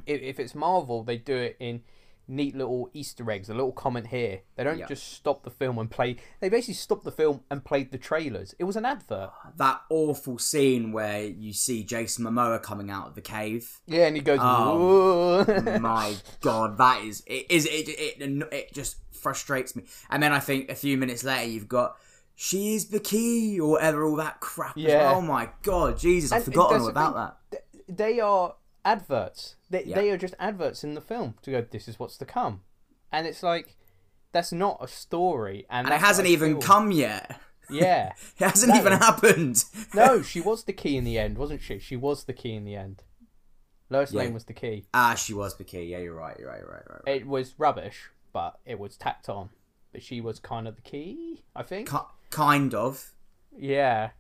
if, 0.07 0.23
if 0.23 0.39
it's 0.39 0.55
Marvel 0.55 1.03
they 1.03 1.17
do 1.17 1.37
it 1.37 1.57
in 1.59 1.83
neat 2.29 2.57
little 2.57 2.91
Easter 2.93 3.31
eggs 3.31 3.49
a 3.49 3.55
little 3.55 3.73
comment 3.73 4.09
here 4.09 4.41
they 4.57 4.65
don't 4.65 4.79
Yeah. 4.79 4.87
just 4.87 5.13
stop 5.13 5.43
the 5.45 5.51
film 5.51 5.79
and 5.79 5.91
play 5.91 6.17
they 6.41 6.49
basically 6.49 6.75
stopped 6.75 7.05
the 7.05 7.13
film 7.13 7.43
and 7.51 7.65
played 7.65 7.93
the 7.93 7.99
trailers 7.99 8.55
it 8.59 8.65
was 8.65 8.77
an 8.77 8.85
advert 8.85 9.31
ah, 9.33 9.51
That 9.57 9.81
awful 9.91 10.39
scene 10.39 10.91
where 10.93 11.23
you 11.23 11.53
see 11.53 11.85
Jason 11.85 12.25
Momoa 12.25 12.63
coming 12.63 12.91
out 12.91 13.07
of 13.09 13.15
the 13.15 13.21
cave. 13.21 13.81
yeah 13.87 14.07
and 14.07 14.17
he 14.17 14.23
goes 14.23 14.41
Oh. 14.43 15.45
My 15.81 16.17
god, 16.41 16.79
that 16.79 17.03
is 17.05 17.23
it 17.27 17.47
is 17.51 17.67
it, 17.67 17.89
it 17.89 18.21
it 18.21 18.53
it 18.53 18.73
just 18.73 18.97
frustrates 19.13 19.75
me. 19.77 19.85
And 20.11 20.23
then 20.23 20.33
I 20.33 20.41
think 20.41 20.71
a 20.71 20.75
few 20.75 20.97
minutes 20.97 21.25
later 21.25 21.49
you've 21.51 21.69
got 21.69 21.97
she 22.35 22.75
is 22.75 22.89
the 22.89 23.01
key 23.01 23.59
or 23.61 23.71
whatever, 23.73 24.05
all 24.05 24.17
that 24.17 24.41
crap. 24.41 24.75
Yeah. 24.77 24.99
well. 25.13 25.15
Oh 25.17 25.21
my 25.23 25.51
god, 25.63 25.99
Jesus, 25.99 26.33
I've 26.33 26.45
forgotten 26.45 26.83
all 26.83 26.89
about 26.89 27.39
that. 27.51 27.65
they 27.89 28.21
are 28.21 28.55
adverts. 28.85 29.56
They, 29.71 29.85
Yeah. 29.85 29.97
they 29.97 30.11
are 30.11 30.17
just 30.19 30.35
adverts 30.39 30.85
in 30.85 30.95
the 30.95 31.01
film 31.01 31.35
to 31.43 31.51
go. 31.51 31.61
This 31.63 31.89
is 31.89 31.99
what's 31.99 32.17
to 32.19 32.25
come, 32.25 32.63
and 33.13 33.27
it's 33.27 33.43
like 33.43 33.77
that's 34.33 34.53
not 34.53 34.79
a 34.83 34.89
story, 34.89 35.67
and, 35.71 35.87
And 35.87 35.95
it 35.95 36.01
hasn't 36.01 36.29
even 36.29 36.53
feel. 36.55 36.61
come 36.63 36.93
yet. 36.93 37.41
Yeah, 37.71 38.13
It 38.39 38.45
hasn't 38.45 38.73
No. 38.73 38.79
even 38.79 38.93
happened. 38.93 39.65
no, 39.95 40.23
she 40.31 40.41
was 40.41 40.65
the 40.65 40.73
key 40.73 40.97
in 40.97 41.05
the 41.05 41.19
end, 41.19 41.37
wasn't 41.39 41.63
she? 41.63 41.79
She 41.79 41.97
was 41.97 42.25
the 42.25 42.33
key 42.33 42.55
in 42.55 42.65
the 42.65 42.77
end. 42.77 43.03
Lois 43.91 44.13
Yeah. 44.13 44.21
Lane 44.23 44.35
was 44.35 44.45
the 44.45 44.53
key. 44.53 44.87
Ah, 44.95 45.15
she 45.15 45.33
was 45.35 45.57
the 45.57 45.65
key. 45.65 45.85
Yeah, 45.85 45.99
you're 45.99 46.15
right. 46.15 46.37
You're 46.39 46.49
right. 46.49 46.59
You're 46.61 46.69
right. 46.71 46.83
You're 46.89 47.03
right. 47.07 47.17
It 47.23 47.27
was 47.27 47.55
rubbish, 47.59 48.11
but 48.33 48.59
it 48.65 48.79
was 48.79 48.97
tacked 48.97 49.29
on. 49.29 49.51
But 49.93 50.03
she 50.03 50.21
was 50.21 50.39
kind 50.39 50.69
of 50.69 50.77
the 50.77 50.83
key, 50.83 51.43
I 51.55 51.63
think. 51.63 51.91
Ki- 51.91 51.97
kind 52.31 52.75
of. 52.75 53.13
Yeah. 53.57 54.11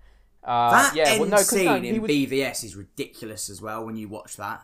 Uh, 0.42 0.70
That 0.70 0.96
yeah, 0.96 1.08
end 1.08 1.20
well, 1.20 1.30
no, 1.30 1.36
scene 1.38 1.64
no, 1.66 1.74
in 1.76 2.02
was, 2.02 2.10
BVS 2.10 2.64
is 2.64 2.76
ridiculous 2.76 3.50
as 3.50 3.60
well 3.60 3.84
when 3.84 3.96
you 3.96 4.08
watch 4.08 4.36
that. 4.36 4.62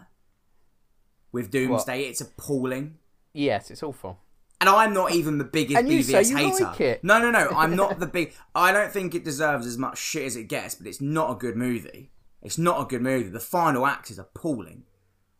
With 1.32 1.50
Doomsday, 1.50 2.02
it's 2.02 2.20
appalling. 2.20 2.98
yes, 3.32 3.70
it's 3.70 3.82
awful. 3.82 4.18
And 4.60 4.68
I'm 4.68 4.92
not 4.94 5.10
even 5.12 5.38
the 5.38 5.44
biggest 5.44 5.76
And 5.76 5.88
you 5.88 5.98
BVS 6.00 6.04
say 6.26 6.30
you 6.30 6.36
hater. 6.36 6.64
like 6.64 6.80
it. 6.80 7.02
No, 7.02 7.18
no, 7.18 7.32
no. 7.32 7.48
I'm 7.48 7.74
not 7.74 7.98
the 7.98 8.06
big. 8.06 8.32
I 8.54 8.70
don't 8.70 8.92
think 8.92 9.12
it 9.14 9.24
deserves 9.24 9.66
as 9.66 9.76
much 9.76 9.98
shit 9.98 10.24
as 10.24 10.36
it 10.36 10.44
gets, 10.44 10.76
but 10.76 10.86
it's 10.86 11.00
not 11.00 11.32
a 11.32 11.34
good 11.34 11.56
movie. 11.56 12.12
It's 12.42 12.58
not 12.58 12.80
a 12.80 12.84
good 12.84 13.02
movie. 13.02 13.28
The 13.28 13.40
final 13.40 13.86
act 13.86 14.08
is 14.10 14.18
appalling, 14.20 14.84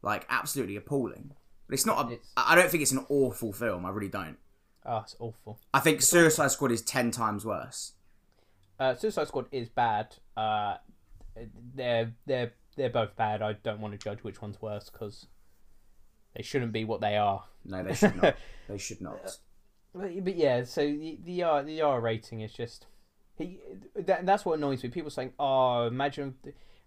like 0.02 0.26
absolutely 0.28 0.74
appalling. 0.74 1.34
But 1.68 1.74
it's 1.74 1.86
not. 1.86 2.04
A, 2.08 2.12
It's- 2.14 2.32
I 2.36 2.56
don't 2.56 2.68
think 2.68 2.82
it's 2.82 2.90
an 2.90 3.06
awful 3.08 3.52
film. 3.52 3.86
I 3.86 3.90
really 3.90 4.08
don't. 4.08 4.38
Oh, 4.84 4.98
it's 4.98 5.14
awful. 5.20 5.60
I 5.72 5.78
think 5.78 6.02
Suicide 6.02 6.50
Squad 6.50 6.72
is 6.72 6.82
ten 6.82 7.12
times 7.12 7.44
worse. 7.44 7.92
Uh, 8.80 8.94
Suicide 8.96 9.28
Squad 9.28 9.46
is 9.52 9.68
bad. 9.68 10.16
Uh, 10.36 10.78
they're 11.74 12.12
they're 12.26 12.52
they're 12.76 12.90
both 12.90 13.14
bad. 13.16 13.42
I 13.42 13.52
don't 13.52 13.80
want 13.80 13.92
to 13.92 13.98
judge 13.98 14.20
which 14.24 14.42
one's 14.42 14.60
worse 14.60 14.90
because 14.90 15.26
they 16.34 16.42
shouldn't 16.42 16.72
be 16.72 16.84
what 16.84 17.00
they 17.00 17.16
are. 17.16 17.44
No, 17.64 17.82
they 17.82 17.94
should 17.94 18.20
not. 18.20 18.36
they 18.68 18.78
should 18.78 19.00
not. 19.00 19.20
Uh, 19.24 19.30
but, 19.94 20.24
but 20.24 20.36
yeah, 20.36 20.64
so 20.64 20.80
the 20.82 21.18
the 21.22 21.42
R 21.42 21.62
the 21.62 21.80
R 21.82 22.00
rating 22.00 22.40
is 22.40 22.52
just 22.52 22.86
he. 23.36 23.58
That, 23.94 24.26
that's 24.26 24.44
what 24.44 24.58
annoys 24.58 24.82
me. 24.82 24.90
People 24.90 25.10
saying, 25.10 25.32
"Oh, 25.38 25.86
imagine," 25.86 26.34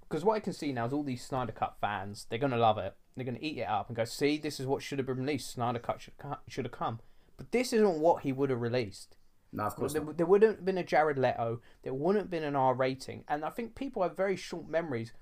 because 0.02 0.24
what 0.24 0.36
I 0.36 0.40
can 0.40 0.54
see 0.54 0.72
now 0.74 0.86
is 0.86 0.94
all 0.94 1.04
these 1.04 1.24
Snyder 1.26 1.52
Cut 1.52 1.78
fans. 1.80 2.26
They're 2.30 2.40
gonna 2.40 2.58
love 2.58 2.78
it. 2.78 2.96
They're 3.16 3.26
gonna 3.26 3.38
eat 3.42 3.58
it 3.58 3.68
up 3.68 3.88
and 3.88 3.96
go, 3.96 4.06
"See, 4.06 4.38
this 4.38 4.60
is 4.60 4.66
what 4.66 4.82
should 4.82 5.00
have 5.00 5.08
been 5.08 5.18
released. 5.20 5.52
Snyder 5.52 5.80
Cut 5.80 6.02
should 6.02 6.14
should 6.48 6.66
have 6.66 6.72
come." 6.72 7.00
But 7.38 7.52
this 7.52 7.74
isn't 7.74 8.00
what 8.00 8.24
he 8.24 8.32
would 8.32 8.50
have 8.50 8.62
released. 8.62 9.18
No, 9.52 9.64
of 9.64 9.76
course 9.76 9.94
There, 9.94 10.04
not. 10.04 10.18
there 10.18 10.26
wouldn't 10.26 10.58
have 10.58 10.66
been 10.66 10.78
a 10.78 10.84
Jared 10.84 11.18
Leto. 11.18 11.62
There 11.84 11.94
wouldn't 11.94 12.24
have 12.24 12.30
been 12.30 12.44
an 12.44 12.56
R 12.56 12.74
rating. 12.74 13.24
And 13.28 13.46
I 13.46 13.50
think 13.50 13.76
people 13.76 14.04
have 14.04 14.18
very 14.18 14.36
short 14.36 14.68
memories. 14.68 15.14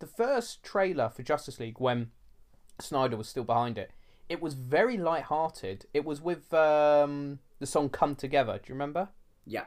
The 0.00 0.06
first 0.06 0.62
trailer 0.62 1.08
for 1.08 1.22
Justice 1.22 1.58
League, 1.60 1.78
when 1.78 2.10
Snyder 2.80 3.16
was 3.16 3.28
still 3.28 3.44
behind 3.44 3.78
it, 3.78 3.90
it 4.28 4.42
was 4.42 4.54
very 4.54 4.96
light-hearted. 4.96 5.86
It 5.94 6.04
was 6.04 6.20
with 6.20 6.52
um, 6.52 7.38
the 7.58 7.66
song 7.66 7.88
"Come 7.88 8.14
Together." 8.14 8.54
Do 8.54 8.68
you 8.68 8.74
remember? 8.74 9.08
Yeah. 9.46 9.64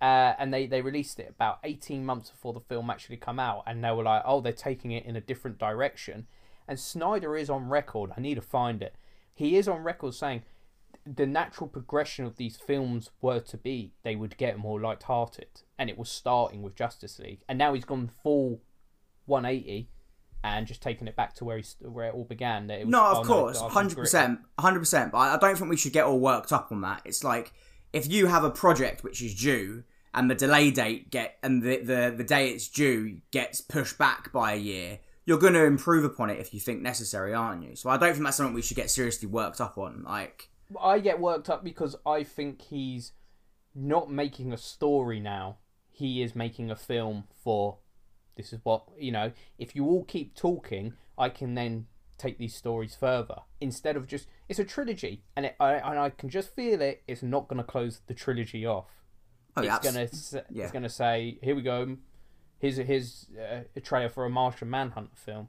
Uh, 0.00 0.34
and 0.38 0.52
they, 0.52 0.66
they 0.66 0.82
released 0.82 1.20
it 1.20 1.28
about 1.28 1.60
18 1.62 2.04
months 2.04 2.30
before 2.30 2.52
the 2.52 2.60
film 2.60 2.90
actually 2.90 3.18
come 3.18 3.38
out 3.38 3.62
and 3.68 3.84
they 3.84 3.90
were 3.92 4.02
like 4.02 4.20
oh 4.24 4.40
they're 4.40 4.52
taking 4.52 4.90
it 4.90 5.06
in 5.06 5.14
a 5.14 5.20
different 5.20 5.58
direction 5.58 6.26
and 6.66 6.80
snyder 6.80 7.36
is 7.36 7.48
on 7.48 7.68
record 7.68 8.10
i 8.16 8.20
need 8.20 8.34
to 8.34 8.40
find 8.40 8.82
it 8.82 8.96
he 9.32 9.56
is 9.56 9.68
on 9.68 9.84
record 9.84 10.12
saying 10.12 10.42
the 11.06 11.24
natural 11.24 11.68
progression 11.68 12.24
of 12.24 12.34
these 12.34 12.56
films 12.56 13.10
were 13.20 13.38
to 13.38 13.56
be 13.56 13.92
they 14.02 14.16
would 14.16 14.36
get 14.36 14.58
more 14.58 14.80
light-hearted 14.80 15.62
and 15.78 15.88
it 15.88 15.96
was 15.96 16.08
starting 16.08 16.62
with 16.62 16.74
justice 16.74 17.20
league 17.20 17.42
and 17.48 17.56
now 17.56 17.72
he's 17.72 17.84
gone 17.84 18.10
full 18.24 18.60
180 19.26 19.88
and 20.44 20.66
just 20.66 20.82
taking 20.82 21.06
it 21.06 21.16
back 21.16 21.34
to 21.36 21.44
where 21.44 21.58
he, 21.58 21.64
where 21.80 22.08
it 22.08 22.14
all 22.14 22.24
began. 22.24 22.66
That 22.66 22.80
it 22.80 22.86
was, 22.86 22.90
No, 22.90 23.04
oh, 23.04 23.20
of 23.20 23.26
course, 23.26 23.60
hundred 23.60 23.98
percent, 23.98 24.40
hundred 24.58 24.80
percent. 24.80 25.12
But 25.12 25.18
I 25.18 25.34
I 25.34 25.36
don't 25.38 25.56
think 25.56 25.70
we 25.70 25.76
should 25.76 25.92
get 25.92 26.04
all 26.04 26.18
worked 26.20 26.52
up 26.52 26.72
on 26.72 26.80
that. 26.82 27.02
It's 27.04 27.24
like 27.24 27.52
if 27.92 28.10
you 28.10 28.26
have 28.26 28.44
a 28.44 28.50
project 28.50 29.04
which 29.04 29.22
is 29.22 29.34
due 29.34 29.84
and 30.14 30.30
the 30.30 30.34
delay 30.34 30.70
date 30.70 31.10
get 31.10 31.38
and 31.42 31.62
the 31.62 31.78
the, 31.78 32.14
the 32.16 32.24
day 32.24 32.50
it's 32.50 32.68
due 32.68 33.20
gets 33.30 33.60
pushed 33.60 33.98
back 33.98 34.32
by 34.32 34.52
a 34.52 34.56
year, 34.56 34.98
you're 35.24 35.38
going 35.38 35.54
to 35.54 35.64
improve 35.64 36.04
upon 36.04 36.30
it 36.30 36.38
if 36.38 36.52
you 36.52 36.60
think 36.60 36.82
necessary, 36.82 37.32
aren't 37.32 37.62
you? 37.62 37.76
So 37.76 37.90
I 37.90 37.96
don't 37.96 38.12
think 38.12 38.24
that's 38.24 38.36
something 38.36 38.54
we 38.54 38.62
should 38.62 38.76
get 38.76 38.90
seriously 38.90 39.28
worked 39.28 39.60
up 39.60 39.78
on. 39.78 40.02
Like, 40.04 40.50
I 40.80 40.98
get 40.98 41.20
worked 41.20 41.48
up 41.48 41.62
because 41.62 41.96
I 42.04 42.24
think 42.24 42.62
he's 42.62 43.12
not 43.74 44.10
making 44.10 44.52
a 44.52 44.58
story 44.58 45.20
now. 45.20 45.58
He 45.90 46.22
is 46.22 46.34
making 46.34 46.70
a 46.70 46.76
film 46.76 47.24
for. 47.44 47.78
This 48.36 48.52
is 48.52 48.60
what 48.62 48.84
you 48.98 49.12
know. 49.12 49.32
If 49.58 49.76
you 49.76 49.86
all 49.86 50.04
keep 50.04 50.34
talking, 50.34 50.94
I 51.18 51.28
can 51.28 51.54
then 51.54 51.86
take 52.18 52.38
these 52.38 52.54
stories 52.54 52.94
further 52.94 53.36
instead 53.60 53.96
of 53.96 54.06
just. 54.06 54.28
It's 54.48 54.58
a 54.58 54.64
trilogy, 54.64 55.22
and 55.36 55.46
it, 55.46 55.56
I 55.60 55.74
and 55.74 55.98
I 55.98 56.10
can 56.10 56.28
just 56.28 56.54
feel 56.54 56.80
it. 56.80 57.02
It's 57.06 57.22
not 57.22 57.48
going 57.48 57.58
to 57.58 57.64
close 57.64 58.00
the 58.06 58.14
trilogy 58.14 58.66
off. 58.66 58.86
oh, 59.56 59.62
it's 59.62 59.78
gonna 59.78 60.08
yeah. 60.50 60.64
it's 60.64 60.72
gonna 60.72 60.88
say 60.88 61.38
here 61.42 61.54
we 61.54 61.62
go. 61.62 61.96
Here's 62.58 62.78
a, 62.78 62.84
here's 62.84 63.26
uh, 63.36 63.62
a 63.74 63.80
trailer 63.80 64.08
for 64.08 64.24
a 64.24 64.30
Martian 64.30 64.70
Manhunter 64.70 65.16
film. 65.16 65.48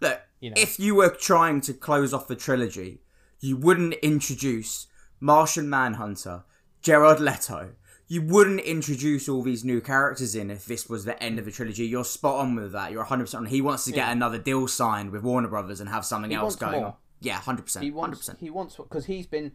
Look, 0.00 0.20
you 0.40 0.50
know. 0.50 0.54
if 0.58 0.78
you 0.78 0.94
were 0.94 1.08
trying 1.08 1.62
to 1.62 1.72
close 1.72 2.12
off 2.12 2.28
the 2.28 2.36
trilogy, 2.36 3.00
you 3.40 3.56
wouldn't 3.56 3.94
introduce 3.94 4.86
Martian 5.20 5.70
Manhunter, 5.70 6.44
Jared 6.82 7.18
Leto. 7.18 7.70
You 8.10 8.22
wouldn't 8.22 8.58
introduce 8.62 9.28
all 9.28 9.40
these 9.40 9.64
new 9.64 9.80
characters 9.80 10.34
in 10.34 10.50
if 10.50 10.66
this 10.66 10.88
was 10.88 11.04
the 11.04 11.22
end 11.22 11.38
of 11.38 11.44
the 11.44 11.52
trilogy. 11.52 11.86
You're 11.86 12.04
spot 12.04 12.40
on 12.40 12.56
with 12.56 12.72
that. 12.72 12.90
You're 12.90 13.04
100% 13.04 13.32
on. 13.36 13.46
He 13.46 13.60
wants 13.60 13.84
to 13.84 13.92
get 13.92 14.10
another 14.10 14.36
deal 14.36 14.66
signed 14.66 15.12
with 15.12 15.22
Warner 15.22 15.46
Brothers 15.46 15.78
and 15.78 15.88
have 15.88 16.04
something 16.04 16.34
else 16.34 16.42
wants 16.42 16.56
going 16.56 16.80
more. 16.80 16.86
on. 16.86 16.94
Yeah, 17.20 17.38
100%. 17.38 17.80
He 17.80 17.92
wants 17.92 18.28
100%. 18.28 18.38
he 18.40 18.50
wants 18.50 18.76
because 18.76 19.06
he's 19.06 19.28
been 19.28 19.52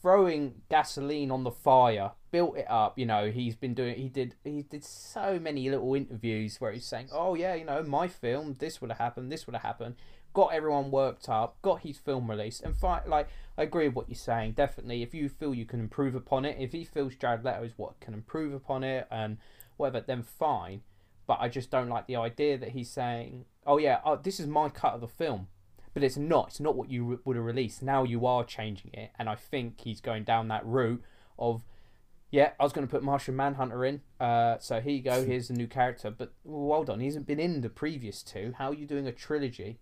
throwing 0.00 0.62
gasoline 0.70 1.30
on 1.30 1.44
the 1.44 1.50
fire, 1.50 2.12
built 2.30 2.56
it 2.56 2.70
up. 2.70 2.98
You 2.98 3.04
know, 3.04 3.30
he's 3.30 3.54
been 3.54 3.74
doing. 3.74 3.96
He 3.96 4.08
did. 4.08 4.34
He 4.44 4.62
did 4.62 4.82
so 4.82 5.38
many 5.38 5.68
little 5.68 5.94
interviews 5.94 6.58
where 6.58 6.72
he's 6.72 6.86
saying, 6.86 7.08
"Oh 7.12 7.34
yeah, 7.34 7.54
you 7.54 7.66
know, 7.66 7.82
my 7.82 8.08
film. 8.08 8.56
This 8.58 8.80
would 8.80 8.90
have 8.90 8.98
happened. 8.98 9.30
This 9.30 9.46
would 9.46 9.54
have 9.54 9.62
happened." 9.62 9.96
Got 10.32 10.52
everyone 10.52 10.90
worked 10.90 11.28
up. 11.28 11.60
Got 11.62 11.80
his 11.80 11.98
film 11.98 12.30
released. 12.30 12.62
And 12.62 12.76
fi- 12.76 13.02
like, 13.06 13.28
I 13.58 13.64
agree 13.64 13.88
with 13.88 13.96
what 13.96 14.08
you're 14.08 14.16
saying. 14.16 14.52
Definitely, 14.52 15.02
if 15.02 15.14
you 15.14 15.28
feel 15.28 15.54
you 15.54 15.66
can 15.66 15.80
improve 15.80 16.14
upon 16.14 16.44
it, 16.44 16.56
if 16.58 16.72
he 16.72 16.84
feels 16.84 17.16
Jared 17.16 17.44
Leto 17.44 17.64
is 17.64 17.72
what 17.76 18.00
can 18.00 18.14
improve 18.14 18.54
upon 18.54 18.84
it 18.84 19.06
and 19.10 19.38
whatever, 19.76 20.04
then 20.06 20.22
fine. 20.22 20.82
But 21.26 21.38
I 21.40 21.48
just 21.48 21.70
don't 21.70 21.88
like 21.88 22.06
the 22.06 22.16
idea 22.16 22.58
that 22.58 22.70
he's 22.70 22.90
saying, 22.90 23.44
"Oh 23.66 23.78
yeah, 23.78 24.00
oh, 24.04 24.16
this 24.16 24.40
is 24.40 24.46
my 24.46 24.68
cut 24.68 24.94
of 24.94 25.00
the 25.00 25.08
film." 25.08 25.48
but 25.92 26.02
it's 26.02 26.16
not. 26.16 26.48
It's 26.48 26.60
not 26.60 26.76
what 26.76 26.90
you 26.90 27.20
would 27.24 27.36
have 27.36 27.44
released. 27.44 27.82
Now 27.82 28.04
you 28.04 28.26
are 28.26 28.44
changing 28.44 28.92
it, 28.94 29.10
and 29.18 29.28
I 29.28 29.34
think 29.34 29.80
he's 29.80 30.00
going 30.00 30.24
down 30.24 30.48
that 30.48 30.64
route 30.64 31.02
of, 31.38 31.64
yeah, 32.30 32.52
I 32.60 32.64
was 32.64 32.72
going 32.72 32.86
to 32.86 32.90
put 32.90 33.02
Martian 33.02 33.34
Manhunter 33.34 33.84
in. 33.84 34.02
Uh, 34.20 34.58
so 34.60 34.80
here 34.80 34.92
you 34.92 35.02
go. 35.02 35.24
Here's 35.24 35.50
a 35.50 35.54
new 35.54 35.66
character, 35.66 36.10
but 36.10 36.32
well 36.44 36.84
done. 36.84 37.00
He 37.00 37.06
hasn't 37.06 37.26
been 37.26 37.40
in 37.40 37.60
the 37.60 37.68
previous 37.68 38.22
two. 38.22 38.54
How 38.56 38.70
are 38.70 38.74
you 38.74 38.86
doing 38.86 39.06
a 39.06 39.12
trilogy 39.12 39.78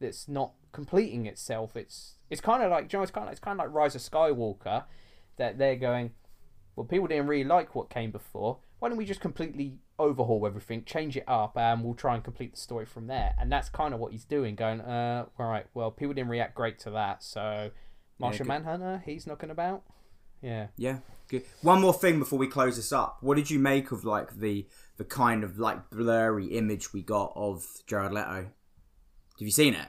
that's 0.00 0.28
not 0.28 0.52
completing 0.72 1.26
itself? 1.26 1.76
It's 1.76 2.16
it's 2.30 2.40
kind 2.40 2.62
of 2.62 2.70
like, 2.70 2.92
you 2.92 2.98
know, 2.98 3.02
it's 3.02 3.12
kind 3.12 3.26
of 3.26 3.32
it's 3.32 3.40
kind 3.40 3.58
of 3.58 3.66
like 3.66 3.74
Rise 3.74 3.94
of 3.94 4.02
Skywalker, 4.02 4.84
that 5.36 5.58
they're 5.58 5.76
going. 5.76 6.12
Well, 6.76 6.86
people 6.86 7.08
didn't 7.08 7.26
really 7.26 7.42
like 7.44 7.74
what 7.74 7.90
came 7.90 8.12
before. 8.12 8.58
Why 8.78 8.88
don't 8.88 8.98
we 8.98 9.04
just 9.04 9.20
completely 9.20 9.78
overhaul 9.98 10.46
everything, 10.46 10.84
change 10.84 11.16
it 11.16 11.24
up, 11.26 11.56
and 11.56 11.82
we'll 11.82 11.94
try 11.94 12.14
and 12.14 12.22
complete 12.22 12.52
the 12.52 12.60
story 12.60 12.86
from 12.86 13.08
there? 13.08 13.34
And 13.36 13.50
that's 13.50 13.68
kind 13.68 13.92
of 13.92 13.98
what 13.98 14.12
he's 14.12 14.24
doing. 14.24 14.54
Going, 14.54 14.80
uh, 14.80 15.26
all 15.38 15.46
right, 15.46 15.66
well, 15.74 15.90
people 15.90 16.14
didn't 16.14 16.30
react 16.30 16.54
great 16.54 16.78
to 16.80 16.90
that, 16.90 17.24
so 17.24 17.70
Martian 18.20 18.44
good. 18.44 18.52
Manhunter, 18.52 19.02
he's 19.04 19.26
knocking 19.26 19.50
about. 19.50 19.82
Yeah. 20.40 20.68
Yeah, 20.76 20.98
good. 21.28 21.42
One 21.62 21.80
more 21.80 21.92
thing 21.92 22.20
before 22.20 22.38
we 22.38 22.46
close 22.46 22.76
this 22.76 22.92
up. 22.92 23.18
What 23.22 23.36
did 23.36 23.50
you 23.50 23.58
make 23.58 23.90
of 23.90 24.04
like 24.04 24.38
the 24.38 24.68
the 24.98 25.04
kind 25.04 25.42
of 25.42 25.58
like 25.58 25.90
blurry 25.90 26.46
image 26.46 26.92
we 26.92 27.02
got 27.02 27.32
of 27.34 27.66
Jared 27.88 28.12
Leto? 28.12 28.50
Have 29.38 29.46
you 29.46 29.52
seen 29.52 29.74
it? 29.74 29.88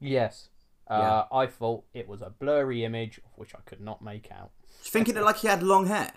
Yes. 0.00 0.48
Uh, 0.88 1.24
I 1.30 1.46
thought 1.46 1.84
it 1.92 2.08
was 2.08 2.22
a 2.22 2.30
blurry 2.30 2.82
image, 2.84 3.18
of 3.18 3.30
which 3.36 3.54
I 3.54 3.58
could 3.66 3.80
not 3.80 4.02
make 4.02 4.30
out. 4.32 4.50
Do 4.62 4.68
you 4.84 4.90
think 4.90 5.08
it 5.08 5.14
looked 5.14 5.26
like 5.26 5.36
he 5.38 5.48
had 5.48 5.62
long 5.62 5.86
hair? 5.86 6.12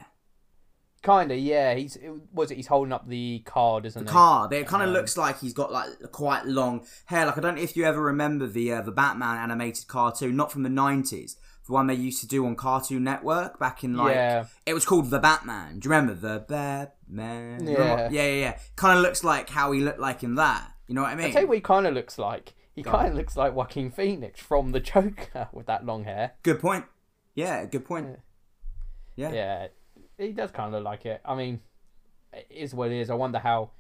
Kinda, 1.04 1.36
yeah. 1.36 1.74
He's 1.74 1.96
it, 1.96 2.12
was 2.32 2.52
it? 2.52 2.56
He's 2.58 2.68
holding 2.68 2.94
up 2.94 3.08
the 3.10 3.40
card, 3.44 3.86
isn't 3.88 4.02
he? 4.04 4.06
The 4.06 4.12
card. 4.12 4.54
It 4.54 4.68
kind 4.68 4.84
of 4.84 4.90
Um, 4.90 4.94
looks 4.94 5.18
like 5.18 5.40
he's 5.40 5.54
got 5.54 5.72
like 5.72 5.90
quite 6.12 6.46
long 6.46 6.86
hair. 7.06 7.26
Like 7.26 7.38
I 7.40 7.42
don't 7.42 7.56
know 7.56 7.62
if 7.62 7.76
you 7.76 7.86
ever 7.86 8.00
remember 8.02 8.46
the 8.46 8.72
uh, 8.74 8.82
the 8.82 8.92
Batman 8.92 9.38
animated 9.38 9.88
cartoon, 9.88 10.36
not 10.36 10.52
from 10.52 10.62
the 10.62 10.70
nineties, 10.70 11.38
the 11.66 11.74
one 11.74 11.88
they 11.88 11.96
used 11.96 12.22
to 12.22 12.28
do 12.28 12.46
on 12.46 12.56
Cartoon 12.56 13.04
Network 13.04 13.60
back 13.60 13.84
in 13.84 13.98
like 13.98 14.14
Yeah. 14.14 14.46
it 14.68 14.76
was 14.76 14.86
called 14.86 15.10
the 15.10 15.18
Batman. 15.20 15.80
Do 15.80 15.90
you 15.90 15.96
remember 15.96 16.14
the 16.14 16.46
Batman? 16.48 17.58
Remember- 17.66 17.82
Yeah. 17.82 18.10
yeah, 18.12 18.28
yeah, 18.28 18.40
yeah. 18.40 18.60
Kind 18.76 18.96
of 18.98 19.04
looks 19.04 19.24
like 19.24 19.50
how 19.50 19.72
he 19.72 19.82
looked 19.82 20.00
like 20.00 20.24
in 20.24 20.36
that. 20.36 20.72
You 20.88 20.94
know 20.94 21.02
what 21.02 21.12
I 21.12 21.16
mean? 21.16 21.26
I 21.28 21.32
tell 21.32 21.42
you 21.42 21.48
what, 21.48 21.56
he 21.56 21.62
kind 21.62 21.88
of 21.88 21.96
looks 21.96 22.20
like. 22.20 22.54
He 22.76 22.84
kind 22.84 23.10
of 23.10 23.16
looks 23.16 23.36
like 23.36 23.54
Joaquin 23.54 23.92
Phoenix 23.92 24.40
from 24.40 24.72
the 24.72 24.80
Joker 24.80 25.50
with 25.54 25.66
that 25.66 25.86
long 25.86 26.06
hair. 26.06 26.34
Good 26.44 26.60
point. 26.60 26.86
Yeah, 27.36 27.66
good 27.66 27.86
point. 27.86 28.20
Yeah. 29.16 29.32
Yeah, 29.32 29.68
he 30.18 30.32
does 30.32 30.52
kind 30.52 30.68
of 30.68 30.74
look 30.74 30.86
like 30.86 31.06
it. 31.06 31.22
I 31.26 31.36
mean, 31.36 31.60
it 32.32 32.48
is 32.50 32.74
what 32.74 32.92
it 32.92 33.00
is. 33.00 33.10
I 33.10 33.16
wonder 33.16 33.40
how 33.40 33.72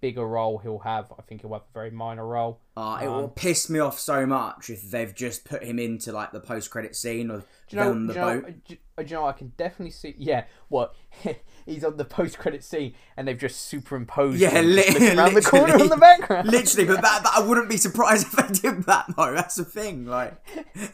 big 0.00 0.18
a 0.18 0.24
role 0.24 0.58
he'll 0.58 0.80
have. 0.80 1.12
I 1.18 1.22
think 1.22 1.40
he'll 1.42 1.52
have 1.52 1.62
a 1.62 1.72
very 1.74 1.90
minor 1.90 2.26
role. 2.26 2.60
Uh, 2.76 3.00
it 3.02 3.06
will 3.06 3.24
um, 3.24 3.30
piss 3.30 3.70
me 3.70 3.78
off 3.78 3.98
so 3.98 4.26
much 4.26 4.68
if 4.68 4.90
they've 4.90 5.14
just 5.14 5.44
put 5.44 5.62
him 5.62 5.78
into 5.78 6.12
like 6.12 6.32
the 6.32 6.40
post 6.40 6.70
credit 6.70 6.94
scene 6.94 7.30
of 7.30 7.46
Do 7.68 7.76
you 7.76 7.82
know? 7.82 7.90
on 7.90 8.06
Do 8.06 8.12
the 8.12 8.14
you 8.14 8.20
know, 8.20 8.40
boat. 8.40 8.44
Uh, 8.44 8.52
do, 8.68 8.76
uh, 8.98 9.02
do 9.02 9.08
you 9.08 9.14
know? 9.16 9.26
I 9.26 9.32
can 9.32 9.52
definitely 9.56 9.92
see. 9.92 10.14
Yeah, 10.18 10.44
what? 10.68 10.94
He's 11.66 11.82
on 11.84 11.96
the 11.96 12.04
post-credit 12.04 12.62
scene, 12.62 12.94
and 13.16 13.26
they've 13.26 13.36
just 13.36 13.62
superimposed. 13.62 14.38
Yeah, 14.38 14.50
him 14.50 14.66
li- 14.66 14.84
just 14.84 15.16
around 15.16 15.34
the 15.34 15.42
corner 15.50 15.74
on 15.74 15.88
the 15.88 15.96
background. 15.96 16.48
Literally, 16.48 16.86
but 16.86 17.02
that, 17.02 17.24
that 17.24 17.32
I 17.34 17.40
wouldn't 17.40 17.68
be 17.68 17.76
surprised 17.76 18.28
if 18.28 18.32
they 18.32 18.70
did 18.70 18.84
that 18.84 19.06
though. 19.16 19.34
That's 19.34 19.56
the 19.56 19.64
thing. 19.64 20.06
Like, 20.06 20.34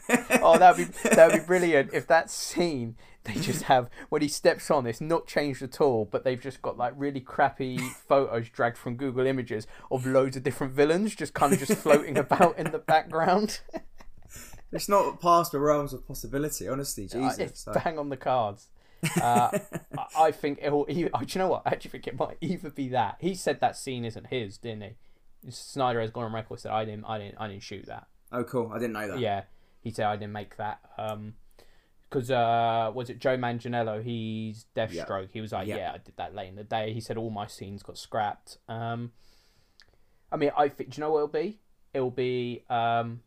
oh, 0.41 0.57
that'd 0.57 0.87
be 0.87 1.09
that'd 1.09 1.41
be 1.41 1.45
brilliant 1.45 1.91
if 1.93 2.07
that 2.07 2.31
scene 2.31 2.95
they 3.25 3.33
just 3.35 3.63
have 3.63 3.89
when 4.09 4.21
he 4.21 4.27
steps 4.27 4.69
on. 4.71 4.85
It's 4.85 4.99
not 5.01 5.27
changed 5.27 5.61
at 5.63 5.79
all, 5.81 6.05
but 6.05 6.23
they've 6.23 6.41
just 6.41 6.61
got 6.61 6.77
like 6.77 6.93
really 6.97 7.21
crappy 7.21 7.77
photos 8.07 8.49
dragged 8.49 8.77
from 8.77 8.95
Google 8.95 9.25
Images 9.25 9.65
of 9.91 10.05
loads 10.05 10.35
of 10.37 10.43
different 10.43 10.73
villains 10.73 11.15
just 11.15 11.33
kind 11.33 11.53
of 11.53 11.59
just 11.59 11.73
floating 11.75 12.17
about 12.17 12.57
in 12.57 12.71
the 12.71 12.79
background. 12.79 13.61
it's 14.71 14.89
not 14.89 15.21
past 15.21 15.51
the 15.51 15.59
realms 15.59 15.93
of 15.93 16.07
possibility. 16.07 16.67
Honestly, 16.67 17.05
Uh, 17.05 17.07
Jesus. 17.29 17.39
it's 17.39 17.67
like- 17.67 17.83
bang 17.83 17.99
on 17.99 18.09
the 18.09 18.17
cards. 18.17 18.67
Uh, 19.21 19.57
I- 20.17 20.31
think 20.31 20.59
it'll. 20.61 20.85
e- 20.89 21.03
Do 21.03 21.09
you 21.27 21.39
know 21.39 21.47
what? 21.49 21.63
I 21.65 21.71
actually 21.71 21.91
think 21.91 22.07
it 22.07 22.17
might 22.17 22.37
either 22.41 22.69
be 22.69 22.89
that 22.89 23.17
he 23.19 23.35
said 23.35 23.59
that 23.59 23.75
scene 23.77 24.05
isn't 24.05 24.27
his, 24.27 24.57
didn't 24.57 24.81
he? 24.81 25.49
Snyder 25.51 25.99
has 25.99 26.09
gone 26.09 26.23
on 26.23 26.33
record 26.33 26.61
said 26.61 26.71
I 26.71 26.85
didn't, 26.85 27.03
I 27.05 27.17
didn't, 27.19 27.35
I 27.37 27.47
didn't 27.49 27.63
shoot 27.63 27.85
that. 27.87 28.07
oh, 28.31 28.43
cool. 28.45 28.71
I 28.73 28.79
didn't 28.79 28.93
know 28.93 29.09
that. 29.09 29.19
Yeah, 29.19 29.43
he 29.81 29.91
said 29.91 30.05
I 30.05 30.15
didn't 30.15 30.31
make 30.31 30.55
that. 30.55 30.79
Um, 30.97 31.33
because 32.13 32.29
uh, 32.31 32.91
was 32.93 33.09
it 33.09 33.19
Joe 33.19 33.37
Manganiello? 33.37 34.03
He's 34.03 34.65
Deathstroke. 34.75 35.29
He 35.31 35.41
was 35.41 35.51
like, 35.51 35.67
Yeah. 35.67 35.77
yeah, 35.77 35.91
I 35.93 35.97
did 35.97 36.15
that 36.17 36.35
late 36.35 36.49
in 36.49 36.55
the 36.55 36.63
day. 36.63 36.93
He 36.93 37.01
said 37.01 37.17
all 37.17 37.29
my 37.31 37.47
scenes 37.47 37.81
got 37.81 37.97
scrapped. 37.97 38.57
Um, 38.69 39.11
I 40.31 40.37
mean, 40.37 40.51
I 40.57 40.69
think. 40.69 40.91
Do 40.91 40.97
you 40.97 41.01
know 41.01 41.11
what 41.11 41.17
it'll 41.17 41.27
be? 41.29 41.59
It'll 41.93 42.11
be 42.11 42.63
um, 42.69 43.21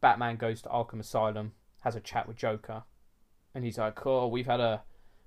Batman 0.00 0.36
goes 0.36 0.62
to 0.62 0.68
Arkham 0.68 1.00
Asylum, 1.00 1.52
has 1.80 1.94
a 1.96 2.00
chat 2.00 2.26
with 2.28 2.36
Joker, 2.36 2.84
and 3.54 3.64
he's 3.64 3.78
like, 3.78 4.04
"Oh, 4.06 4.26
we've 4.26 4.46
had 4.46 4.60
a 4.60 4.82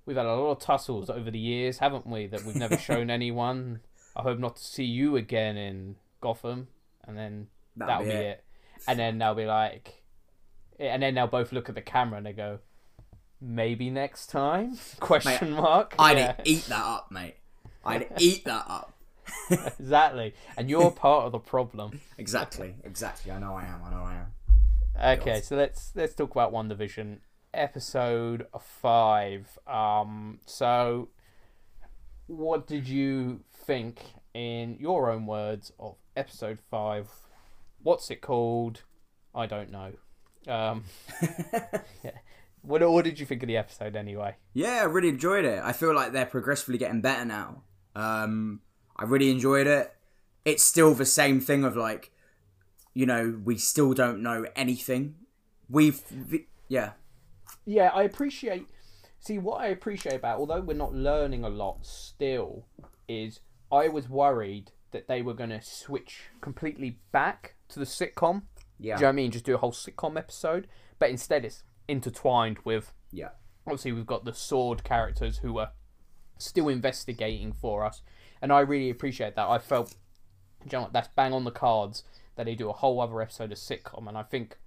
we've 0.05 0.17
had 0.17 0.25
a 0.25 0.35
lot 0.35 0.51
of 0.51 0.59
tussles 0.59 1.09
over 1.09 1.29
the 1.31 1.39
years, 1.39 1.77
haven't 1.79 2.07
we? 2.07 2.27
That 2.27 2.43
we've 2.43 2.55
never 2.55 2.77
shown 2.89 3.09
anyone. 3.09 3.81
I 4.15 4.21
hope 4.23 4.39
not 4.39 4.55
to 4.57 4.63
see 4.63 4.85
you 4.85 5.15
again 5.15 5.57
in 5.57 5.95
Gotham." 6.21 6.67
And 7.07 7.17
then 7.17 7.47
That'll 7.75 8.05
that'll, 8.05 8.05
be 8.05 8.11
be, 8.11 8.17
it. 8.17 8.43
it. 8.77 8.83
And 8.87 8.99
then 8.99 9.17
they'll 9.17 9.35
be 9.35 9.45
like, 9.45 9.98
and 10.79 11.03
then 11.03 11.15
they'll 11.15 11.27
both 11.27 11.51
look 11.51 11.69
at 11.69 11.75
the 11.75 11.81
camera 11.81 12.17
and 12.17 12.25
they 12.25 12.33
go, 12.33 12.59
"Maybe 13.41 13.89
next 13.89 14.27
time?" 14.27 14.77
Question 14.99 15.51
mark. 15.51 15.95
I'd 15.99 16.17
Yeah, 16.17 16.35
eat 16.43 16.65
that 16.65 16.83
up, 16.83 17.11
mate. 17.11 17.35
I'd 17.85 18.07
eat 18.19 18.45
that 18.45 18.65
up. 18.67 18.93
exactly. 19.79 20.33
And 20.57 20.69
you're 20.69 20.91
part 20.91 21.25
of 21.25 21.31
the 21.31 21.39
problem. 21.39 21.99
Exactly. 22.17 22.75
Exactly. 22.83 23.31
I 23.31 23.39
know 23.39 23.53
I 23.55 23.65
am. 23.65 23.81
I 23.85 23.91
know 23.91 24.03
I 24.03 24.15
am. 24.15 25.19
Okay, 25.19 25.41
so 25.41 25.55
let's 25.55 25.91
let's 25.95 26.13
talk 26.15 26.31
about 26.31 26.51
WandaVision 26.51 27.19
episode 27.53 28.47
five. 28.59 29.57
Um, 29.67 30.39
so 30.45 31.09
what 32.27 32.67
did 32.67 32.87
you 32.87 33.41
think, 33.53 34.01
in 34.33 34.77
your 34.79 35.09
own 35.09 35.25
words, 35.25 35.71
of 35.79 35.95
episode 36.15 36.59
five? 36.69 37.07
What's 37.81 38.11
it 38.11 38.21
called? 38.21 38.83
I 39.33 39.45
don't 39.45 39.71
know. 39.71 39.93
Um, 40.49 40.83
yeah. 42.03 42.11
What, 42.61 42.81
what 42.89 43.05
did 43.05 43.19
you 43.19 43.25
think 43.25 43.43
of 43.43 43.47
the 43.47 43.57
episode 43.57 43.95
anyway? 43.95 44.35
Yeah, 44.53 44.81
I 44.81 44.83
really 44.83 45.09
enjoyed 45.09 45.45
it. 45.45 45.61
I 45.63 45.71
feel 45.71 45.95
like 45.95 46.11
they're 46.11 46.25
progressively 46.25 46.77
getting 46.77 47.01
better 47.01 47.23
now. 47.23 47.63
Um, 47.95 48.61
I 48.97 49.05
really 49.05 49.31
enjoyed 49.31 49.67
it. 49.67 49.93
It's 50.45 50.63
still 50.63 50.93
the 50.93 51.05
same 51.05 51.39
thing 51.39 51.63
of 51.63 51.77
like 51.77 52.11
you 52.93 53.05
know, 53.05 53.39
we 53.43 53.57
still 53.57 53.93
don't 53.93 54.21
know 54.21 54.45
anything. 54.55 55.15
We've, 55.69 56.01
yeah, 56.67 56.93
yeah, 57.65 57.91
I 57.93 58.03
appreciate. 58.03 58.67
See, 59.19 59.37
what 59.37 59.61
I 59.61 59.67
appreciate 59.67 60.15
about, 60.15 60.39
although 60.39 60.61
we're 60.61 60.73
not 60.75 60.93
learning 60.93 61.43
a 61.43 61.49
lot 61.49 61.85
still, 61.85 62.65
is 63.07 63.41
I 63.71 63.87
was 63.87 64.09
worried 64.09 64.71
that 64.91 65.07
they 65.07 65.21
were 65.21 65.33
going 65.33 65.51
to 65.51 65.61
switch 65.61 66.23
completely 66.41 66.99
back 67.11 67.55
to 67.69 67.79
the 67.79 67.85
sitcom. 67.85 68.43
Yeah, 68.79 68.95
Do 68.95 69.01
you 69.01 69.03
know 69.03 69.07
what 69.07 69.13
I 69.13 69.15
mean? 69.15 69.31
Just 69.31 69.45
do 69.45 69.55
a 69.55 69.57
whole 69.57 69.71
sitcom 69.71 70.17
episode, 70.17 70.67
but 70.99 71.09
instead 71.09 71.45
it's 71.45 71.63
intertwined 71.87 72.59
with. 72.63 72.93
yeah, 73.11 73.29
Obviously, 73.67 73.91
we've 73.91 74.07
got 74.07 74.25
the 74.25 74.33
SWORD 74.33 74.83
characters 74.83 75.39
who 75.39 75.59
are 75.59 75.71
still 76.37 76.69
investigating 76.69 77.51
for 77.53 77.85
us, 77.85 78.01
and 78.41 78.51
I 78.51 78.61
really 78.61 78.89
appreciate 78.89 79.35
that. 79.35 79.47
I 79.47 79.57
felt, 79.59 79.95
you 80.63 80.69
know 80.71 80.83
what, 80.83 80.93
that's 80.93 81.09
bang 81.09 81.33
on 81.33 81.43
the 81.43 81.51
cards 81.51 82.03
that 82.35 82.45
they 82.45 82.55
do 82.55 82.69
a 82.69 82.73
whole 82.73 83.01
other 83.01 83.21
episode 83.21 83.51
of 83.51 83.57
sitcom, 83.57 84.07
and 84.07 84.17
I 84.17 84.23
think 84.23 84.57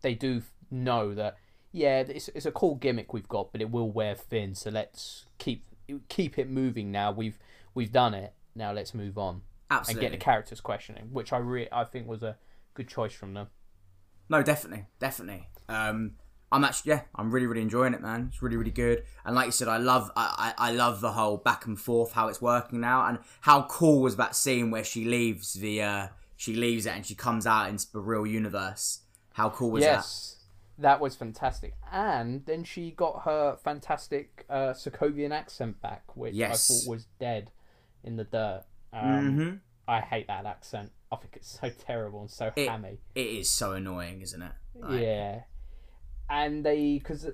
they 0.00 0.14
do 0.14 0.42
know 0.70 1.14
that 1.14 1.36
yeah, 1.72 2.00
it's, 2.00 2.28
it's 2.28 2.46
a 2.46 2.50
cool 2.52 2.76
gimmick 2.76 3.12
we've 3.12 3.28
got, 3.28 3.52
but 3.52 3.60
it 3.60 3.70
will 3.70 3.90
wear 3.90 4.14
thin. 4.14 4.54
So 4.54 4.70
let's 4.70 5.26
keep 5.38 5.64
keep 6.08 6.38
it 6.38 6.48
moving 6.48 6.90
now. 6.90 7.12
We've 7.12 7.38
we've 7.74 7.92
done 7.92 8.14
it. 8.14 8.32
Now 8.54 8.72
let's 8.72 8.94
move 8.94 9.18
on 9.18 9.42
Absolutely. 9.70 10.06
and 10.06 10.12
get 10.12 10.18
the 10.18 10.24
characters 10.24 10.60
questioning, 10.60 11.10
which 11.12 11.32
I 11.32 11.38
re- 11.38 11.68
I 11.70 11.84
think 11.84 12.08
was 12.08 12.22
a 12.22 12.36
good 12.78 12.88
choice 12.88 13.12
from 13.12 13.34
them. 13.34 13.48
No, 14.28 14.42
definitely, 14.42 14.86
definitely. 15.00 15.48
Um, 15.68 16.12
I'm 16.52 16.64
actually, 16.64 16.90
yeah, 16.92 17.02
I'm 17.14 17.30
really, 17.30 17.46
really 17.46 17.60
enjoying 17.62 17.92
it, 17.92 18.00
man. 18.00 18.28
It's 18.30 18.40
really, 18.40 18.56
really 18.56 18.70
good. 18.70 19.02
And 19.24 19.34
like 19.34 19.46
you 19.46 19.52
said, 19.52 19.68
I 19.68 19.78
love, 19.78 20.10
I, 20.16 20.54
I, 20.56 20.68
I 20.68 20.72
love 20.72 21.00
the 21.00 21.12
whole 21.12 21.36
back 21.38 21.66
and 21.66 21.78
forth 21.78 22.12
how 22.12 22.28
it's 22.28 22.40
working 22.40 22.80
now, 22.80 23.04
and 23.06 23.18
how 23.42 23.62
cool 23.64 24.00
was 24.00 24.16
that 24.16 24.36
scene 24.36 24.70
where 24.70 24.84
she 24.84 25.04
leaves 25.04 25.54
the, 25.54 25.82
uh, 25.82 26.08
she 26.36 26.54
leaves 26.54 26.86
it 26.86 26.90
and 26.94 27.04
she 27.04 27.14
comes 27.14 27.46
out 27.46 27.68
into 27.68 27.86
the 27.92 28.00
real 28.00 28.26
universe. 28.26 29.00
How 29.34 29.50
cool 29.50 29.72
was 29.72 29.82
that? 29.84 29.90
yes, 29.90 30.36
that? 30.78 31.00
was 31.00 31.16
fantastic. 31.16 31.74
And 31.92 32.44
then 32.46 32.64
she 32.64 32.92
got 32.92 33.22
her 33.24 33.56
fantastic 33.62 34.46
uh, 34.48 34.72
Sokovian 34.72 35.32
accent 35.32 35.82
back, 35.82 36.16
which 36.16 36.34
Yes. 36.34 36.70
I 36.70 36.74
thought 36.74 36.90
was 36.90 37.06
dead 37.18 37.50
in 38.04 38.16
the 38.16 38.24
dirt. 38.24 38.64
Um, 38.92 39.00
Mm-hmm. 39.02 39.56
I 39.88 40.00
hate 40.00 40.26
that 40.26 40.44
accent. 40.44 40.92
I 41.10 41.16
think 41.16 41.34
it's 41.36 41.58
so 41.60 41.70
terrible 41.70 42.20
and 42.20 42.30
so 42.30 42.52
It- 42.54 42.68
hammy. 42.68 42.98
It 43.14 43.26
is 43.26 43.50
so 43.50 43.72
annoying, 43.72 44.20
isn't 44.20 44.42
it? 44.42 44.52
Like, 44.74 45.00
Yeah, 45.00 45.42
and 46.28 46.64
they 46.64 46.98
because 46.98 47.28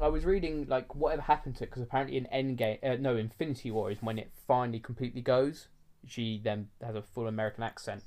I 0.00 0.06
was 0.08 0.24
reading 0.24 0.66
like 0.68 0.94
whatever 0.94 1.22
happened 1.22 1.56
to 1.56 1.64
it 1.64 1.70
because 1.70 1.82
apparently 1.82 2.16
in 2.16 2.26
Endgame, 2.32 2.78
uh, 2.84 2.96
no, 3.00 3.16
Infinity 3.16 3.72
War 3.72 3.90
is 3.90 4.00
when 4.00 4.18
it 4.18 4.30
finally 4.46 4.78
completely 4.78 5.20
goes. 5.20 5.68
She 6.06 6.40
then 6.42 6.68
has 6.80 6.94
a 6.94 7.02
full 7.02 7.26
American 7.26 7.64
accent, 7.64 8.04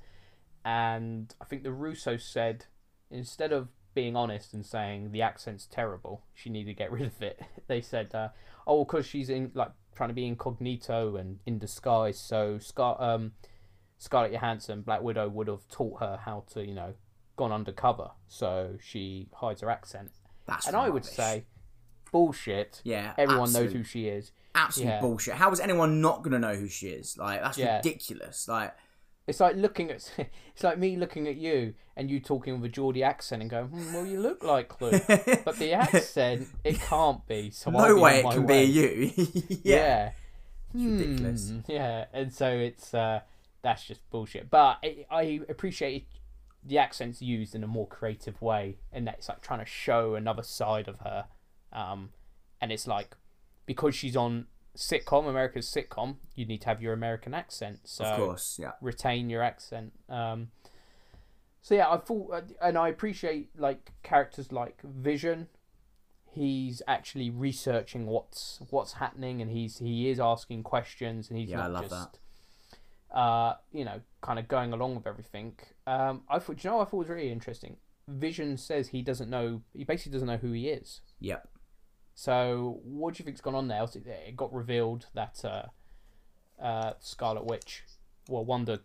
and 0.63 1.35
I 1.41 1.45
think 1.45 1.63
the 1.63 1.71
Russo 1.73 2.15
said 2.17 2.65
instead 3.09 3.51
of 3.51 3.67
being 3.93 4.15
honest 4.15 4.53
and 4.53 4.65
saying 4.65 5.11
the 5.11 5.21
accent's 5.21 5.65
terrible, 5.65 6.23
she 6.33 6.49
needed 6.49 6.71
to 6.71 6.77
get 6.77 6.91
rid 6.91 7.03
of 7.03 7.21
it. 7.21 7.41
They 7.67 7.81
said, 7.81 8.15
uh, 8.15 8.29
"Oh, 8.65 8.85
because 8.85 9.05
she's 9.05 9.29
in 9.29 9.51
like 9.53 9.71
trying 9.93 10.09
to 10.09 10.15
be 10.15 10.25
incognito 10.25 11.17
and 11.17 11.39
in 11.45 11.59
disguise, 11.59 12.17
so 12.17 12.57
Scar- 12.57 13.01
um, 13.01 13.33
Scarlett 14.01 14.31
Johansson, 14.31 14.81
Black 14.81 15.01
Widow, 15.03 15.29
would 15.29 15.47
have 15.47 15.67
taught 15.69 15.99
her 15.99 16.19
how 16.25 16.43
to, 16.53 16.65
you 16.65 16.73
know, 16.73 16.95
gone 17.35 17.51
undercover, 17.51 18.09
so 18.27 18.77
she 18.81 19.27
hides 19.33 19.61
her 19.61 19.69
accent." 19.69 20.09
That's 20.47 20.65
And 20.67 20.75
I 20.75 20.89
would 20.89 21.05
say, 21.05 21.45
bullshit. 22.11 22.81
yeah, 22.83 23.13
Everyone 23.17 23.53
knows 23.53 23.73
who 23.73 23.83
she 23.83 24.07
is. 24.07 24.31
absolute 24.55 24.87
yeah. 24.89 24.99
bullshit. 25.01 25.35
How 25.35 25.51
is 25.51 25.59
anyone 25.59 26.01
not 26.01 26.23
gonna 26.23 26.39
know 26.39 26.55
who 26.55 26.67
she 26.67 26.87
is? 26.89 27.17
Like 27.17 27.41
that's 27.41 27.57
Yeah. 27.59 27.77
ridiculous. 27.77 28.47
Like 28.47 28.75
It's 29.27 29.39
like 29.39 29.55
looking 29.55 29.91
at, 29.91 30.11
it's 30.53 30.63
like 30.63 30.77
me 30.79 30.97
looking 30.97 31.27
at 31.27 31.35
you 31.37 31.75
and 31.95 32.09
you 32.09 32.19
talking 32.19 32.55
with 32.59 32.65
a 32.71 32.73
Geordie 32.73 33.03
accent 33.03 33.41
and 33.43 33.51
going, 33.51 33.67
hmm, 33.67 33.93
"Well, 33.93 34.05
you 34.05 34.19
look 34.19 34.43
like 34.43 34.81
Luke," 34.81 35.03
but 35.07 35.57
the 35.59 35.73
accent 35.73 36.47
it 36.63 36.79
can't 36.81 37.25
be. 37.27 37.51
So 37.51 37.69
no 37.69 37.95
be 37.95 38.01
way 38.01 38.19
it 38.21 38.31
can 38.31 38.45
way. 38.47 38.65
be 38.65 38.71
you. 38.71 39.59
Yeah, 39.63 40.11
ridiculous. 40.73 41.51
Hmm, 41.51 41.59
Yeah, 41.71 42.05
and 42.13 42.33
so 42.33 42.49
it's 42.49 42.93
uh, 42.93 43.21
that's 43.62 43.84
just 43.84 44.01
bullshit. 44.09 44.49
But 44.49 44.80
I, 44.84 45.05
I 45.09 45.41
appreciate 45.49 46.07
the 46.64 46.78
accents 46.78 47.22
used 47.22 47.55
in 47.55 47.64
a 47.64 47.68
more 47.68 47.88
creative 47.88 48.41
way, 48.41 48.78
and 48.91 49.07
that 49.07 49.16
it's 49.20 49.30
like 49.30 49.41
trying 49.41 49.59
to 49.59 49.66
show 49.66 50.16
another 50.16 50.43
side 50.43 50.88
of 50.88 50.99
her. 50.99 51.26
Um, 51.74 52.09
and 52.59 52.72
it's 52.72 52.88
like 52.88 53.16
because 53.66 53.95
she's 53.95 54.16
on 54.16 54.47
sitcom, 54.76 55.28
America's 55.28 55.70
sitcom, 55.70 56.18
you 56.36 56.45
need 56.45 56.62
to 56.62 56.68
have 56.68 56.82
your 56.82 56.93
American 56.93 57.34
accent. 57.34 57.80
So 57.84 58.03
Of 58.03 58.18
course, 58.18 58.57
yeah. 58.59 58.72
retain 58.82 59.30
your 59.30 59.41
accent. 59.41 59.93
Um, 60.09 60.49
so 61.62 61.76
yeah, 61.76 61.89
I 61.89 61.97
thought, 61.97 62.34
uh, 62.34 62.41
and 62.62 62.78
I 62.78 62.89
appreciate 62.89 63.49
like 63.57 63.91
characters 64.03 64.51
like 64.51 64.82
Vision. 64.84 65.47
He's 66.34 66.82
actually 66.88 67.30
researching 67.30 68.07
what's 68.07 68.59
what's 68.70 68.93
happening, 68.93 69.41
and 69.41 69.51
he's 69.51 69.80
he 69.80 70.09
is 70.09 70.20
asking 70.20 70.64
questions, 70.64 71.30
and 71.30 71.38
he's 71.38 71.49
Yeah, 71.49 71.59
I 71.59 71.64
not 71.64 71.72
love 71.72 71.89
just, 71.89 72.20
uh, 73.12 73.53
you 73.72 73.86
know, 73.86 74.01
kind 74.22 74.39
of 74.39 74.47
going 74.47 74.74
along 74.74 74.95
with 74.95 75.07
everything. 75.07 75.53
Um, 75.86 76.22
I 76.30 76.39
thought, 76.39 76.64
you 76.64 76.70
know, 76.70 76.78
what 76.78 76.88
I 76.88 76.89
thought 76.89 76.97
was 76.97 77.09
really 77.09 77.32
interesting. 77.32 77.78
Vision 78.07 78.57
says 78.57 78.89
he 78.89 79.01
doesn't 79.01 79.30
know. 79.30 79.62
He 79.74 79.84
basically 79.84 80.14
doesn't 80.14 80.28
know 80.28 80.38
who 80.38 80.51
he 80.51 80.70
is. 80.70 81.01
Yep. 81.20 81.47
So, 82.16 82.80
what 82.84 83.14
do 83.14 83.22
you 83.22 83.26
think's 83.26 83.41
gone 83.41 83.55
on 83.55 83.68
there? 83.68 83.84
It 83.84 84.36
got 84.36 84.53
revealed 84.53 85.07
that 85.14 85.43
uh, 85.43 86.64
uh, 86.64 86.93
Scarlet 86.99 87.45
Witch, 87.45 87.84
well, 88.28 88.45
Wanda 88.45 88.82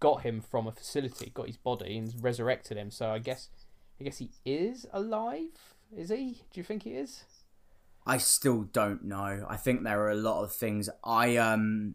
got 0.00 0.22
him 0.22 0.40
from 0.40 0.66
a 0.66 0.72
facility, 0.72 1.30
got 1.32 1.46
his 1.46 1.56
body, 1.56 1.96
and 1.96 2.12
resurrected 2.20 2.76
him. 2.76 2.90
So, 2.90 3.10
I 3.10 3.18
guess, 3.18 3.48
I 4.00 4.04
guess 4.04 4.18
he 4.18 4.30
is 4.44 4.86
alive. 4.92 5.76
Is 5.96 6.10
he? 6.10 6.42
Do 6.52 6.60
you 6.60 6.64
think 6.64 6.82
he 6.82 6.90
is? 6.90 7.24
I 8.06 8.18
still 8.18 8.62
don't 8.64 9.04
know. 9.04 9.46
I 9.48 9.56
think 9.56 9.82
there 9.82 10.00
are 10.02 10.10
a 10.10 10.16
lot 10.16 10.42
of 10.42 10.52
things. 10.52 10.90
I 11.02 11.36
um, 11.36 11.94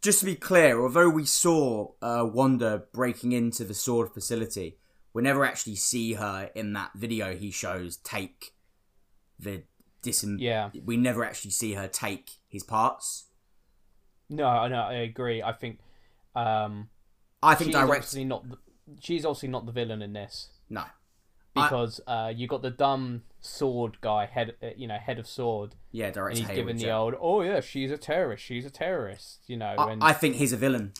just 0.00 0.20
to 0.20 0.26
be 0.26 0.34
clear, 0.34 0.80
although 0.80 1.08
we 1.08 1.24
saw 1.24 1.92
uh, 2.00 2.26
Wanda 2.30 2.84
breaking 2.92 3.32
into 3.32 3.64
the 3.64 3.74
SWORD 3.74 4.12
facility, 4.12 4.78
we 5.12 5.22
never 5.22 5.44
actually 5.44 5.76
see 5.76 6.14
her 6.14 6.50
in 6.54 6.72
that 6.72 6.92
video 6.94 7.34
he 7.34 7.50
shows 7.50 7.96
take 7.98 8.54
the 9.38 9.64
disem. 10.02 10.36
Yeah. 10.38 10.70
We 10.84 10.96
never 10.96 11.24
actually 11.24 11.50
see 11.50 11.74
her 11.74 11.88
take 11.88 12.30
his 12.48 12.62
parts. 12.62 13.26
No, 14.28 14.46
I 14.46 14.68
know. 14.68 14.82
I 14.82 14.94
agree. 14.94 15.42
I 15.42 15.52
think 15.52 15.80
um, 16.34 16.88
I 17.42 17.54
think 17.54 17.68
she's 17.68 17.74
direct. 17.74 17.90
obviously 17.90 18.24
not. 18.24 18.48
The, 18.48 18.58
she's 19.00 19.24
obviously 19.24 19.48
not 19.48 19.66
the 19.66 19.72
villain 19.72 20.02
in 20.02 20.12
this. 20.12 20.50
No. 20.68 20.84
Because 21.54 22.00
uh, 22.06 22.32
you 22.34 22.46
got 22.46 22.62
the 22.62 22.70
dumb 22.70 23.22
SWORD 23.40 24.00
guy, 24.00 24.26
head, 24.26 24.54
uh, 24.62 24.68
you 24.76 24.86
know, 24.86 24.98
head 24.98 25.18
of 25.18 25.26
SWORD, 25.26 25.74
Yeah, 25.90 26.12
and 26.14 26.30
he's 26.36 26.40
Hayward. 26.46 26.54
given 26.56 26.76
the 26.76 26.86
yeah. 26.86 26.96
old, 26.98 27.14
"Oh 27.20 27.42
yeah, 27.42 27.60
she's 27.60 27.90
a 27.90 27.98
terrorist. 27.98 28.44
She's 28.44 28.64
a 28.64 28.70
terrorist," 28.70 29.40
you 29.46 29.56
know. 29.56 29.74
I, 29.76 29.92
and 29.92 30.02
I 30.02 30.12
think 30.12 30.36
he's 30.36 30.52
a 30.52 30.56
villain. 30.56 30.92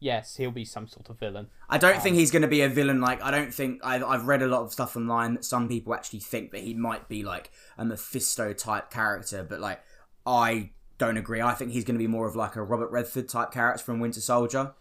yes, 0.00 0.36
he'll 0.36 0.50
be 0.50 0.64
some 0.64 0.86
sort 0.86 1.08
of 1.08 1.18
villain. 1.18 1.48
I 1.68 1.78
don't 1.78 2.00
think 2.02 2.16
he's 2.16 2.30
going 2.30 2.42
to 2.42 2.48
be 2.48 2.60
a 2.60 2.68
villain. 2.68 3.00
Like, 3.00 3.22
I 3.22 3.30
don't 3.30 3.52
think 3.52 3.80
I've, 3.82 4.04
I've 4.04 4.26
read 4.26 4.42
a 4.42 4.46
lot 4.46 4.62
of 4.62 4.72
stuff 4.72 4.96
online 4.96 5.34
that 5.34 5.44
some 5.44 5.68
people 5.68 5.92
actually 5.94 6.20
think 6.20 6.52
that 6.52 6.60
he 6.60 6.74
might 6.74 7.08
be 7.08 7.22
like 7.24 7.50
a 7.76 7.84
Mephisto 7.84 8.52
type 8.52 8.90
character, 8.90 9.42
but 9.42 9.60
like, 9.60 9.80
I 10.26 10.70
don't 10.98 11.16
agree. 11.16 11.40
I 11.40 11.54
think 11.54 11.72
he's 11.72 11.84
going 11.84 11.96
to 11.96 11.98
be 11.98 12.06
more 12.06 12.28
of 12.28 12.36
like 12.36 12.54
a 12.54 12.62
Robert 12.62 12.90
Redford 12.90 13.28
type 13.28 13.50
character 13.50 13.82
from 13.82 13.98
Winter 13.98 14.20
Soldier. 14.20 14.74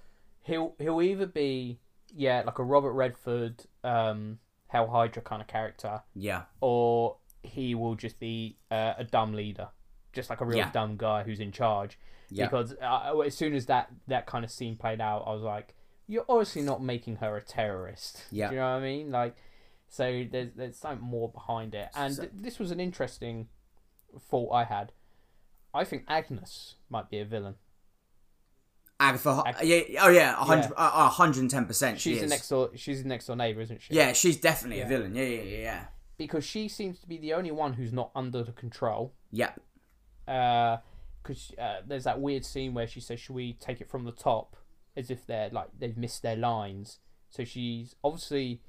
He'll 0.44 0.76
he'll 0.80 1.02
either 1.02 1.26
be 1.26 1.80
yeah 2.16 2.44
like 2.46 2.60
a 2.60 2.64
Robert 2.64 2.94
Redford, 2.94 3.66
um, 3.84 4.40
Hell 4.68 4.88
Hydra 4.88 5.22
kind 5.22 5.42
of 5.42 5.48
character, 5.48 6.02
Yeah, 6.14 6.44
or 6.62 7.18
he 7.44 7.74
will 7.76 7.96
just 7.96 8.20
be 8.20 8.58
uh, 8.70 8.94
a 8.98 9.04
dumb 9.04 9.34
leader, 9.34 9.70
just 10.14 10.30
like 10.30 10.42
a 10.42 10.46
real 10.46 10.58
Yeah. 10.58 10.72
dumb 10.72 10.98
guy 10.98 11.24
who's 11.24 11.40
in 11.40 11.52
charge. 11.52 11.98
Yeah. 12.30 12.46
Because 12.46 12.74
uh, 12.82 13.18
as 13.26 13.36
soon 13.38 13.54
as 13.54 13.68
that 13.68 13.90
that 14.08 14.26
kind 14.26 14.44
of 14.44 14.52
scene 14.52 14.76
played 14.76 15.00
out, 15.00 15.24
I 15.26 15.34
was 15.34 15.44
like, 15.44 15.74
you're 16.08 16.26
obviously 16.28 16.62
not 16.62 16.84
making 16.84 17.18
her 17.18 17.38
a 17.38 17.42
terrorist. 17.42 18.26
Yeah. 18.32 18.50
Do 18.50 18.56
you 18.56 18.60
know 18.62 18.68
what 18.74 18.78
I 18.78 18.82
mean? 18.82 19.12
Like, 19.12 19.36
so 19.88 20.26
there's 20.30 20.50
there's 20.56 20.78
something 20.78 21.08
more 21.08 21.30
behind 21.30 21.74
it, 21.74 21.90
and 21.96 22.14
So- 22.16 22.28
this 22.34 22.60
was 22.60 22.72
an 22.72 22.80
interesting 22.82 23.48
thought 24.30 24.52
I 24.52 24.66
had. 24.66 24.92
I 25.74 25.84
think 25.86 26.04
Agnes 26.08 26.76
might 26.90 27.10
be 27.10 27.20
a 27.20 27.26
villain. 27.26 27.56
Agatha. 29.00 29.44
Ag- 29.46 29.56
yeah. 29.68 29.82
Oh 30.06 30.10
yeah. 30.10 30.32
a 30.34 30.44
hundred. 30.44 30.72
uh, 30.76 30.92
a 30.94 31.08
hundred 31.10 31.42
and 31.42 31.52
ten 31.52 31.66
percent. 31.66 32.00
She 32.00 32.14
She's 32.14 32.22
the 32.22 32.28
next 32.28 32.50
door. 32.50 32.70
She's 32.76 33.04
the 33.04 33.10
next 33.10 33.28
door 33.28 33.36
neighbor, 33.36 33.62
isn't 33.62 33.82
she? 33.82 33.94
Yeah, 33.94 34.14
she's 34.14 34.38
definitely 34.38 34.80
Yeah. 34.80 34.86
a 34.86 34.90
villain. 34.90 35.16
Yeah, 35.16 35.24
yeah, 35.24 35.42
yeah, 35.44 35.58
yeah. 35.60 35.84
Because 36.18 36.44
she 36.44 36.68
seems 36.68 37.00
to 37.00 37.08
be 37.08 37.18
the 37.18 37.34
only 37.34 37.52
one 37.52 37.74
who's 37.74 37.94
not 37.94 38.10
under 38.16 38.44
the 38.44 38.52
control. 38.52 39.14
Yep. 39.32 39.60
Because 40.26 41.52
uh, 41.60 41.82
there's 41.86 42.06
that 42.06 42.20
weird 42.20 42.44
scene 42.46 42.74
where 42.74 42.88
she 42.88 43.00
says, 43.00 43.20
"Should 43.20 43.36
we 43.36 43.54
take 43.54 43.82
it 43.82 43.90
from 43.90 44.06
the 44.06 44.12
top?" 44.12 44.56
As 44.96 45.12
if 45.12 45.28
they're 45.28 45.50
like 45.50 45.68
they've 45.78 45.98
missed 45.98 46.24
their 46.24 46.36
lines. 46.36 47.00
So 47.30 47.44
she's 47.44 47.96
obviously, 48.04 48.62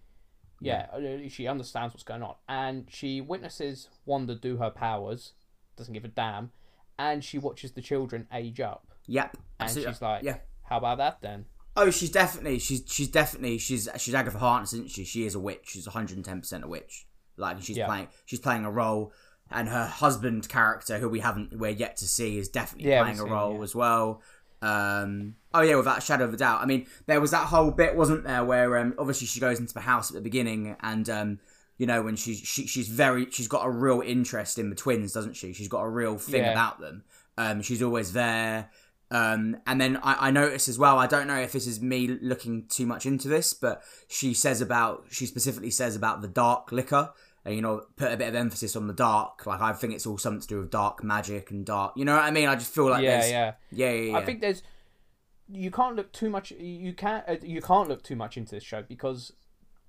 yeah, 0.60 0.86
uh, 0.92 1.28
she 1.28 1.46
understands 1.46 1.94
what's 1.94 2.02
going 2.04 2.22
on, 2.22 2.34
and 2.48 2.86
she 2.90 3.20
witnesses 3.20 3.88
Wanda 4.04 4.34
do 4.34 4.58
her 4.58 4.70
powers. 4.70 5.32
Doesn't 5.76 5.94
give 5.94 6.04
a 6.04 6.08
damn, 6.08 6.50
and 6.98 7.24
she 7.24 7.38
watches 7.38 7.72
the 7.72 7.80
children 7.80 8.26
age 8.32 8.60
up, 8.60 8.92
Yep. 9.08 9.36
and 9.58 9.66
Absolutely. 9.66 9.92
she's 9.92 10.02
like, 10.02 10.22
yeah. 10.22 10.36
"How 10.62 10.78
about 10.78 10.98
that 10.98 11.18
then?" 11.20 11.46
Oh, 11.76 11.90
she's 11.90 12.10
definitely 12.10 12.58
she's 12.60 12.82
she's 12.86 13.08
definitely 13.08 13.58
she's 13.58 13.88
she's 13.98 14.14
Agatha 14.14 14.38
Harkness, 14.38 14.72
isn't 14.74 14.90
she? 14.90 15.04
She 15.04 15.24
is 15.26 15.34
a 15.34 15.40
witch. 15.40 15.64
She's 15.66 15.86
110 15.86 16.40
percent 16.40 16.64
a 16.64 16.68
witch. 16.68 17.06
Like 17.36 17.60
she's 17.62 17.76
Yeah. 17.76 17.86
playing 17.86 18.08
she's 18.26 18.40
playing 18.40 18.64
a 18.64 18.70
role, 18.70 19.12
and 19.50 19.68
her 19.68 19.86
husband 19.86 20.48
character, 20.48 20.98
who 20.98 21.08
we 21.08 21.20
haven't 21.20 21.58
we're 21.58 21.70
yet 21.70 21.96
to 21.98 22.06
see, 22.08 22.38
is 22.38 22.48
definitely 22.48 22.90
Yeah, 22.90 23.02
playing 23.02 23.20
a 23.20 23.24
role 23.24 23.56
yeah. 23.58 23.62
as 23.62 23.74
well. 23.74 24.22
Um, 24.60 25.36
oh 25.54 25.60
yeah, 25.60 25.76
without 25.76 25.98
a 25.98 26.00
shadow 26.00 26.24
of 26.24 26.34
a 26.34 26.36
doubt. 26.36 26.60
I 26.60 26.66
mean, 26.66 26.86
there 27.06 27.20
was 27.20 27.30
that 27.30 27.46
whole 27.46 27.70
bit, 27.70 27.94
wasn't 27.94 28.24
there, 28.24 28.44
where 28.44 28.76
um, 28.78 28.94
obviously 28.98 29.26
she 29.28 29.38
goes 29.40 29.60
into 29.60 29.72
the 29.74 29.80
house 29.80 30.10
at 30.10 30.14
the 30.14 30.20
beginning, 30.20 30.74
and 30.80 31.08
um, 31.08 31.38
you 31.76 31.86
know 31.86 32.02
when 32.02 32.16
she's 32.16 32.38
she, 32.40 32.66
she's 32.66 32.88
very 32.88 33.30
she's 33.30 33.46
got 33.48 33.64
a 33.64 33.70
real 33.70 34.00
interest 34.04 34.58
in 34.58 34.68
the 34.68 34.76
twins, 34.76 35.12
doesn't 35.12 35.34
she? 35.36 35.52
She's 35.52 35.68
got 35.68 35.82
a 35.82 35.88
real 35.88 36.18
thing 36.18 36.44
about 36.44 36.80
them. 36.80 37.04
Um, 37.36 37.62
she's 37.62 37.82
always 37.82 38.12
there. 38.14 38.68
Um, 39.10 39.56
and 39.66 39.80
then 39.80 39.96
I, 39.98 40.28
I 40.28 40.30
notice 40.30 40.68
as 40.68 40.78
well. 40.78 40.98
I 40.98 41.06
don't 41.06 41.26
know 41.26 41.38
if 41.38 41.52
this 41.52 41.66
is 41.66 41.80
me 41.80 42.08
looking 42.08 42.66
too 42.68 42.86
much 42.86 43.06
into 43.06 43.28
this, 43.28 43.54
but 43.54 43.82
she 44.06 44.34
says 44.34 44.60
about 44.60 45.06
she 45.10 45.26
specifically 45.26 45.70
says 45.70 45.96
about 45.96 46.20
the 46.20 46.28
dark 46.28 46.72
liquor, 46.72 47.12
and 47.44 47.54
you 47.54 47.62
know, 47.62 47.84
put 47.96 48.12
a 48.12 48.16
bit 48.16 48.28
of 48.28 48.34
emphasis 48.34 48.76
on 48.76 48.86
the 48.86 48.92
dark. 48.92 49.46
Like 49.46 49.60
I 49.60 49.72
think 49.72 49.94
it's 49.94 50.06
all 50.06 50.18
something 50.18 50.42
to 50.42 50.46
do 50.46 50.60
with 50.60 50.70
dark 50.70 51.02
magic 51.02 51.50
and 51.50 51.64
dark. 51.64 51.94
You 51.96 52.04
know 52.04 52.14
what 52.14 52.24
I 52.24 52.30
mean? 52.30 52.48
I 52.48 52.54
just 52.54 52.74
feel 52.74 52.90
like 52.90 53.02
yeah, 53.02 53.20
there's, 53.20 53.30
yeah. 53.30 53.52
yeah, 53.70 53.90
yeah, 53.90 54.10
yeah. 54.10 54.18
I 54.18 54.24
think 54.24 54.40
there's 54.40 54.62
you 55.50 55.70
can't 55.70 55.96
look 55.96 56.12
too 56.12 56.28
much. 56.28 56.50
You 56.50 56.92
can't 56.92 57.24
uh, 57.26 57.36
you 57.42 57.62
can't 57.62 57.88
look 57.88 58.02
too 58.02 58.16
much 58.16 58.36
into 58.36 58.54
this 58.54 58.64
show 58.64 58.82
because 58.82 59.32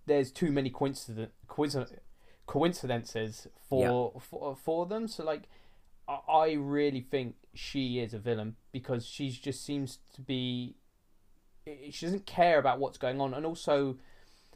there's 0.05 0.31
too 0.31 0.51
many 0.51 0.69
coincident 0.69 1.31
coincident 1.47 2.01
coincidences 2.45 3.47
for 3.67 4.19
for 4.19 4.55
for 4.55 4.85
them. 4.85 5.07
So 5.07 5.23
like, 5.23 5.49
I, 6.27 6.53
really 6.53 7.01
think 7.01 7.35
she 7.53 7.99
is 7.99 8.13
a 8.13 8.19
villain 8.19 8.55
because 8.71 9.05
she 9.05 9.29
just 9.29 9.63
seems 9.63 9.99
to 10.15 10.21
be. 10.21 10.75
She 11.91 12.05
doesn't 12.05 12.25
care 12.25 12.57
about 12.57 12.79
what's 12.79 12.97
going 12.97 13.21
on, 13.21 13.33
and 13.33 13.45
also 13.45 13.97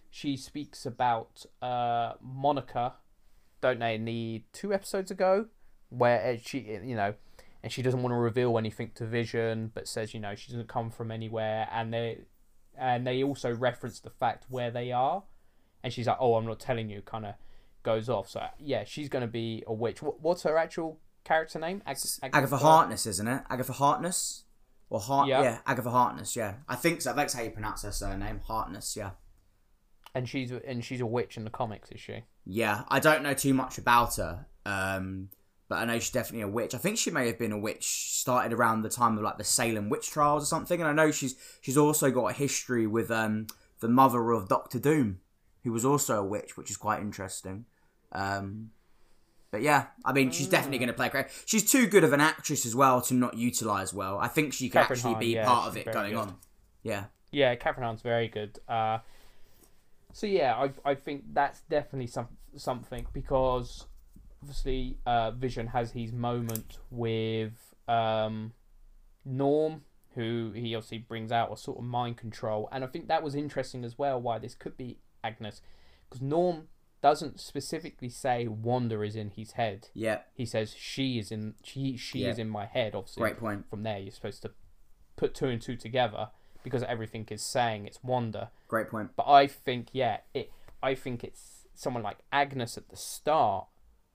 she 0.10 0.36
speaks 0.36 0.86
about 0.86 1.46
uh, 1.62 2.14
Monica, 2.22 2.94
don't 3.62 3.80
they? 3.80 3.96
In 3.96 4.06
the 4.06 4.44
two 4.52 4.74
episodes 4.74 5.12
ago, 5.12 5.48
where 5.90 6.34
uh, 6.34 6.38
she, 6.44 6.60
you 6.84 6.96
know, 6.96 7.14
and 7.62 7.72
she 7.72 7.84
doesn't 7.84 8.02
want 8.02 8.14
to 8.14 8.18
reveal 8.18 8.58
anything 8.58 8.92
to 8.96 9.06
Vision, 9.06 9.72
but 9.74 9.88
says 9.88 10.14
you 10.14 10.20
know 10.20 10.34
she 10.34 10.52
doesn't 10.52 10.68
come 10.68 10.90
from 10.90 11.12
anywhere, 11.12 11.68
and 11.72 11.94
they 11.94 12.22
and 12.76 13.06
they 13.06 13.24
also 13.24 13.54
reference 13.54 14.00
the 14.00 14.10
fact 14.10 14.46
where 14.50 14.72
they 14.72 14.92
are, 14.92 15.24
and 15.84 15.94
she's 15.94 16.08
like, 16.08 16.18
oh, 16.20 16.36
I'm 16.36 16.46
not 16.46 16.60
telling 16.60 16.90
you, 16.90 17.02
kind 17.02 17.26
of 17.26 17.36
goes 17.84 18.10
off. 18.10 18.30
So 18.30 18.44
yeah, 18.58 18.86
she's 18.86 19.10
gonna 19.10 19.28
be 19.28 19.64
a 19.68 19.74
witch. 19.74 20.02
What, 20.02 20.20
what's 20.22 20.44
her 20.44 20.58
actual 20.58 21.00
character 21.24 21.60
name? 21.60 21.82
Ag- 21.86 21.98
Agatha 22.22 22.58
Harkness, 22.58 23.06
isn't 23.06 23.28
it? 23.28 23.44
Agatha 23.50 23.74
Harkness 23.74 24.44
or 24.90 25.00
Hart? 25.00 25.28
Yeah. 25.28 25.42
Yeah. 25.44 25.58
Agatha 25.66 25.90
Harkness. 25.90 26.36
Yeah, 26.36 26.56
I 26.68 26.76
think 26.76 27.02
so. 27.02 27.14
That's 27.14 27.34
how 27.34 27.42
you 27.44 27.52
pronounce 27.52 27.84
her 27.84 27.92
surname, 27.92 28.42
Harkness. 28.46 28.96
Yeah. 28.96 29.12
and 30.16 30.28
she's 30.30 30.52
and 30.52 30.84
she's 30.84 31.02
a 31.02 31.06
witch 31.06 31.38
in 31.38 31.44
the 31.44 31.50
comics, 31.50 31.90
is 31.92 32.00
she? 32.02 32.24
Yeah, 32.46 32.84
I 32.90 33.00
don't 33.00 33.24
know 33.24 33.34
too 33.34 33.54
much 33.54 33.78
about 33.78 34.18
her, 34.18 34.46
um, 34.66 35.30
but 35.70 35.76
I 35.76 35.86
know 35.86 35.98
she's 35.98 36.12
definitely 36.12 36.42
a 36.42 36.48
witch. 36.50 36.76
I 36.76 36.78
think 36.78 36.98
she 36.98 37.10
may 37.10 37.26
have 37.28 37.40
been 37.40 37.52
a 37.54 37.58
witch 37.58 38.20
started 38.20 38.52
around 38.54 38.82
the 38.82 38.90
time 38.90 39.18
of 39.18 39.24
like 39.24 39.38
the 39.38 39.44
Salem 39.46 39.90
witch 39.90 40.12
trials 40.12 40.44
or 40.44 40.46
something. 40.46 40.80
And 40.82 40.90
I 40.90 40.94
know 40.94 41.12
she's 41.12 41.36
she's 41.62 41.78
also 41.78 42.12
got 42.12 42.28
a 42.28 42.34
history 42.34 42.86
with 42.86 43.10
um, 43.10 43.48
the 43.80 43.88
mother 43.88 44.32
of 44.32 44.50
Doctor 44.50 44.78
Doom, 44.80 45.20
who 45.64 45.72
was 45.72 45.86
also 45.86 46.20
a 46.20 46.24
witch, 46.24 46.58
which 46.58 46.70
is 46.70 46.78
quite 46.78 47.00
interesting. 47.02 47.66
Um, 48.12 48.72
but 49.54 49.62
yeah, 49.62 49.86
I 50.04 50.14
mean, 50.14 50.32
she's 50.32 50.48
definitely 50.48 50.80
going 50.80 50.88
to 50.88 50.96
play 50.96 51.10
great. 51.10 51.28
She's 51.46 51.72
too 51.72 51.86
good 51.86 52.04
of 52.04 52.12
an 52.12 52.20
actress 52.20 52.66
as 52.66 52.76
well 52.76 53.02
to 53.04 53.14
not 53.14 53.38
utilize 53.38 53.94
well. 53.94 54.18
I 54.18 54.28
think 54.28 54.52
she 54.52 54.68
can 54.68 54.82
Kathryn 54.84 54.92
actually 54.92 55.12
Hahn, 55.12 55.20
be 55.20 55.28
yeah, 55.28 55.46
part 55.46 55.68
of 55.68 55.78
it 55.78 55.86
going 55.94 56.14
good. 56.14 56.18
on. 56.18 56.36
Yeah, 56.82 57.04
Yeah, 57.32 57.54
Kathryn 57.56 57.84
Hahn's 57.84 58.02
very 58.02 58.28
good. 58.28 58.58
Uh, 58.68 58.98
so 60.12 60.26
yeah, 60.26 60.56
I 60.56 60.72
I 60.90 60.96
think 60.96 61.26
that's 61.34 61.62
definitely 61.70 62.08
some 62.08 62.30
something 62.56 63.06
because 63.14 63.86
obviously 64.42 64.98
uh, 65.06 65.30
Vision 65.30 65.68
has 65.68 65.92
his 65.92 66.12
moment 66.12 66.80
with 66.90 67.54
um, 67.88 68.54
Norm, 69.24 69.84
who 70.16 70.52
he 70.56 70.74
obviously 70.74 70.98
brings 70.98 71.32
out 71.32 71.54
a 71.54 71.58
sort 71.58 71.78
of 71.78 71.84
mind 71.84 72.18
control, 72.18 72.68
and 72.72 72.84
I 72.84 72.88
think 72.88 73.08
that 73.08 73.22
was 73.22 73.36
interesting 73.36 73.86
as 73.86 74.00
well. 74.00 74.20
Why 74.20 74.40
this 74.40 74.56
could 74.56 74.78
be 74.78 74.98
Agnes, 75.24 75.62
because 76.10 76.24
Norm 76.24 76.70
doesn't 77.04 77.38
specifically 77.40 78.08
say 78.10 78.48
Wanda 78.48 79.02
is 79.02 79.16
in 79.16 79.30
his 79.32 79.52
head. 79.52 79.90
yeah, 79.94 80.22
He 80.34 80.46
says 80.46 80.74
she 80.74 81.20
is 81.20 81.32
in 81.32 81.54
she 81.62 81.98
she 81.98 82.20
Yeah. 82.20 82.30
is 82.30 82.40
in 82.40 82.48
my 82.50 82.66
head. 82.66 82.96
Obviously, 82.96 83.22
great 83.22 83.38
point. 83.38 83.70
from 83.70 83.84
there 83.84 84.00
you're 84.00 84.12
supposed 84.14 84.42
to 84.44 84.52
put 85.18 85.36
two 85.36 85.48
and 85.48 85.62
two 85.62 85.76
together 85.76 86.30
because 86.64 86.82
everything 86.84 87.28
is 87.30 87.44
saying 87.44 87.86
it's 87.86 88.02
Wanda. 88.02 88.52
Great 88.70 88.88
point. 88.90 89.12
But 89.18 89.28
I 89.28 89.48
think 89.48 89.90
yeah, 89.92 90.22
it 90.34 90.50
I 90.82 90.96
think 90.96 91.24
it's 91.26 91.68
someone 91.76 92.04
like 92.04 92.20
Agnes 92.32 92.78
at 92.78 92.88
the 92.90 92.96
start, 92.96 93.68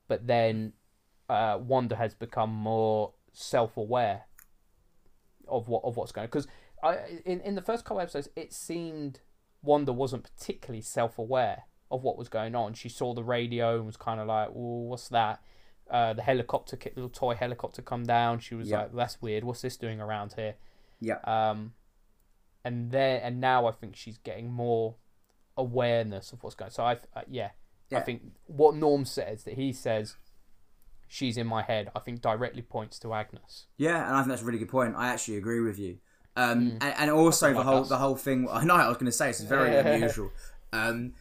but 0.09 0.26
then 0.26 0.72
uh, 1.28 1.59
Wanda 1.61 1.97
has 1.97 2.14
become 2.14 2.51
more 2.51 3.12
self-aware 3.34 4.22
of 5.47 5.68
what 5.68 5.84
of 5.84 5.97
what's 5.99 6.11
going 6.12 6.24
on. 6.24 6.28
Because 6.28 6.47
I 6.82 7.20
in 7.26 7.41
in 7.43 7.55
the 7.55 7.62
first 7.62 7.84
couple 7.84 8.01
episodes, 8.01 8.30
it 8.34 8.55
seemed 8.55 9.20
Wanda 9.62 9.93
wasn't 9.93 10.22
particularly 10.24 10.80
self-aware 10.80 11.64
of 11.91 12.03
what 12.03 12.16
was 12.18 12.28
going 12.28 12.55
on. 12.55 12.74
She 12.74 12.89
saw 12.89 13.14
the 13.14 13.24
radio 13.24 13.76
and 13.76 13.86
was 13.86 13.97
kind 13.97 14.20
of 14.20 14.26
like, 14.26 14.49
"Oh, 14.51 14.82
what's 14.89 15.09
that?" 15.09 15.43
Uh, 15.91 16.12
the 16.12 16.22
helicopter, 16.22 16.76
little 16.97 17.09
toy 17.09 17.34
helicopter, 17.34 17.80
come 17.82 18.05
down. 18.05 18.41
She 18.41 18.55
was 18.55 18.68
Yeah. 18.68 18.82
like, 18.82 18.95
"That's 18.95 19.22
weird. 19.22 19.45
What's 19.45 19.62
this 19.62 19.76
doing 19.76 20.01
around 20.01 20.34
here?" 20.34 20.57
Yeah, 21.01 21.18
um, 21.24 21.72
and 22.64 22.91
there 22.91 23.20
and 23.22 23.41
now 23.41 23.66
I 23.66 23.72
think 23.72 23.97
she's 23.97 24.18
getting 24.18 24.53
more 24.53 24.97
awareness 25.57 26.32
of 26.32 26.43
what's 26.43 26.55
going. 26.55 26.66
on. 26.68 26.72
So 26.72 26.84
I, 26.84 26.93
uh, 27.14 27.22
yeah, 27.28 27.51
Yeah. 27.91 27.99
I 27.99 28.03
think 28.03 28.22
what 28.47 28.74
Norm 28.74 29.05
says 29.05 29.45
that 29.45 29.55
he 29.55 29.72
says 29.72 30.16
she's 31.07 31.36
in 31.36 31.47
my 31.47 31.62
head. 31.62 31.91
I 31.97 32.01
think 32.01 32.20
directly 32.20 32.62
points 32.62 32.99
to 33.01 33.14
Agnes. 33.14 33.66
Yeah, 33.76 34.07
and 34.07 34.14
I 34.14 34.18
think 34.20 34.28
that's 34.28 34.43
a 34.43 34.45
really 34.45 34.59
good 34.59 34.68
point. 34.68 34.95
I 34.97 35.09
actually 35.09 35.36
agree 35.39 35.61
with 35.61 35.78
you. 35.78 35.99
Um, 36.36 36.72
Mm. 36.72 36.82
and, 36.82 36.95
and 36.99 37.11
also 37.11 37.53
the 37.55 37.62
whole 37.64 37.80
us. 37.82 37.89
the 37.89 37.97
whole 37.99 38.14
thing. 38.16 38.47
I 38.53 38.62
know 38.64 38.74
I 38.74 38.86
was 38.89 38.97
going 38.99 39.07
to 39.07 39.12
say 39.12 39.30
it's 39.30 39.41
very 39.41 39.74
unusual. 39.95 40.30
Um, 40.72 41.14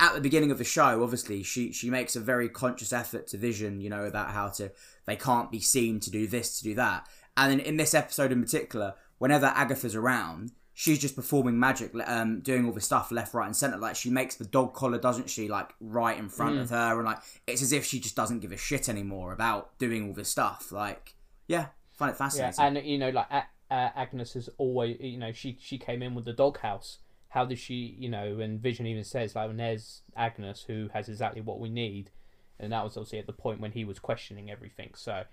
at 0.00 0.14
the 0.14 0.20
beginning 0.20 0.50
of 0.50 0.58
the 0.58 0.64
show, 0.64 1.02
obviously 1.02 1.42
she 1.42 1.72
she 1.72 1.90
makes 1.90 2.16
a 2.16 2.20
very 2.20 2.48
conscious 2.48 2.92
effort 2.92 3.26
to 3.28 3.36
Vision, 3.38 3.80
you 3.80 3.90
know, 3.90 4.04
about 4.04 4.30
how 4.30 4.48
to 4.48 4.72
they 5.06 5.16
can't 5.16 5.50
be 5.50 5.60
seen 5.60 6.00
to 6.00 6.10
do 6.10 6.26
this 6.26 6.58
to 6.58 6.64
do 6.64 6.74
that. 6.74 7.06
And 7.36 7.52
then 7.52 7.60
in 7.60 7.76
this 7.76 7.94
episode 7.94 8.32
in 8.32 8.42
particular, 8.42 8.94
whenever 9.18 9.46
Agatha's 9.46 9.94
around, 9.94 10.52
she's 10.74 10.98
just 10.98 11.14
performing 11.16 11.58
magic, 11.60 11.92
um, 12.06 12.40
doing 12.40 12.66
all 12.66 12.72
the 12.72 12.80
stuff 12.80 13.12
left, 13.12 13.34
right, 13.34 13.46
and 13.46 13.54
center. 13.56 13.76
Like 13.76 13.96
she 13.96 14.10
makes 14.10 14.34
the 14.36 14.44
dog 14.46 14.74
collar, 14.74 14.98
doesn't 14.98 15.30
she? 15.30 15.48
Like 15.48 15.70
right 15.80 16.18
in 16.18 16.28
front 16.28 16.56
Mm. 16.56 16.62
of 16.62 16.70
her, 16.70 16.96
and 16.96 17.04
like 17.04 17.18
it's 17.46 17.62
as 17.62 17.72
if 17.72 17.84
she 17.84 18.00
just 18.00 18.16
doesn't 18.16 18.40
give 18.40 18.52
a 18.52 18.56
shit 18.56 18.88
anymore 18.88 19.32
about 19.32 19.78
doing 19.78 20.08
all 20.08 20.14
this 20.14 20.28
stuff. 20.30 20.72
Like, 20.72 21.14
yeah, 21.46 21.66
find 21.92 22.10
it 22.10 22.14
Yeah, 22.14 22.16
fascinating. 22.16 22.76
and 22.78 22.86
you 22.86 22.98
know, 22.98 23.10
like 23.10 23.26
uh, 23.30 23.42
Agnes 23.70 24.32
has 24.32 24.48
always, 24.58 24.96
you 25.00 25.18
know, 25.18 25.32
she 25.32 25.56
she 25.60 25.78
came 25.78 26.02
in 26.02 26.14
with 26.14 26.24
the 26.24 26.32
doghouse. 26.32 26.98
How 27.30 27.44
does 27.44 27.58
she, 27.58 27.96
you 27.98 28.08
know, 28.08 28.40
and 28.40 28.60
Vision 28.60 28.86
even 28.86 29.04
says 29.04 29.34
like, 29.34 29.48
when 29.48 29.56
there's 29.56 30.02
Agnes 30.16 30.64
who 30.66 30.88
has 30.92 31.08
exactly 31.08 31.40
what 31.40 31.60
we 31.60 31.68
need, 31.68 32.10
and 32.58 32.72
that 32.72 32.84
was 32.84 32.96
obviously 32.96 33.18
at 33.18 33.26
the 33.26 33.32
point 33.32 33.60
when 33.60 33.72
he 33.72 33.84
was 33.84 33.98
questioning 33.98 34.50
everything. 34.50 34.90
So, 34.94 35.24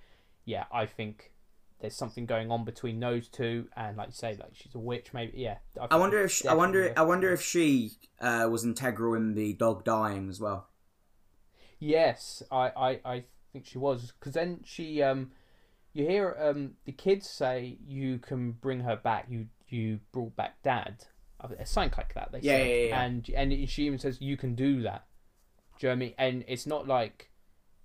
yeah, 0.46 0.66
I 0.72 0.86
think 0.86 1.32
there's 1.80 1.96
something 1.96 2.26
going 2.26 2.52
on 2.52 2.66
between 2.66 3.00
those 3.00 3.28
two, 3.28 3.68
and 3.76 3.98
like 3.98 4.10
you 4.10 4.14
say, 4.14 4.38
like 4.40 4.52
she's 4.54 4.74
a 4.76 4.80
witch, 4.80 5.14
maybe. 5.14 5.34
Yeah, 5.36 5.58
I 5.92 5.98
wonder 5.98 6.24
if 6.24 6.32
she, 6.32 6.48
I 6.48 6.54
wonder 6.54 6.94
I 6.96 7.04
wonder 7.04 7.32
if 7.32 7.42
she 7.42 7.92
uh, 8.20 8.48
was 8.50 8.64
integral 8.64 9.14
in 9.14 9.36
the 9.36 9.54
dog 9.54 9.84
dying 9.84 10.30
as 10.30 10.40
well. 10.40 10.70
Yes, 11.80 12.42
I, 12.52 12.72
I, 12.76 13.00
I 13.06 13.24
think 13.54 13.66
she 13.66 13.78
was 13.78 14.14
because 14.20 14.34
then 14.34 14.62
she 14.64 15.04
um, 15.04 15.32
you 15.94 16.06
hear 16.06 16.36
um 16.40 16.72
the 16.86 16.92
kids 16.92 17.30
say 17.30 17.78
you 17.86 18.20
can 18.20 18.52
bring 18.52 18.82
her 18.82 18.96
back. 18.96 19.28
You 19.30 19.48
you 19.68 20.00
brought 20.12 20.36
back 20.36 20.62
dad. 20.64 21.06
Something 21.66 21.94
like 21.98 22.14
that. 22.16 22.32
They 22.32 22.40
Yeah, 22.40 22.58
said. 22.58 22.68
yeah, 22.68 22.76
yeah, 22.88 23.02
and 23.02 23.30
and 23.36 23.70
she 23.70 23.86
even 23.86 24.00
says 24.00 24.20
you 24.22 24.38
can 24.38 24.56
do 24.56 24.82
that. 24.84 25.06
Do 25.80 25.88
you 25.88 25.90
know 25.90 25.96
what 25.96 25.98
I 25.98 26.00
mean? 26.00 26.14
And 26.18 26.44
it's 26.48 26.66
not 26.66 26.88
like 26.88 27.30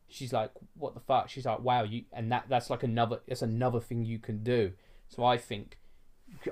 she's 0.09 0.33
like 0.33 0.51
what 0.75 0.95
the 0.95 1.01
fuck. 1.01 1.29
She's 1.29 1.45
like 1.47 1.61
wow 1.61 1.83
you 1.83 2.05
and 2.13 2.31
that 2.33 2.47
that's 2.49 2.71
like 2.71 2.83
another 2.83 3.21
it's 3.27 3.43
another 3.43 3.81
thing 3.81 4.05
you 4.05 4.19
can 4.19 4.43
do. 4.43 4.73
So 5.09 5.25
I 5.25 5.37
think 5.39 5.79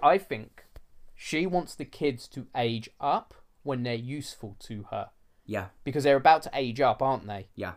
I 0.03 0.19
think 0.19 0.65
she 1.15 1.47
wants 1.47 1.75
the 1.75 1.85
kids 1.85 2.29
to 2.29 2.47
age 2.55 2.91
up 3.01 3.35
when 3.63 3.83
they're 3.83 3.95
useful 3.95 4.57
to 4.61 4.85
her 4.91 5.11
Yeah, 5.47 5.67
because 5.85 6.05
they're 6.05 6.17
about 6.17 6.43
to 6.45 6.51
age 6.55 6.81
up, 6.81 7.03
aren't 7.03 7.27
they? 7.27 7.49
yeah, 7.55 7.75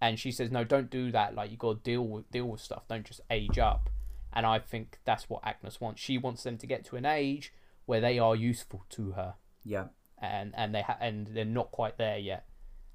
and 0.00 0.18
she 0.18 0.30
says 0.32 0.50
no 0.50 0.62
don't 0.64 0.90
do 0.90 1.10
that 1.12 1.34
like 1.34 1.50
you 1.50 1.56
got 1.56 1.76
to 1.76 1.90
deal 1.90 2.06
with 2.06 2.30
deal 2.30 2.46
with 2.46 2.60
stuff 2.60 2.82
don't 2.88 3.06
just 3.06 3.20
age 3.30 3.58
up 3.58 3.88
and 4.32 4.44
i 4.44 4.58
think 4.58 4.98
that's 5.04 5.30
what 5.30 5.40
agnes 5.44 5.80
wants 5.80 6.00
she 6.02 6.18
wants 6.18 6.42
them 6.42 6.58
to 6.58 6.66
get 6.66 6.84
to 6.84 6.96
an 6.96 7.06
age 7.06 7.52
where 7.86 8.00
they 8.00 8.18
are 8.18 8.36
useful 8.36 8.84
to 8.90 9.12
her 9.12 9.34
yeah. 9.64 9.86
and 10.20 10.52
and 10.56 10.74
they 10.74 10.82
ha- 10.82 10.98
and 11.00 11.28
they're 11.28 11.44
not 11.44 11.70
quite 11.70 11.98
there 11.98 12.18
yet 12.18 12.46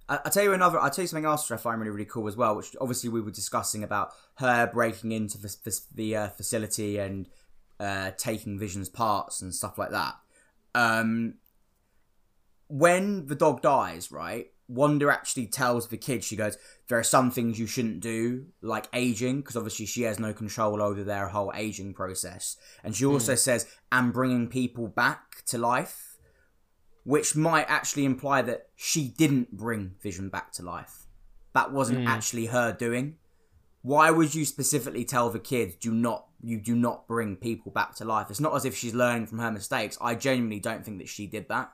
I, 0.09 0.19
I'll 0.25 0.31
tell 0.31 0.43
you 0.43 0.53
another. 0.53 0.79
I'll 0.79 0.89
tell 0.89 1.03
you 1.03 1.07
something 1.07 1.25
else 1.25 1.49
I 1.51 1.57
find 1.57 1.79
really 1.79 1.91
really 1.91 2.05
cool 2.05 2.27
as 2.27 2.37
well. 2.37 2.55
Which 2.55 2.75
obviously 2.79 3.09
we 3.09 3.21
were 3.21 3.31
discussing 3.31 3.83
about 3.83 4.13
her 4.35 4.67
breaking 4.67 5.11
into 5.11 5.37
the 5.37 5.55
the, 5.63 5.79
the 5.93 6.15
uh, 6.15 6.27
facility 6.29 6.97
and 6.97 7.27
uh, 7.79 8.11
taking 8.17 8.57
Vision's 8.57 8.89
parts 8.89 9.41
and 9.41 9.53
stuff 9.53 9.77
like 9.77 9.91
that. 9.91 10.15
Um, 10.73 11.35
when 12.67 13.27
the 13.27 13.35
dog 13.35 13.61
dies, 13.61 14.11
right? 14.11 14.47
Wanda 14.67 15.09
actually 15.09 15.47
tells 15.47 15.87
the 15.87 15.97
kids, 15.97 16.25
she 16.25 16.35
goes, 16.35 16.57
There 16.87 16.99
are 16.99 17.03
some 17.03 17.31
things 17.31 17.59
you 17.59 17.67
shouldn't 17.67 18.01
do, 18.01 18.47
like 18.61 18.87
aging, 18.93 19.37
because 19.37 19.55
obviously 19.55 19.85
she 19.85 20.03
has 20.03 20.19
no 20.19 20.33
control 20.33 20.81
over 20.81 21.03
their 21.03 21.29
whole 21.29 21.51
aging 21.55 21.93
process. 21.93 22.57
And 22.83 22.95
she 22.95 23.05
also 23.05 23.33
hmm. 23.33 23.37
says, 23.37 23.67
And 23.91 24.11
bringing 24.11 24.47
people 24.47 24.87
back 24.87 25.43
to 25.47 25.57
life, 25.57 26.17
which 27.03 27.35
might 27.35 27.69
actually 27.69 28.05
imply 28.05 28.41
that 28.41 28.67
she 28.75 29.07
didn't 29.07 29.55
bring 29.55 29.95
Vision 30.01 30.29
back 30.29 30.51
to 30.53 30.63
life. 30.63 31.05
That 31.53 31.71
wasn't 31.71 32.01
hmm. 32.01 32.07
actually 32.07 32.47
her 32.47 32.73
doing. 32.73 33.15
Why 33.81 34.11
would 34.11 34.35
you 34.35 34.43
specifically 34.43 35.05
tell 35.05 35.29
the 35.29 35.39
kids, 35.39 35.75
do 35.75 35.93
not 35.93 36.25
you 36.43 36.59
do 36.59 36.75
not 36.75 37.07
bring 37.07 37.37
people 37.37 37.71
back 37.71 37.95
to 37.95 38.05
life? 38.05 38.29
It's 38.29 38.41
not 38.41 38.53
as 38.53 38.65
if 38.65 38.75
she's 38.75 38.93
learning 38.93 39.27
from 39.27 39.39
her 39.39 39.51
mistakes. 39.51 39.97
I 40.01 40.15
genuinely 40.15 40.59
don't 40.59 40.83
think 40.83 40.97
that 40.97 41.07
she 41.07 41.25
did 41.25 41.47
that. 41.47 41.71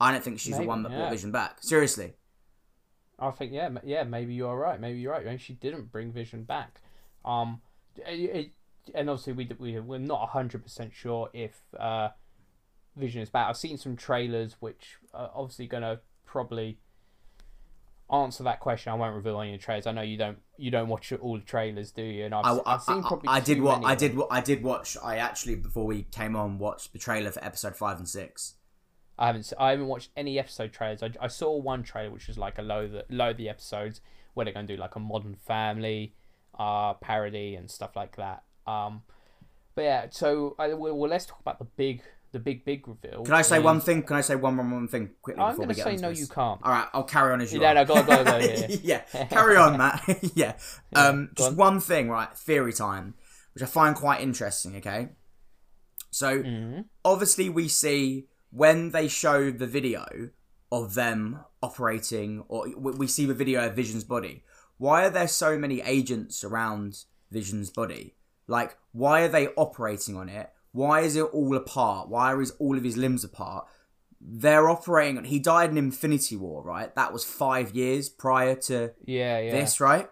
I 0.00 0.12
don't 0.12 0.22
think 0.22 0.40
she's 0.40 0.56
the 0.56 0.64
one 0.64 0.82
that 0.82 0.92
yeah. 0.92 0.98
brought 0.98 1.10
Vision 1.12 1.30
back. 1.30 1.58
Seriously. 1.60 2.14
I 3.18 3.30
think 3.30 3.52
yeah, 3.52 3.70
yeah. 3.84 4.04
Maybe 4.04 4.34
you're 4.34 4.56
right. 4.56 4.80
Maybe 4.80 4.98
you're 4.98 5.12
right. 5.12 5.24
Maybe 5.24 5.38
she 5.38 5.52
didn't 5.54 5.92
bring 5.92 6.12
Vision 6.12 6.42
back. 6.42 6.80
Um, 7.24 7.60
it, 7.96 8.50
and 8.94 9.08
obviously 9.08 9.32
we 9.32 9.48
we 9.58 9.80
we're 9.80 9.98
not 9.98 10.28
hundred 10.30 10.62
percent 10.62 10.92
sure 10.94 11.30
if 11.32 11.52
uh, 11.78 12.08
Vision 12.96 13.22
is 13.22 13.30
back. 13.30 13.48
I've 13.48 13.56
seen 13.56 13.78
some 13.78 13.96
trailers 13.96 14.56
which 14.60 14.96
are 15.12 15.30
obviously 15.34 15.66
gonna 15.66 16.00
probably 16.26 16.78
answer 18.10 18.42
that 18.44 18.60
question. 18.60 18.92
I 18.92 18.96
won't 18.96 19.14
reveal 19.14 19.40
any 19.40 19.54
of 19.54 19.60
the 19.60 19.64
trailers. 19.64 19.86
I 19.86 19.92
know 19.92 20.02
you 20.02 20.16
don't 20.16 20.38
you 20.56 20.70
don't 20.70 20.88
watch 20.88 21.12
all 21.12 21.38
the 21.38 21.44
trailers, 21.44 21.92
do 21.92 22.02
you? 22.02 22.24
And 22.24 22.34
I've, 22.34 22.44
I, 22.44 22.50
I, 22.50 22.74
I've 22.74 22.82
seen 22.82 22.98
I- 22.98 23.08
probably 23.08 23.28
I 23.28 23.40
did 23.40 23.62
what 23.62 23.84
I 23.84 23.94
did 23.94 24.16
what 24.16 24.28
I 24.30 24.40
did 24.40 24.62
watch. 24.62 24.96
I 25.02 25.16
actually 25.16 25.54
before 25.54 25.86
we 25.86 26.02
came 26.02 26.36
on 26.36 26.58
watched 26.58 26.92
the 26.92 26.98
trailer 26.98 27.30
for 27.30 27.44
episode 27.44 27.76
five 27.76 27.98
and 27.98 28.08
six. 28.08 28.54
I 29.18 29.26
haven't 29.28 29.52
I 29.58 29.70
haven't 29.70 29.86
watched 29.86 30.10
any 30.16 30.38
episode 30.38 30.72
trailers. 30.72 31.02
I, 31.02 31.10
I 31.20 31.28
saw 31.28 31.56
one 31.56 31.82
trailer 31.82 32.10
which 32.10 32.26
was 32.28 32.36
like 32.38 32.58
a 32.58 32.62
load 32.62 32.86
of 32.86 32.92
the, 32.92 33.04
load 33.10 33.36
the 33.36 33.48
episodes 33.48 34.00
where 34.34 34.44
they're 34.44 34.52
going 34.54 34.66
to 34.66 34.76
do 34.76 34.80
like 34.80 34.96
a 34.96 35.00
Modern 35.00 35.36
Family 35.46 36.14
uh 36.58 36.94
parody 36.94 37.54
and 37.54 37.70
stuff 37.70 37.94
like 37.96 38.16
that. 38.16 38.42
Um, 38.66 39.02
but 39.74 39.82
yeah, 39.82 40.06
so 40.10 40.54
I, 40.58 40.72
well, 40.74 40.96
let's 41.08 41.26
talk 41.26 41.40
about 41.40 41.58
the 41.58 41.64
big 41.64 42.02
the 42.32 42.38
big 42.40 42.64
big 42.64 42.88
reveal. 42.88 43.22
Can 43.24 43.34
I 43.34 43.42
say 43.42 43.58
is- 43.58 43.64
one 43.64 43.80
thing? 43.80 44.02
Can 44.02 44.16
I 44.16 44.20
say 44.20 44.34
one 44.34 44.56
one 44.56 44.70
one 44.70 44.88
thing 44.88 45.10
quickly 45.22 45.42
I'm 45.42 45.56
going 45.56 45.68
to 45.68 45.74
say 45.74 45.96
no, 45.96 46.10
this? 46.10 46.18
you 46.20 46.26
can't. 46.26 46.60
All 46.64 46.72
right, 46.72 46.88
I'll 46.92 47.04
carry 47.04 47.32
on 47.32 47.40
as 47.40 47.52
you 47.52 47.62
are. 47.64 47.74
no, 47.74 47.84
go 47.84 47.94
on, 47.94 48.06
go 48.06 48.12
on, 48.18 48.24
go 48.24 48.34
on, 48.34 48.40
yeah, 48.42 48.66
yeah. 48.82 49.02
yeah, 49.14 49.24
carry 49.26 49.56
on, 49.56 49.76
Matt. 49.78 50.02
yeah. 50.34 50.54
Um, 50.96 51.30
just 51.36 51.50
on. 51.50 51.56
one 51.56 51.80
thing, 51.80 52.08
right? 52.08 52.32
Theory 52.36 52.72
time, 52.72 53.14
which 53.54 53.62
I 53.62 53.66
find 53.66 53.94
quite 53.94 54.20
interesting. 54.20 54.76
Okay, 54.76 55.10
so 56.10 56.38
Mm-hmm. 56.42 56.80
obviously 57.04 57.48
we 57.48 57.68
see 57.68 58.26
when 58.54 58.90
they 58.90 59.08
show 59.08 59.50
the 59.50 59.66
video 59.66 60.30
of 60.70 60.94
them 60.94 61.40
operating, 61.60 62.44
or 62.46 62.68
we 62.76 63.08
see 63.08 63.26
the 63.26 63.34
video 63.34 63.66
of 63.66 63.74
Vision's 63.74 64.04
body. 64.04 64.44
Why 64.78 65.04
are 65.04 65.10
there 65.10 65.28
so 65.28 65.58
many 65.58 65.80
agents 65.80 66.44
around 66.44 67.04
Vision's 67.32 67.70
body? 67.70 68.14
Like, 68.46 68.76
why 68.92 69.22
are 69.22 69.28
they 69.28 69.48
operating 69.48 70.16
on 70.16 70.28
it? 70.28 70.50
Why 70.70 71.00
is 71.00 71.16
it 71.16 71.22
all 71.22 71.56
apart? 71.56 72.08
Why 72.08 72.32
are 72.32 72.40
his, 72.40 72.52
all 72.52 72.76
of 72.76 72.84
his 72.84 72.96
limbs 72.96 73.24
apart? 73.24 73.66
They're 74.20 74.68
operating 74.68 75.18
on. 75.18 75.24
He 75.24 75.38
died 75.38 75.70
in 75.70 75.78
Infinity 75.78 76.36
War, 76.36 76.62
right? 76.62 76.94
That 76.94 77.12
was 77.12 77.24
five 77.24 77.74
years 77.74 78.08
prior 78.08 78.54
to 78.68 78.92
Yeah, 79.04 79.38
yeah. 79.40 79.50
this, 79.52 79.80
right? 79.80 80.08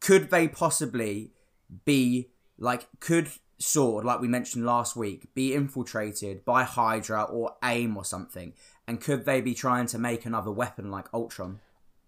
Could 0.00 0.30
they 0.30 0.48
possibly 0.48 1.32
be 1.84 2.30
like, 2.58 2.88
could 3.00 3.28
SWORD, 3.60 4.04
like 4.04 4.20
we 4.20 4.28
mentioned 4.28 4.64
last 4.64 4.96
week, 4.96 5.32
be 5.34 5.54
infiltrated 5.54 6.44
by 6.44 6.64
Hydra 6.64 7.24
or 7.24 7.56
AIM 7.62 7.96
or 7.96 8.04
something? 8.04 8.54
And 8.88 9.00
could 9.00 9.26
they 9.26 9.40
be 9.40 9.54
trying 9.54 9.86
to 9.86 9.98
make 9.98 10.24
another 10.24 10.50
weapon 10.50 10.90
like 10.90 11.12
Ultron? 11.12 11.60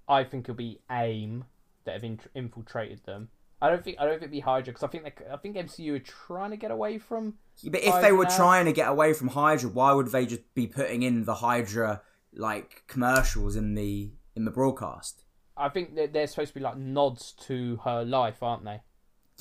I 0.09 0.25
think 0.25 0.47
it'll 0.47 0.57
be 0.57 0.81
AIM 0.91 1.45
that 1.85 1.93
have 1.93 2.05
in- 2.05 2.21
infiltrated 2.35 3.05
them. 3.05 3.29
I 3.61 3.71
don't 3.71 3.85
think 3.85 3.99
I 4.01 4.05
don't 4.05 4.15
think 4.15 4.25
it'll 4.25 4.33
be 4.33 4.41
Hydra 4.41 4.73
because 4.73 4.83
I 4.83 4.89
think 4.89 5.05
they, 5.05 5.33
I 5.33 5.37
think 5.37 5.57
MCU 5.57 5.95
are 5.95 5.99
trying 6.01 6.51
to 6.51 6.57
get 6.57 6.73
away 6.73 6.99
from. 6.99 7.35
But 7.65 7.83
if 7.83 8.01
they 8.03 8.11
were 8.11 8.25
now? 8.25 8.37
trying 8.37 8.65
to 8.65 8.73
get 8.73 8.89
away 8.89 9.13
from 9.13 9.29
Hydra, 9.29 9.71
why 9.71 9.93
would 9.93 10.09
they 10.09 10.27
just 10.27 10.53
be 10.55 10.67
putting 10.67 11.05
in 11.05 11.27
the 11.27 11.37
Hydra 11.37 12.03
like 12.35 12.83
commercials 12.89 13.55
in 13.55 13.75
the 13.75 14.11
in 14.35 14.45
the 14.45 14.51
broadcast? 14.51 15.23
I 15.57 15.69
think 15.69 15.95
that 15.95 16.13
they're 16.13 16.27
supposed 16.27 16.49
to 16.49 16.55
be 16.59 16.65
like 16.65 16.77
nods 16.77 17.33
to 17.47 17.77
her 17.85 18.05
life, 18.05 18.43
aren't 18.43 18.65
they? 18.65 18.81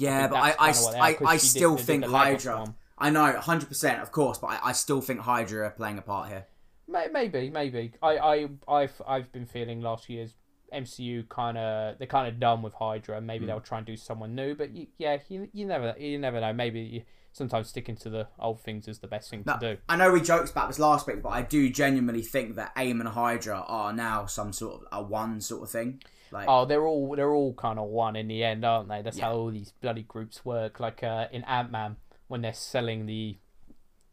Yeah, 0.01 0.21
think 0.21 0.31
but 0.31 0.37
I 0.37 0.55
I, 0.59 0.71
kinda 0.71 0.81
what 0.81 0.91
they 0.93 0.99
are, 0.99 1.29
I, 1.29 1.33
I 1.33 1.37
still 1.37 1.75
did 1.75 1.85
think 1.85 2.05
Hydra. 2.05 2.73
I 2.97 3.09
know, 3.09 3.31
hundred 3.39 3.67
percent, 3.67 4.01
of 4.01 4.11
course, 4.11 4.37
but 4.37 4.47
I, 4.47 4.59
I 4.65 4.71
still 4.73 5.01
think 5.01 5.21
Hydra 5.21 5.67
are 5.67 5.71
playing 5.71 5.97
a 5.97 6.01
part 6.01 6.29
here. 6.29 6.45
Maybe, 6.87 7.49
maybe. 7.49 7.93
I, 8.01 8.17
I, 8.17 8.47
I've, 8.67 9.01
I've 9.07 9.31
been 9.31 9.45
feeling 9.45 9.81
last 9.81 10.09
year's 10.09 10.33
MCU 10.73 11.27
kind 11.29 11.57
of 11.57 11.97
they're 11.97 12.07
kind 12.07 12.27
of 12.27 12.39
done 12.39 12.61
with 12.61 12.73
Hydra. 12.73 13.21
Maybe 13.21 13.45
hmm. 13.45 13.47
they'll 13.47 13.59
try 13.61 13.77
and 13.77 13.87
do 13.87 13.95
someone 13.95 14.35
new, 14.35 14.55
but 14.55 14.75
you, 14.75 14.87
yeah, 14.97 15.17
you, 15.29 15.47
you 15.53 15.65
never, 15.65 15.95
you 15.97 16.17
never 16.19 16.39
know. 16.41 16.53
Maybe 16.53 16.81
you, 16.81 17.01
sometimes 17.31 17.69
sticking 17.69 17.95
to 17.97 18.09
the 18.09 18.27
old 18.39 18.61
things 18.61 18.87
is 18.87 18.99
the 18.99 19.07
best 19.07 19.29
thing 19.29 19.43
No, 19.45 19.53
to 19.53 19.75
do. 19.75 19.81
I 19.87 19.95
know 19.95 20.11
we 20.11 20.21
joked 20.21 20.51
about 20.51 20.67
this 20.67 20.79
last 20.79 21.07
week, 21.07 21.21
but 21.21 21.29
I 21.29 21.41
do 21.41 21.69
genuinely 21.69 22.21
think 22.21 22.55
that 22.55 22.71
AIM 22.77 22.99
and 22.99 23.09
Hydra 23.09 23.63
are 23.67 23.93
now 23.93 24.25
some 24.25 24.53
sort 24.53 24.81
of 24.81 24.87
a 24.91 25.01
one 25.01 25.41
sort 25.41 25.63
of 25.63 25.69
thing. 25.69 26.01
Like, 26.31 26.45
Oh, 26.47 26.65
they're 26.65 26.85
all 26.85 27.15
they're 27.15 27.33
all 27.33 27.53
kind 27.53 27.77
of 27.79 27.87
one 27.89 28.15
in 28.15 28.27
the 28.27 28.43
end, 28.43 28.63
aren't 28.65 28.89
they? 28.89 29.01
That's 29.01 29.17
Yeah. 29.17 29.25
how 29.25 29.33
all 29.35 29.51
these 29.51 29.73
bloody 29.81 30.03
groups 30.03 30.43
work. 30.45 30.79
Like 30.79 31.03
uh, 31.03 31.27
in 31.31 31.43
Ant 31.43 31.71
Man, 31.71 31.97
when 32.27 32.41
they're 32.41 32.53
selling 32.53 33.05
the 33.05 33.37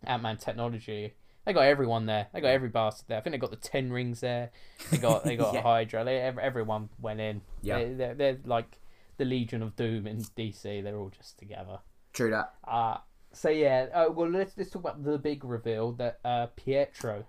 Ant 0.04 0.22
Man 0.22 0.36
technology, 0.36 1.14
they 1.44 1.52
got 1.52 1.62
everyone 1.64 2.06
there. 2.06 2.28
They 2.32 2.40
got 2.40 2.48
every 2.48 2.68
bastard 2.68 3.06
there. 3.08 3.18
I 3.18 3.20
think 3.20 3.32
they 3.34 3.38
got 3.38 3.50
the 3.50 3.56
Ten 3.56 3.90
Rings 3.92 4.20
there. 4.20 4.50
They 4.90 4.98
got 4.98 5.24
they 5.24 5.36
got 5.36 5.54
Yeah. 5.54 5.62
Hydra. 5.62 6.04
They, 6.04 6.18
everyone 6.18 6.88
went 7.00 7.20
in. 7.20 7.40
Yeah. 7.62 7.78
they, 7.78 7.92
they're, 7.94 8.14
they're 8.14 8.38
like 8.44 8.78
the 9.16 9.24
Legion 9.24 9.62
of 9.62 9.76
Doom 9.76 10.06
in 10.06 10.18
DC. 10.18 10.82
They're 10.82 10.96
all 10.98 11.10
just 11.10 11.38
together. 11.38 11.78
true 12.12 12.30
that. 12.30 12.54
Uh 12.66 12.98
so 13.32 13.48
yeah. 13.50 13.86
Uh, 13.94 14.06
well, 14.10 14.28
let's 14.30 14.56
let's 14.56 14.70
talk 14.70 14.82
about 14.82 15.04
the 15.04 15.18
big 15.18 15.44
reveal 15.44 15.92
that 15.92 16.18
uh, 16.24 16.46
Pietro 16.56 17.26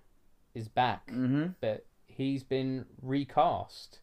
is 0.55 0.67
back 0.67 1.07
Mm-hmm. 1.11 1.47
but 1.61 1.85
he's 2.07 2.43
been 2.43 2.85
recast 3.01 3.99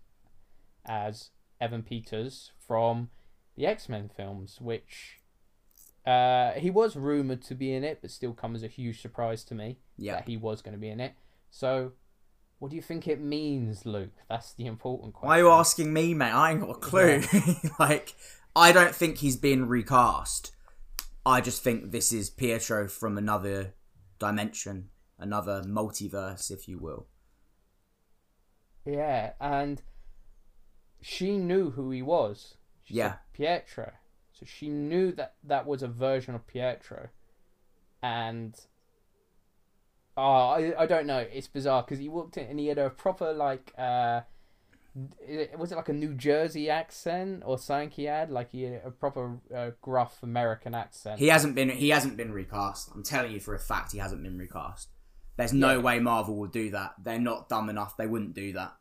as 0.87 1.31
Evan 1.61 1.83
Peters 1.83 2.53
from 2.67 3.11
the 3.57 3.67
X 3.67 3.89
Men 3.89 4.11
films, 4.15 4.59
which 4.61 5.21
uh, 6.07 6.53
he 6.53 6.71
was 6.71 6.97
rumored 6.97 7.43
to 7.43 7.55
be 7.55 7.73
in 7.73 7.85
it, 7.85 7.99
but 8.01 8.11
still 8.11 8.33
come 8.33 8.55
as 8.55 8.63
a 8.63 8.69
huge 8.69 9.01
surprise 9.01 9.43
to 9.45 9.55
me 9.55 9.79
Yeah. 9.97 10.15
that 10.15 10.29
he 10.29 10.37
was 10.37 10.63
going 10.63 10.75
to 10.75 10.81
be 10.81 10.89
in 10.89 11.01
it. 11.01 11.15
So, 11.51 11.93
what 12.59 12.71
do 12.71 12.77
you 12.77 12.83
think 12.83 13.09
it 13.09 13.21
means, 13.21 13.85
Luke? 13.87 14.13
That's 14.29 14.53
the 14.53 14.67
important 14.67 15.15
question. 15.15 15.29
Why 15.29 15.39
are 15.39 15.43
you 15.43 15.51
asking 15.51 15.93
me, 15.93 16.15
mate? 16.15 16.31
I 16.33 16.53
ain't 16.53 16.61
got 16.61 16.71
a 16.71 16.75
clue. 16.75 17.23
like, 17.79 18.15
I 18.55 18.73
don't 18.73 18.95
think 18.95 19.19
he's 19.19 19.37
been 19.37 19.69
recast. 19.69 20.53
I 21.25 21.41
just 21.41 21.63
think 21.63 21.91
this 21.91 22.13
is 22.13 22.31
Pietro 22.31 22.89
from 22.89 23.19
another 23.19 23.75
dimension, 24.19 24.91
another 25.19 25.63
multiverse, 25.67 26.51
if 26.51 26.69
you 26.69 26.79
will. 26.79 27.07
Yeah, 28.85 29.33
and 29.41 29.83
she 31.09 31.37
knew 31.39 31.71
who 31.71 31.91
he 31.93 32.03
was. 32.03 32.57
She 32.85 32.95
Yeah. 32.95 33.17
Pietro. 33.33 33.93
So 34.33 34.45
she 34.45 34.69
knew 34.69 35.13
that 35.13 35.35
that 35.45 35.65
was 35.67 35.83
a 35.83 35.89
version 35.89 36.35
of 36.35 36.47
Pietro, 36.47 37.09
and 38.03 38.55
oh, 40.17 40.23
I, 40.23 40.75
I 40.83 40.87
don't 40.87 41.07
know. 41.07 41.19
It's 41.19 41.47
bizarre 41.47 41.83
because 41.83 41.99
he 41.99 42.09
walked 42.09 42.37
in 42.37 42.47
and 42.47 42.59
he 42.59 42.67
had 42.67 42.79
a 42.79 42.91
proper 42.91 43.33
like 43.33 43.73
uh, 43.79 44.21
was 45.57 45.73
it 45.73 45.77
like 45.77 45.89
a 45.89 45.93
New 45.95 46.15
Jersey 46.15 46.69
accent 46.69 47.45
or 47.47 47.59
something 47.59 47.91
he 47.91 48.05
had? 48.05 48.31
Like 48.31 48.51
he 48.51 48.65
had 48.65 48.83
a 48.85 48.91
proper 48.91 49.39
uh, 49.55 49.71
gruff 49.81 50.23
American 50.23 50.75
accent. 50.75 51.19
He 51.19 51.29
hasn't 51.29 51.55
been. 51.55 51.71
He 51.71 51.89
hasn't 51.91 52.17
been 52.17 52.33
recast. 52.33 52.91
I'm 52.95 53.03
telling 53.03 53.33
you 53.33 53.41
for 53.41 53.55
a 53.55 53.59
fact, 53.59 53.93
he 53.93 53.99
hasn't 53.99 54.23
been 54.23 54.37
recast. 54.39 54.89
There's 55.37 55.53
no 55.53 55.77
Yeah. 55.77 55.83
way 55.83 55.99
Marvel 56.01 56.37
would 56.37 56.53
do 56.53 56.71
that. 56.71 56.95
They're 57.03 57.19
not 57.19 57.49
dumb 57.49 57.69
enough. 57.71 57.97
They 57.97 58.07
wouldn't 58.07 58.35
do 58.35 58.53
that. 58.55 58.75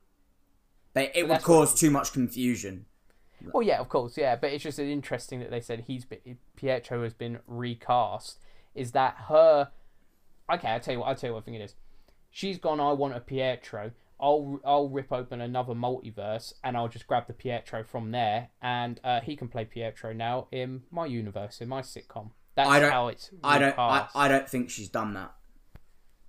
They, 0.96 1.12
it 1.14 1.28
would 1.30 1.44
cause 1.44 1.76
too 1.76 1.92
much 1.92 2.12
confusion. 2.14 2.86
Well, 3.54 3.62
yeah, 3.62 3.80
of 3.80 3.90
course, 3.90 4.18
yeah, 4.18 4.36
but 4.36 4.52
it's 4.52 4.64
just 4.64 4.80
interesting 4.80 5.40
that 5.42 5.52
they 5.52 5.62
said 5.62 5.82
he's 5.86 6.06
been, 6.06 6.40
Pietro 6.56 7.04
has 7.04 7.14
been 7.14 7.40
recast. 7.46 8.40
Is 8.74 8.94
that 8.94 9.16
her? 9.30 9.70
Okay, 10.52 10.68
I'll 10.70 10.80
tell 10.80 10.94
you 10.94 11.00
what. 11.02 11.08
I'll 11.10 11.16
tell 11.16 11.30
you 11.30 11.34
what 11.36 11.44
I 11.44 11.46
think 11.46 11.58
it 11.58 11.64
is. 11.64 11.76
She's 12.32 12.58
gone. 12.58 12.80
I 12.80 12.92
want 12.94 13.16
a 13.16 13.20
Pietro. 13.20 13.92
I'll 14.20 14.60
I'll 14.66 14.88
rip 14.90 15.12
open 15.12 15.42
another 15.42 15.74
multiverse 15.74 16.54
and 16.64 16.78
I'll 16.78 16.88
just 16.88 17.06
grab 17.06 17.28
the 17.28 17.34
Pietro 17.34 17.84
from 17.84 18.12
there, 18.12 18.50
and 18.62 19.00
uh, 19.04 19.20
he 19.20 19.36
can 19.36 19.48
play 19.50 19.66
Pietro 19.66 20.14
now 20.14 20.48
in 20.52 20.84
my 20.90 21.06
universe, 21.06 21.60
in 21.62 21.68
my 21.68 21.82
sitcom. 21.82 22.32
That's 22.56 22.70
I 22.70 22.80
don't- 22.80 22.92
how 22.92 23.08
it's. 23.10 23.30
I 23.44 23.60
don't. 23.60 23.78
I. 23.78 24.08
I 24.16 24.28
don't 24.30 24.50
think 24.50 24.70
she's 24.70 24.90
done 24.90 25.14
that. 25.14 25.34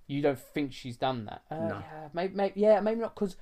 You 0.07 0.21
don't 0.21 0.39
think 0.39 0.71
she's 0.73 0.97
done 0.97 1.25
that? 1.25 1.41
Uh, 1.49 1.55
No. 1.67 1.77
Yeah, 1.79 2.07
maybe, 2.13 2.33
maybe, 2.35 2.59
yeah, 2.61 2.79
maybe 2.79 3.01
not 3.01 3.13
because 3.15 3.35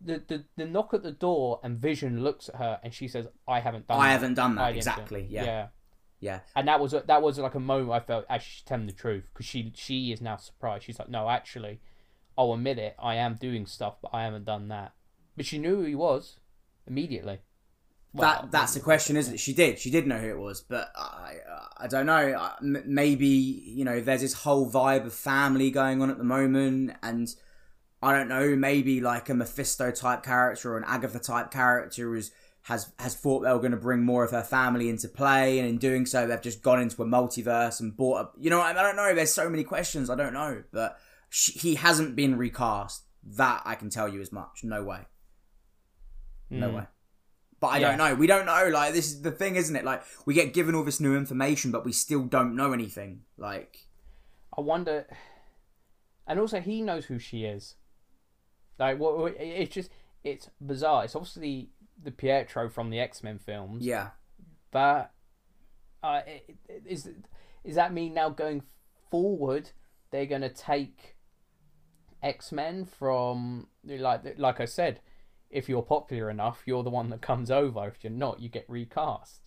the, 0.00 0.22
the 0.26 0.44
the 0.56 0.66
knock 0.66 0.94
at 0.94 1.02
the 1.02 1.12
door 1.12 1.60
and 1.62 1.78
Vision 1.78 2.22
looks 2.22 2.48
at 2.48 2.56
her 2.56 2.80
and 2.82 2.92
she 2.94 3.08
says, 3.08 3.26
"I 3.46 3.60
haven't 3.60 3.86
done. 3.86 3.98
I 3.98 4.08
that. 4.08 4.12
haven't 4.12 4.34
done 4.34 4.54
that 4.56 4.62
I 4.62 4.72
didn't 4.72 4.84
do 4.84 4.90
it." 4.90 4.92
exactly. 4.92 5.26
Yeah. 5.28 5.44
yeah. 5.44 5.66
Yeah. 6.20 6.40
And 6.54 6.68
that 6.68 6.80
was 6.80 6.92
a, 6.92 7.02
that 7.06 7.22
was 7.22 7.38
like 7.38 7.54
a 7.54 7.60
moment 7.60 7.90
I 7.90 8.00
felt 8.00 8.26
actually 8.28 8.50
she's 8.50 8.62
telling 8.62 8.86
the 8.86 8.92
truth 8.92 9.24
because 9.32 9.46
she 9.46 9.72
she 9.74 10.12
is 10.12 10.20
now 10.20 10.36
surprised. 10.36 10.84
She's 10.84 10.98
like, 10.98 11.08
no, 11.08 11.28
actually, 11.28 11.80
I'll 12.36 12.52
admit 12.52 12.78
it. 12.78 12.94
I 12.98 13.16
am 13.16 13.36
doing 13.40 13.66
stuff, 13.66 13.96
but 14.02 14.10
I 14.12 14.24
haven't 14.24 14.44
done 14.44 14.68
that. 14.68 14.92
But 15.36 15.46
she 15.46 15.58
knew 15.58 15.76
who 15.76 15.84
he 15.84 15.94
was 15.94 16.38
immediately. 16.86 17.40
Well, 18.12 18.28
that 18.28 18.50
that's 18.50 18.74
the 18.74 18.80
question, 18.80 19.16
isn't 19.16 19.34
it? 19.34 19.40
She 19.40 19.54
did. 19.54 19.78
She 19.78 19.90
did 19.90 20.06
know 20.06 20.18
who 20.18 20.28
it 20.28 20.38
was, 20.38 20.60
but 20.60 20.92
I 20.94 21.36
I 21.76 21.86
don't 21.86 22.06
know. 22.06 22.50
Maybe 22.60 23.26
you 23.26 23.84
know, 23.84 24.00
there's 24.00 24.20
this 24.20 24.34
whole 24.34 24.70
vibe 24.70 25.06
of 25.06 25.14
family 25.14 25.70
going 25.70 26.02
on 26.02 26.10
at 26.10 26.18
the 26.18 26.24
moment, 26.24 26.92
and 27.02 27.34
I 28.02 28.16
don't 28.16 28.28
know. 28.28 28.56
Maybe 28.56 29.00
like 29.00 29.28
a 29.28 29.34
Mephisto 29.34 29.90
type 29.90 30.22
character 30.22 30.72
or 30.72 30.78
an 30.78 30.84
Agatha 30.86 31.18
type 31.18 31.50
character 31.50 32.14
is 32.16 32.30
has 32.62 32.92
has 32.98 33.14
thought 33.14 33.40
they 33.40 33.52
were 33.52 33.58
going 33.58 33.70
to 33.72 33.76
bring 33.76 34.02
more 34.04 34.22
of 34.24 34.30
her 34.30 34.42
family 34.42 34.88
into 34.88 35.08
play, 35.08 35.58
and 35.58 35.68
in 35.68 35.78
doing 35.78 36.06
so, 36.06 36.26
they've 36.26 36.40
just 36.42 36.62
gone 36.62 36.80
into 36.80 37.02
a 37.02 37.06
multiverse 37.06 37.80
and 37.80 37.96
bought. 37.96 38.20
A, 38.20 38.28
you 38.40 38.50
know, 38.50 38.60
I, 38.60 38.70
I 38.70 38.82
don't 38.82 38.96
know. 38.96 39.14
There's 39.14 39.32
so 39.32 39.48
many 39.50 39.64
questions. 39.64 40.08
I 40.10 40.14
don't 40.14 40.32
know, 40.34 40.62
but 40.72 40.98
she, 41.28 41.52
he 41.52 41.74
hasn't 41.76 42.16
been 42.16 42.36
recast. 42.38 43.04
That 43.22 43.62
I 43.66 43.74
can 43.74 43.90
tell 43.90 44.08
you 44.08 44.20
as 44.22 44.32
much. 44.32 44.64
No 44.64 44.82
way. 44.82 45.00
No 46.48 46.70
Mm. 46.70 46.74
way. 46.76 46.86
But 47.60 47.66
I 47.68 47.78
Yeah. 47.78 47.88
don't 47.90 47.98
know. 47.98 48.14
We 48.14 48.26
don't 48.26 48.46
know. 48.46 48.68
Like 48.72 48.94
this 48.94 49.08
is 49.08 49.20
the 49.20 49.30
thing, 49.30 49.56
isn't 49.56 49.76
it? 49.76 49.84
Like 49.84 50.02
we 50.24 50.32
get 50.32 50.54
given 50.54 50.74
all 50.74 50.84
this 50.84 51.00
new 51.00 51.14
information, 51.14 51.70
but 51.70 51.84
we 51.84 51.92
still 51.92 52.24
don't 52.24 52.56
know 52.56 52.72
anything. 52.72 53.24
Like 53.36 53.86
I 54.56 54.62
wonder, 54.62 55.06
and 56.26 56.40
also 56.40 56.60
he 56.60 56.80
knows 56.80 57.04
who 57.06 57.18
she 57.18 57.44
is. 57.44 57.74
Like 58.78 58.98
what? 58.98 59.34
It's 59.38 59.74
just 59.74 59.90
it's 60.24 60.48
bizarre. 60.60 61.04
It's 61.04 61.14
obviously 61.16 61.70
the 62.02 62.10
Pietro 62.10 62.68
from 62.68 62.90
the 62.90 63.00
X 63.00 63.22
Men 63.22 63.38
films, 63.38 63.84
yeah, 63.84 64.10
but 64.70 65.12
uh, 66.02 66.22
is 66.86 67.08
is 67.64 67.74
that 67.74 67.92
mean 67.92 68.14
now 68.14 68.30
going 68.30 68.62
forward 69.10 69.70
they're 70.10 70.26
gonna 70.26 70.48
take 70.48 71.16
X 72.22 72.52
Men 72.52 72.84
from 72.84 73.68
like 73.84 74.38
like 74.38 74.60
I 74.60 74.64
said, 74.64 75.00
if 75.50 75.68
you're 75.68 75.82
popular 75.82 76.30
enough, 76.30 76.62
you're 76.66 76.82
the 76.82 76.90
one 76.90 77.10
that 77.10 77.20
comes 77.20 77.50
over. 77.50 77.86
If 77.86 78.02
you're 78.02 78.12
not, 78.12 78.40
you 78.40 78.48
get 78.48 78.64
recast. 78.68 79.42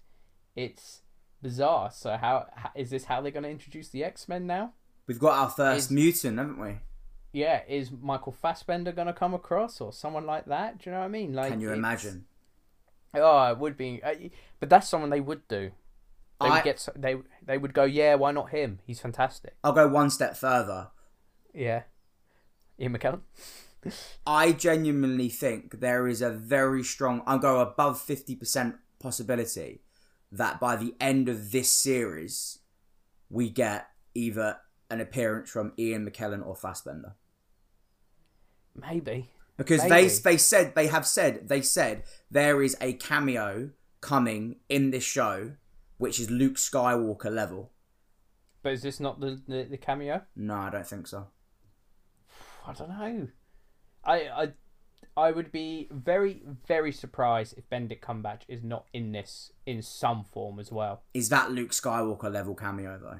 It's 0.55 1.01
bizarre. 1.41 1.91
So 1.91 2.17
how, 2.17 2.47
how 2.55 2.71
is 2.75 2.89
this? 2.89 3.05
How 3.05 3.21
they're 3.21 3.31
gonna 3.31 3.49
introduce 3.49 3.89
the 3.89 4.03
X 4.03 4.27
Men 4.27 4.47
now? 4.47 4.73
we've 5.05 5.19
got 5.19 5.37
our 5.37 5.49
first 5.49 5.85
Is- 5.85 5.91
mutant, 5.91 6.37
haven't 6.37 6.59
we? 6.59 6.77
Yeah, 7.33 7.61
is 7.67 7.91
Michael 7.91 8.31
Fassbender 8.31 8.91
going 8.93 9.07
to 9.07 9.13
come 9.13 9.33
across 9.33 9.81
or 9.81 9.91
someone 9.91 10.25
like 10.25 10.45
that? 10.45 10.77
Do 10.79 10.89
you 10.89 10.93
know 10.93 10.99
what 10.99 11.05
I 11.05 11.09
mean? 11.09 11.33
Like, 11.33 11.51
Can 11.51 11.59
you 11.59 11.67
it's- 11.69 11.77
imagine? 11.79 12.25
Oh, 13.15 13.51
it 13.51 13.57
would 13.59 13.75
be, 13.77 14.01
uh, 14.03 14.15
but 14.59 14.69
that's 14.69 14.87
someone 14.89 15.09
they 15.11 15.19
would 15.21 15.47
do. 15.47 15.71
They 16.41 16.47
I- 16.47 16.55
would 16.55 16.63
get, 16.63 16.87
they 16.95 17.17
they 17.45 17.57
would 17.57 17.73
go, 17.73 17.83
yeah, 17.83 18.15
why 18.15 18.31
not 18.31 18.49
him? 18.49 18.79
He's 18.85 18.99
fantastic. 18.99 19.55
I'll 19.63 19.73
go 19.73 19.87
one 19.87 20.09
step 20.09 20.35
further. 20.35 20.87
Yeah, 21.53 21.83
Ian 22.79 22.97
McKellen. 22.97 23.21
I 24.25 24.51
genuinely 24.53 25.29
think 25.29 25.79
there 25.79 26.07
is 26.07 26.21
a 26.21 26.31
very 26.31 26.83
strong. 26.83 27.21
I'll 27.27 27.37
go 27.37 27.59
above 27.59 28.01
fifty 28.01 28.35
percent 28.35 28.77
possibility 28.99 29.81
that 30.31 30.59
by 30.59 30.75
the 30.75 30.95
end 30.99 31.29
of 31.29 31.51
this 31.51 31.69
series, 31.71 32.59
we 33.29 33.49
get 33.51 33.89
either 34.15 34.57
an 34.89 35.01
appearance 35.01 35.51
from 35.51 35.73
Ian 35.77 36.09
McKellen 36.09 36.43
or 36.45 36.55
Fassbender. 36.55 37.13
Maybe. 38.75 39.29
because 39.57 39.81
Maybe. 39.83 40.07
they 40.07 40.31
they 40.31 40.37
said 40.37 40.75
they 40.75 40.87
have 40.87 41.05
said 41.05 41.47
they 41.49 41.61
said 41.61 42.03
there 42.31 42.61
is 42.61 42.75
a 42.81 42.93
cameo 42.93 43.71
coming 44.01 44.57
in 44.69 44.91
this 44.91 45.03
show 45.03 45.53
which 45.97 46.19
is 46.19 46.29
Luke 46.29 46.55
Skywalker 46.55 47.31
level. 47.31 47.71
But 48.61 48.73
is 48.73 48.81
this 48.81 48.99
not 48.99 49.19
the 49.19 49.41
the, 49.47 49.63
the 49.63 49.77
cameo? 49.77 50.23
No, 50.35 50.55
I 50.55 50.69
don't 50.69 50.87
think 50.87 51.07
so. 51.07 51.27
I 52.67 52.73
don't 52.73 52.89
know. 52.89 53.27
I 54.03 54.15
I 54.15 54.53
I 55.15 55.31
would 55.31 55.51
be 55.51 55.87
very 55.91 56.41
very 56.65 56.91
surprised 56.91 57.55
if 57.57 57.69
Benedict 57.69 58.03
Cumberbatch 58.03 58.41
is 58.47 58.63
not 58.63 58.87
in 58.93 59.11
this 59.11 59.51
in 59.65 59.81
some 59.81 60.23
form 60.23 60.59
as 60.59 60.71
well. 60.71 61.03
Is 61.13 61.29
that 61.29 61.51
Luke 61.51 61.71
Skywalker 61.71 62.31
level 62.31 62.55
cameo 62.55 62.97
though? 62.97 63.19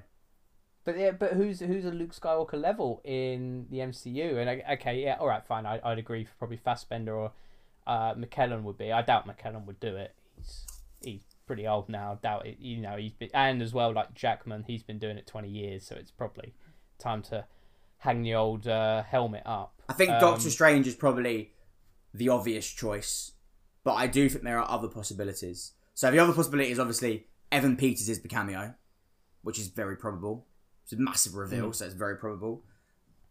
But 0.86 0.98
yeah, 0.98 1.12
but 1.12 1.34
who's 1.34 1.60
who's 1.62 1.86
a 1.86 1.92
Luke 1.92 2.14
Skywalker 2.14 2.60
level 2.60 3.02
in 3.06 3.68
the 3.70 3.78
MCU? 3.78 4.38
And 4.38 4.50
I- 4.50 4.74
okay, 4.74 5.02
yeah, 5.02 5.16
all 5.20 5.28
right, 5.28 5.46
fine. 5.46 5.66
I, 5.66 5.80
I'd 5.84 5.98
agree. 6.00 6.26
For 6.26 6.32
probably 6.40 6.58
Fassbender 6.58 7.16
or 7.16 7.32
uh, 7.88 8.14
McKellen 8.16 8.64
would 8.64 8.78
be. 8.78 8.92
I 8.92 9.02
doubt 9.02 9.28
McKellen 9.28 9.66
would 9.66 9.80
do 9.80 9.96
it. 9.96 10.14
He's 10.38 10.66
he's 11.02 11.22
pretty 11.48 11.66
old 11.68 11.88
now. 11.90 12.20
Doubt 12.22 12.46
it. 12.46 12.58
You 12.60 12.78
know, 12.82 12.98
he's 12.98 13.14
been, 13.14 13.30
and 13.34 13.62
as 13.62 13.74
well 13.74 13.94
like 13.94 14.14
Jackman, 14.14 14.64
he's 14.68 14.84
been 14.84 15.00
doing 15.00 15.18
it 15.18 15.26
twenty 15.26 15.50
years, 15.50 15.86
so 15.86 15.96
it's 15.96 16.12
probably 16.12 16.54
time 17.00 17.22
to 17.24 17.46
hang 18.00 18.22
the 18.22 18.36
old 18.36 18.68
uh, 18.68 19.04
helmet 19.04 19.44
up. 19.46 19.82
I 19.88 19.94
think 19.94 20.12
Um, 20.12 20.20
Doctor 20.20 20.50
Strange 20.50 20.86
is 20.88 20.96
probably 20.96 21.54
the 22.14 22.28
obvious 22.28 22.70
choice, 22.70 23.32
but 23.86 23.94
I 23.94 24.08
do 24.08 24.28
think 24.28 24.44
there 24.44 24.60
are 24.60 24.70
other 24.70 24.90
possibilities. 24.90 25.72
So 25.94 26.12
the 26.12 26.20
other 26.20 26.34
possibility 26.34 26.72
is 26.72 26.80
obviously 26.80 27.28
Evan 27.54 27.78
Peters 27.78 28.10
is 28.10 28.22
the 28.22 28.28
cameo, 28.28 28.74
which 29.44 29.58
is 29.60 29.68
very 29.70 29.96
probable. 29.96 30.46
It's 30.84 30.94
a 30.94 30.98
massive 30.98 31.36
reveal, 31.36 31.72
so 31.74 31.86
it's 31.86 31.94
very 31.94 32.18
probable. 32.18 32.64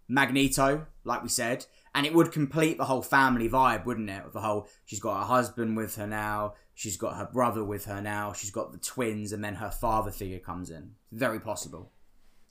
Magneto, 0.09 0.86
like 1.05 1.22
we 1.22 1.28
said, 1.28 1.66
and 1.94 2.07
it 2.07 2.14
would 2.14 2.32
complete 2.32 2.76
the 2.76 2.84
whole 2.86 3.03
family 3.03 3.48
vibe, 3.48 3.84
wouldn't 3.84 4.11
it? 4.11 4.24
With 4.24 4.32
the 4.32 4.40
whole, 4.40 4.68
she's 4.84 5.00
got 5.00 5.20
her 5.20 5.26
husband 5.26 5.76
with 5.76 5.96
her 5.96 6.07
now, 6.07 6.55
she's 6.74 6.96
got 6.96 7.16
her 7.16 7.28
brother 7.32 7.64
with 7.64 7.84
her 7.86 8.00
now, 8.00 8.32
she's 8.32 8.50
got 8.50 8.72
the 8.72 8.78
twins, 8.78 9.32
and 9.32 9.44
then 9.44 9.55
her 9.57 9.70
father 9.70 10.11
figure 10.11 10.38
comes 10.38 10.70
in. 10.70 10.92
Very 11.12 11.40
possible. 11.40 11.92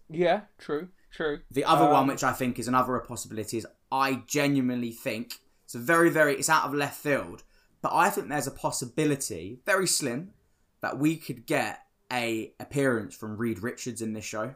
Yeah, 0.10 0.42
true, 0.58 0.90
true. 1.12 1.42
The 1.52 1.66
other 1.66 1.86
Um, 1.86 1.92
one, 1.92 2.08
which 2.08 2.24
I 2.24 2.34
think 2.34 2.58
is 2.58 2.68
another 2.68 2.98
possibility, 3.00 3.58
is 3.58 3.68
I 3.92 4.24
genuinely 4.28 4.92
think 4.92 5.40
it's 5.66 5.76
a 5.76 5.80
very, 5.80 6.10
very, 6.10 6.36
it's 6.36 6.50
out 6.50 6.66
of 6.66 6.74
left 6.74 7.00
field, 7.00 7.44
but 7.82 7.94
I 7.94 8.10
think 8.10 8.30
there's 8.30 8.48
a 8.48 8.52
possibility, 8.52 9.60
very 9.66 9.88
slim, 9.88 10.34
that 10.82 10.98
we 10.98 11.16
could 11.16 11.46
get 11.46 11.80
a 12.12 12.54
appearance 12.60 13.16
from 13.16 13.38
Reed 13.38 13.60
Richards 13.60 14.02
in 14.02 14.14
this 14.14 14.26
show. 14.26 14.56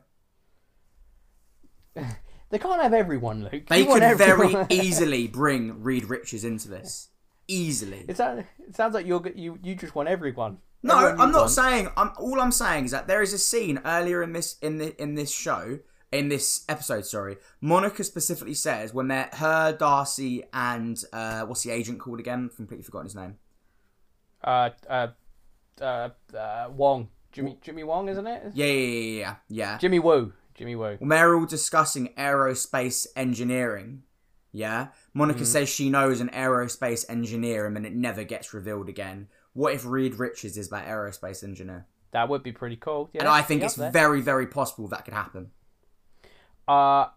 They 2.51 2.59
can't 2.59 2.81
have 2.81 2.93
everyone, 2.93 3.43
Luke. 3.51 3.65
They 3.67 3.79
You 3.79 3.85
could 3.87 4.17
very 4.17 4.55
easily 4.69 5.27
bring 5.27 5.81
Reed 5.81 6.05
Richards 6.05 6.45
into 6.45 6.69
this. 6.69 7.09
Easily. 7.47 8.05
It 8.07 8.17
sounds, 8.17 8.45
it 8.67 8.75
sounds 8.75 8.93
like 8.93 9.05
you're 9.07 9.27
you 9.35 9.59
you 9.63 9.75
just 9.75 9.95
want 9.95 10.07
everyone. 10.09 10.59
No, 10.83 10.95
Everyone 10.97 11.21
I'm 11.21 11.31
not 11.31 11.39
want. 11.39 11.51
saying. 11.51 11.89
I'm 11.97 12.11
all 12.19 12.39
I'm 12.39 12.51
saying 12.51 12.85
is 12.85 12.91
that 12.91 13.07
there 13.07 13.23
is 13.23 13.33
a 13.33 13.39
scene 13.39 13.81
earlier 13.83 14.21
in 14.21 14.33
this 14.33 14.57
in 14.61 14.77
the 14.77 14.95
in 15.01 15.15
this 15.15 15.31
show 15.33 15.79
in 16.11 16.29
this 16.29 16.63
episode. 16.69 17.05
Sorry, 17.05 17.37
Monica 17.61 18.03
specifically 18.03 18.53
says 18.53 18.93
when 18.93 19.07
they're 19.07 19.29
her 19.33 19.73
Darcy 19.75 20.43
and 20.53 21.03
uh, 21.11 21.45
what's 21.45 21.63
the 21.63 21.71
agent 21.71 21.99
called 21.99 22.19
again? 22.19 22.49
Completely 22.55 22.83
forgotten 22.83 23.07
his 23.07 23.15
name. 23.15 23.35
Uh, 24.43 24.69
uh, 24.87 25.07
uh, 25.81 26.09
uh, 26.37 26.67
Wong, 26.69 27.09
Jimmy 27.31 27.57
Jimmy 27.61 27.83
Wong, 27.83 28.07
isn't 28.07 28.27
it? 28.27 28.43
Yeah, 28.53 28.65
yeah, 28.67 28.71
yeah, 28.73 29.09
yeah, 29.19 29.35
yeah. 29.49 29.77
Jimmy 29.79 29.99
Woo, 29.99 30.31
Jimmy 30.55 30.75
Woo. 30.75 30.95
When 30.99 31.09
they're 31.09 31.35
all 31.35 31.45
discussing 31.45 32.13
aerospace 32.17 33.05
engineering, 33.15 34.03
yeah, 34.51 34.87
Monica 35.13 35.39
Mm-hmm. 35.39 35.45
says 35.45 35.69
she 35.69 35.89
knows 35.89 36.21
an 36.21 36.29
aerospace 36.29 37.05
engineer, 37.09 37.65
and 37.65 37.75
then 37.75 37.85
it 37.85 37.93
never 37.93 38.23
gets 38.23 38.53
revealed 38.53 38.89
again. 38.89 39.27
What 39.53 39.73
if 39.73 39.85
Reed 39.85 40.15
Richards 40.15 40.57
is 40.57 40.69
that 40.69 40.87
aerospace 40.87 41.43
engineer? 41.43 41.85
That 42.11 42.29
would 42.29 42.43
be 42.43 42.51
pretty 42.53 42.77
cool. 42.77 43.09
Yeah, 43.13 43.21
and 43.21 43.29
I 43.29 43.41
think 43.41 43.61
it's 43.63 43.75
very, 43.75 44.21
very 44.21 44.47
possible 44.47 44.87
that 44.87 45.03
could 45.05 45.13
happen. 45.13 45.51
Uh, 46.67 47.07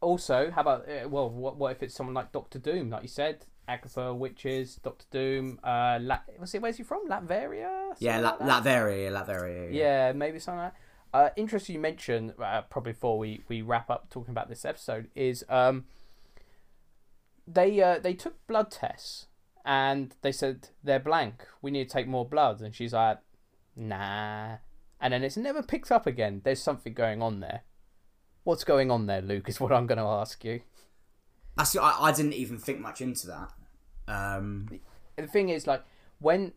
also, 0.00 0.50
how 0.50 0.62
about 0.62 0.88
uh, 0.88 1.08
well, 1.08 1.28
what 1.30 1.56
what 1.56 1.72
if 1.72 1.82
it's 1.82 1.94
someone 1.94 2.14
like 2.14 2.32
Doctor 2.32 2.58
Doom, 2.58 2.90
like 2.90 3.02
you 3.02 3.08
said, 3.08 3.44
Agatha, 3.68 4.14
witches, 4.14 4.76
Doctor 4.76 5.04
Doom. 5.10 5.60
Uh, 5.62 5.98
La- 6.00 6.20
was 6.38 6.54
it 6.54 6.62
where's 6.62 6.78
he 6.78 6.82
from? 6.82 7.06
Latveria. 7.06 7.94
Yeah, 7.98 8.18
La- 8.20 8.36
like? 8.40 8.64
Latveria, 8.64 9.10
Latveria. 9.12 9.72
Yeah. 9.72 10.06
Yeah, 10.08 10.12
maybe 10.12 10.38
something 10.38 10.60
like 10.60 10.72
that. 10.72 10.80
Uh, 11.12 11.30
interesting 11.36 11.74
you 11.74 11.80
mentioned, 11.80 12.34
uh, 12.40 12.62
probably 12.62 12.92
before 12.92 13.18
we, 13.18 13.42
we 13.48 13.62
wrap 13.62 13.90
up 13.90 14.08
talking 14.10 14.30
about 14.30 14.48
this 14.48 14.64
episode, 14.64 15.08
is 15.14 15.44
um, 15.48 15.84
they 17.46 17.82
uh, 17.82 17.98
they 17.98 18.14
took 18.14 18.46
blood 18.46 18.70
tests 18.70 19.26
and 19.64 20.14
they 20.22 20.32
said 20.32 20.68
they're 20.84 21.00
blank. 21.00 21.46
We 21.62 21.70
need 21.70 21.88
to 21.88 21.92
take 21.92 22.06
more 22.06 22.24
blood, 22.24 22.60
and 22.60 22.74
she's 22.74 22.92
like, 22.92 23.18
nah. 23.76 24.56
And 25.00 25.12
then 25.12 25.24
it's 25.24 25.36
never 25.36 25.62
picked 25.62 25.90
up 25.90 26.06
again. 26.06 26.42
There's 26.44 26.62
something 26.62 26.92
going 26.92 27.22
on 27.22 27.40
there. 27.40 27.62
What's 28.44 28.64
going 28.64 28.90
on 28.90 29.06
there, 29.06 29.22
Luke? 29.22 29.48
Is 29.48 29.60
what 29.60 29.72
I'm 29.72 29.86
going 29.86 29.98
to 29.98 30.04
ask 30.04 30.44
you. 30.44 30.60
Actually, 31.58 31.80
I, 31.80 31.96
I 32.02 32.12
didn't 32.12 32.34
even 32.34 32.58
think 32.58 32.80
much 32.80 33.00
into 33.00 33.26
that. 33.26 33.50
Um, 34.06 34.68
the 35.16 35.26
thing 35.26 35.48
is 35.48 35.66
like 35.66 35.84
when 36.18 36.52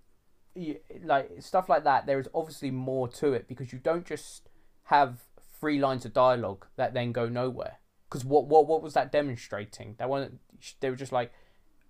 you, 0.55 0.77
like 1.03 1.29
stuff 1.39 1.67
like 1.69 1.83
that 1.83 2.05
there 2.05 2.19
is 2.19 2.27
obviously 2.33 2.71
more 2.71 3.07
to 3.07 3.33
it 3.33 3.47
because 3.47 3.73
you 3.73 3.79
don't 3.79 4.05
just 4.05 4.49
have 4.83 5.19
three 5.59 5.79
lines 5.79 6.05
of 6.05 6.13
dialogue 6.13 6.65
that 6.75 6.93
then 6.93 7.11
go 7.11 7.27
nowhere 7.27 7.77
because 8.09 8.23
what, 8.25 8.45
what 8.47 8.67
what 8.67 8.81
was 8.83 8.93
that 8.93 9.11
demonstrating 9.11 9.95
that 9.97 10.09
one 10.09 10.39
they 10.79 10.89
were 10.89 10.95
just 10.95 11.11
like 11.11 11.31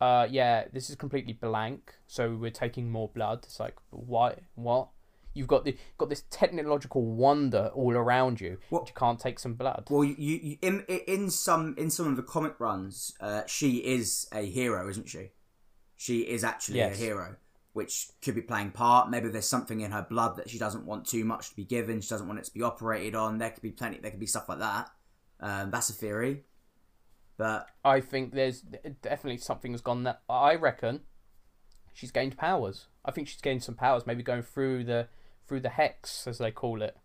uh 0.01 0.25
yeah 0.29 0.65
this 0.71 0.89
is 0.89 0.95
completely 0.95 1.33
blank 1.33 1.93
so 2.07 2.35
we're 2.35 2.49
taking 2.51 2.89
more 2.89 3.09
blood 3.09 3.39
it's 3.43 3.59
like 3.59 3.75
why 3.89 4.35
what 4.55 4.87
you've 5.33 5.47
got 5.47 5.65
the 5.65 5.75
got 5.97 6.09
this 6.09 6.23
technological 6.29 7.03
wonder 7.03 7.71
all 7.73 7.93
around 7.93 8.39
you. 8.39 8.59
What- 8.69 8.87
you 8.87 8.93
can't 8.93 9.19
take 9.19 9.39
some 9.39 9.55
blood. 9.55 9.87
Well, 9.89 10.03
you, 10.03 10.15
you 10.17 10.57
in 10.61 10.81
in 10.81 11.31
some 11.31 11.73
in 11.75 11.89
some 11.89 12.05
of 12.07 12.17
the 12.17 12.21
comic 12.21 12.59
runs, 12.59 13.13
uh, 13.19 13.41
she 13.47 13.77
is 13.77 14.27
a 14.31 14.41
hero, 14.45 14.87
isn't 14.89 15.09
she? 15.09 15.31
She 15.95 16.19
is 16.19 16.43
actually 16.43 16.77
Yes. 16.77 16.97
a 16.99 17.03
hero, 17.03 17.37
which 17.73 18.07
could 18.21 18.35
be 18.35 18.41
playing 18.41 18.71
part. 18.71 19.09
Maybe 19.09 19.29
there's 19.29 19.49
something 19.49 19.81
in 19.81 19.91
her 19.91 20.05
blood 20.07 20.37
that 20.37 20.49
she 20.49 20.57
doesn't 20.57 20.85
want 20.85 21.05
too 21.05 21.25
much 21.25 21.49
to 21.49 21.55
be 21.55 21.65
given. 21.65 22.01
She 22.01 22.09
doesn't 22.09 22.27
want 22.27 22.39
it 22.39 22.45
to 22.45 22.53
be 22.53 22.61
operated 22.61 23.15
on. 23.15 23.39
There 23.39 23.49
could 23.49 23.63
be 23.63 23.71
plenty. 23.71 23.97
There 23.97 24.11
could 24.11 24.19
be 24.19 24.27
stuff 24.27 24.47
like 24.47 24.59
that. 24.59 24.89
Um, 25.39 25.71
that's 25.71 25.89
a 25.89 25.93
theory, 25.93 26.43
but 27.37 27.67
I 27.83 27.99
think 27.99 28.33
there's 28.33 28.61
definitely 28.61 29.39
something's 29.39 29.81
gone 29.81 30.03
that 30.03 30.21
I 30.29 30.55
reckon 30.55 31.01
she's 31.93 32.11
gained 32.11 32.37
powers. 32.37 32.87
I 33.03 33.11
think 33.11 33.27
she's 33.27 33.41
gained 33.41 33.63
some 33.63 33.75
powers, 33.75 34.07
maybe 34.07 34.23
going 34.23 34.43
through 34.43 34.85
the 34.85 35.09
through 35.45 35.59
the 35.59 35.69
hex 35.69 36.27
as 36.27 36.37
they 36.37 36.51
call 36.51 36.81
it. 36.81 36.95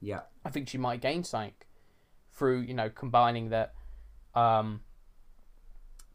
yeah, 0.00 0.22
I 0.44 0.50
think 0.50 0.68
she 0.68 0.76
might 0.76 1.00
gain 1.00 1.24
something 1.24 1.54
through 2.32 2.60
you 2.60 2.74
know 2.74 2.90
combining 2.90 3.48
that, 3.50 3.72
um, 4.34 4.82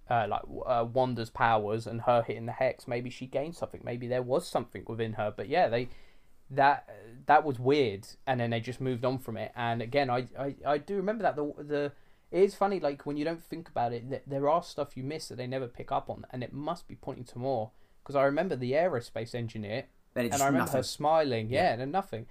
uh, 0.09 0.27
like 0.29 0.41
uh, 0.65 0.85
Wanda's 0.91 1.29
powers 1.29 1.87
and 1.87 2.01
her 2.01 2.23
hitting 2.23 2.45
the 2.45 2.51
hex. 2.51 2.87
Maybe 2.87 3.09
she 3.09 3.25
gained 3.25 3.55
something. 3.55 3.81
Maybe 3.83 4.07
there 4.07 4.21
was 4.21 4.47
something 4.47 4.83
within 4.87 5.13
her. 5.13 5.33
But 5.35 5.49
yeah, 5.49 5.67
they 5.67 5.89
that 6.49 6.89
that 7.25 7.43
was 7.43 7.59
weird, 7.59 8.07
and 8.27 8.39
then 8.39 8.49
they 8.51 8.59
just 8.59 8.81
moved 8.81 9.05
on 9.05 9.19
from 9.19 9.37
it. 9.37 9.51
And 9.55 9.81
again, 9.81 10.09
I 10.09 10.27
I, 10.37 10.55
I 10.65 10.77
do 10.77 10.95
remember 10.95 11.23
that 11.23 11.35
the 11.35 11.53
the. 11.57 11.91
It 12.31 12.41
is 12.41 12.55
funny, 12.55 12.79
like 12.79 13.05
when 13.05 13.15
you 13.15 13.23
don't 13.25 13.43
think 13.43 13.69
about 13.69 13.93
it, 13.93 14.09
that 14.09 14.23
there 14.25 14.49
are 14.49 14.63
stuff 14.63 14.97
you 14.97 15.03
miss 15.03 15.27
that 15.27 15.35
they 15.35 15.45
never 15.45 15.67
pick 15.67 15.91
up 15.91 16.09
on, 16.09 16.25
and 16.31 16.43
it 16.43 16.51
must 16.51 16.87
be 16.87 16.95
pointing 16.95 17.25
to 17.25 17.37
more. 17.37 17.69
Because 18.01 18.15
I 18.15 18.23
remember 18.23 18.55
the 18.55 18.71
aerospace 18.71 19.35
engineer 19.35 19.85
and 20.15 20.31
just 20.31 20.41
I 20.41 20.47
remember 20.47 20.65
nothing. 20.65 20.79
her 20.79 20.83
smiling, 20.83 21.49
yeah, 21.49 21.73
and 21.73 21.91
nothing. 21.91 22.25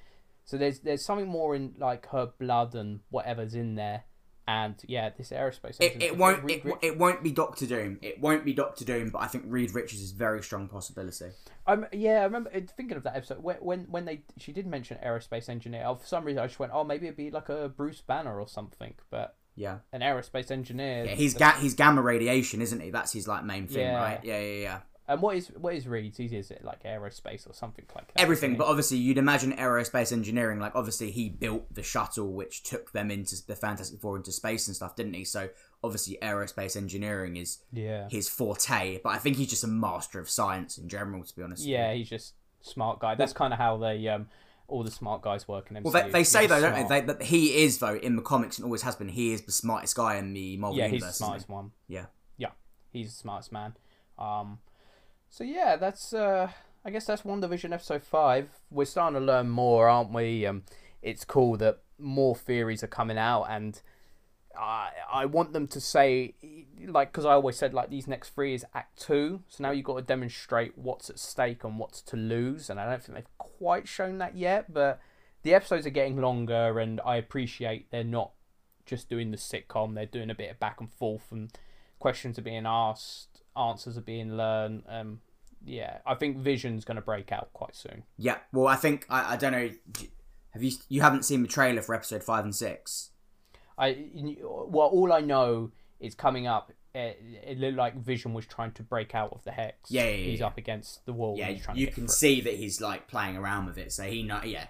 So 0.45 0.57
there's 0.57 0.81
there's 0.81 1.05
something 1.05 1.29
more 1.29 1.55
in 1.55 1.75
like 1.79 2.09
her 2.09 2.33
blood 2.39 2.75
and 2.75 3.01
whatever's 3.11 3.55
in 3.55 3.75
there, 3.75 4.05
and 4.49 4.75
yeah, 4.87 5.11
this 5.17 5.31
aerospace. 5.31 5.77
It, 5.81 5.93
engineer- 5.95 6.09
it 6.11 6.17
won't 6.17 6.51
it, 6.51 6.63
it 6.83 6.99
won't 6.99 7.23
be 7.23 7.31
Doctor 7.31 7.67
Doom. 7.67 7.99
It 8.03 8.21
won't 8.21 8.45
be 8.45 8.53
Doctor 8.53 8.85
Doom, 8.85 9.11
but 9.11 9.23
I 9.23 9.27
think 9.27 9.45
Reed 9.47 9.75
Richards 9.75 10.03
is 10.03 10.13
a 10.13 10.17
very 10.17 10.43
strong 10.43 10.69
possibility. 10.69 11.31
I'm, 11.67 11.87
yeah, 11.93 12.21
I 12.21 12.25
remember 12.25 12.51
uh, 12.55 12.61
thinking 12.77 12.97
of 12.97 13.05
that 13.05 13.17
episode 13.17 13.43
when 13.43 13.57
when 13.57 13.81
when 13.91 14.05
they 14.05 14.23
she 14.39 14.53
did 14.53 14.67
mention 14.67 14.99
aerospace 15.05 15.49
engineer. 15.49 15.85
For 16.01 16.07
some 16.07 16.25
reason, 16.25 16.43
I 16.43 16.47
just 16.47 16.59
went, 16.59 16.73
oh, 16.75 16.85
maybe 16.85 17.07
it'd 17.07 17.17
be 17.17 17.31
like 17.31 17.49
a 17.49 17.69
Bruce 17.69 18.01
Banner 18.01 18.41
or 18.41 18.49
something, 18.49 18.95
but 19.11 19.37
Yeah. 19.55 19.79
an 19.93 20.01
aerospace 20.01 20.51
engineer. 20.51 21.05
Yeah, 21.05 21.15
he's 21.15 21.35
the- 21.35 21.39
ga- 21.41 21.59
he's 21.61 21.75
gamma 21.75 22.03
radiation, 22.03 22.61
isn't 22.63 22.81
he? 22.81 22.91
That's 22.91 23.13
his 23.13 23.29
like 23.29 23.45
main 23.45 23.69
thing, 23.69 23.83
Yeah. 23.87 23.97
right? 23.97 24.21
Yeah, 24.25 24.41
yeah, 24.41 24.61
yeah. 24.63 24.79
And 25.09 25.21
what 25.21 25.37
is 25.37 25.49
what 25.49 25.75
is 25.75 25.87
Reed's? 25.87 26.21
Is 26.21 26.51
it 26.51 26.65
like 26.65 26.85
aerospace 26.85 27.49
or 27.49 27.53
something 27.53 27.85
like 27.95 28.07
that? 28.13 28.21
Everything, 28.21 28.57
but 28.57 28.69
obviously 28.69 28.99
you'd 28.99 29.19
imagine 29.19 29.53
aerospace 29.53 30.13
engineering. 30.13 30.61
Like 30.61 30.77
obviously 30.77 31.11
he 31.11 31.29
built 31.29 31.75
the 31.75 31.83
shuttle 31.83 32.33
which 32.33 32.63
took 32.63 32.93
them 32.93 33.11
into 33.11 33.37
the 33.47 33.57
Fantastic 33.57 34.01
Four 34.01 34.17
into 34.17 34.31
space 34.31 34.69
and 34.69 34.77
stuff, 34.77 34.95
didn't 34.95 35.15
he? 35.15 35.25
So 35.25 35.49
obviously 35.83 36.19
aerospace 36.23 36.77
engineering 36.77 37.37
is 37.37 37.59
yeah, 37.73 38.09
his 38.11 38.29
forte. 38.29 39.01
But 39.03 39.11
I 39.11 39.19
think 39.19 39.37
he's 39.37 39.51
just 39.51 39.65
a 39.65 39.69
master 39.69 40.21
of 40.21 40.31
science 40.31 40.79
in 40.79 40.89
general, 40.89 41.25
to 41.25 41.37
be 41.37 41.43
honest. 41.43 41.65
yeah, 41.65 41.93
he's 41.93 42.09
just 42.09 42.35
smart 42.61 43.01
guy. 43.01 43.17
That's 43.17 43.33
kind 43.33 43.53
of 43.53 43.59
how 43.59 43.79
they 43.79 44.07
um 44.07 44.29
all 44.69 44.83
the 44.83 44.91
smart 44.91 45.23
guys 45.23 45.47
work 45.47 45.71
in 45.71 45.77
MCU. 45.77 45.83
Well, 45.85 45.93
they, 45.93 46.11
they 46.11 46.25
say 46.25 46.47
though, 46.47 46.61
don't 46.61 46.89
they? 46.89 47.01
they? 47.01 47.07
That 47.07 47.23
he 47.23 47.63
is 47.65 47.79
though 47.79 47.97
in 47.97 48.17
the 48.17 48.23
comics 48.23 48.59
and 48.59 48.65
always 48.65 48.83
has 48.83 48.97
been. 48.97 49.09
He 49.09 49.33
is 49.33 49.43
the 49.43 49.53
smartest 49.53 49.97
guy 49.97 50.17
in 50.17 50.33
the 50.33 50.57
Marvel 50.57 50.79
yeah, 50.79 50.85
he's 50.85 50.95
universe. 50.95 51.19
the 51.19 51.25
isn't 51.25 51.27
smartest 51.27 51.49
one. 51.49 51.73
Yeah. 51.89 52.07
Yeah, 52.39 52.51
he's 52.93 53.09
the 53.09 53.19
smartest 53.19 53.53
man. 53.53 53.75
Um, 54.19 54.59
so 55.33 55.45
yeah, 55.45 55.77
that's 55.77 56.13
uh, 56.13 56.51
I 56.85 56.91
guess 56.91 57.07
that's 57.07 57.23
WandaVision 57.23 57.73
episode 57.73 58.05
five. 58.05 58.51
We're 58.71 58.85
starting 58.85 59.19
to 59.19 59.25
learn 59.25 59.49
more, 59.49 59.89
aren't 59.89 60.13
we? 60.13 60.45
Um, 60.45 60.65
it's 61.01 61.25
cool 61.25 61.57
that 61.57 61.79
more 61.99 62.37
theories 62.37 62.85
are 62.85 62.89
coming 62.89 63.17
out, 63.17 63.45
and 63.45 63.81
I 64.55 64.91
I 65.11 65.25
want 65.25 65.55
them 65.55 65.67
to 65.69 65.81
say 65.81 66.35
like 66.87 67.13
because 67.13 67.25
I 67.25 67.33
always 67.33 67.57
said 67.57 67.73
like 67.73 67.89
these 67.89 68.07
next 68.07 68.35
three 68.35 68.55
is 68.55 68.67
Act 68.75 69.01
Two, 69.01 69.43
so 69.49 69.65
now 69.65 69.71
you've 69.71 69.87
got 69.87 69.97
to 69.97 70.03
demonstrate 70.03 70.77
what's 70.77 71.09
at 71.09 71.19
stake 71.19 71.65
and 71.65 71.79
what's 71.79 72.03
to 72.03 72.17
lose, 72.19 72.69
and 72.69 72.79
I 72.79 72.85
don't 72.85 73.03
think 73.03 73.17
they've 73.17 73.39
quite 73.39 73.89
shown 73.89 74.19
that 74.19 74.37
yet, 74.37 74.73
but. 74.73 75.01
The 75.45 75.55
episodes 75.55 75.85
are 75.89 75.91
getting 75.91 76.21
longer, 76.21 76.79
and 76.79 77.01
I 77.05 77.17
appreciate 77.17 77.91
they're 77.91 78.05
not 78.05 78.31
just 78.87 79.09
doing 79.09 79.33
the 79.33 79.37
sitcom. 79.37 79.97
They're 79.97 80.07
doing 80.07 80.31
a 80.31 80.37
bit 80.37 80.53
of 80.53 80.61
back 80.61 80.79
and 80.79 80.89
forth, 80.89 81.33
and 81.33 81.51
questions 81.99 82.39
are 82.39 82.43
being 82.43 82.65
asked, 82.65 83.42
answers 83.57 83.97
are 83.99 84.03
being 84.03 84.37
learned. 84.37 84.85
Um, 84.89 85.21
yeah, 85.65 85.99
I 86.07 86.15
think 86.15 86.39
Vision's 86.39 86.85
going 86.85 86.97
to 86.97 87.03
break 87.03 87.33
out 87.33 87.53
quite 87.53 87.75
soon. 87.75 88.05
Yeah. 88.19 88.39
Well, 88.53 88.67
I 88.67 88.77
think 88.77 89.07
I, 89.09 89.35
I 89.35 89.37
don't 89.37 89.53
know. 89.53 89.71
Have 90.51 90.63
you 90.63 90.73
you 90.89 91.01
haven't 91.01 91.25
seen 91.25 91.43
the 91.43 91.49
trailer 91.49 91.83
for 91.83 91.95
episode 91.95 92.23
five 92.23 92.45
and 92.45 92.55
six? 92.55 93.11
I 93.79 94.07
well, 94.43 94.89
all 94.89 95.13
I 95.13 95.21
know 95.21 95.73
is 96.01 96.15
coming 96.15 96.47
up. 96.47 96.73
It, 96.95 97.23
it 97.47 97.59
looked 97.59 97.79
like 97.79 97.97
Vision 97.97 98.35
was 98.35 98.45
trying 98.45 98.73
to 98.73 98.83
break 98.83 99.15
out 99.15 99.33
of 99.33 99.43
the 99.45 99.51
hex. 99.51 99.91
Yeah, 99.91 100.05
yeah, 100.05 100.11
yeah, 100.11 100.17
he's 100.25 100.41
yeah. 100.41 100.47
up 100.47 100.59
against 100.59 101.07
the 101.07 101.13
wall. 101.15 101.37
Yeah, 101.39 101.47
and 101.47 101.57
he's 101.57 101.65
trying 101.65 101.79
you 101.79 101.87
can 101.87 102.07
see 102.07 102.43
that 102.43 102.55
he's 102.55 102.83
like 102.83 103.09
playing 103.09 103.37
around 103.37 103.67
with 103.67 103.79
it. 103.79 103.93
So 103.93 104.03
he 104.03 104.23
know, 104.23 104.43
yeah, 104.45 104.67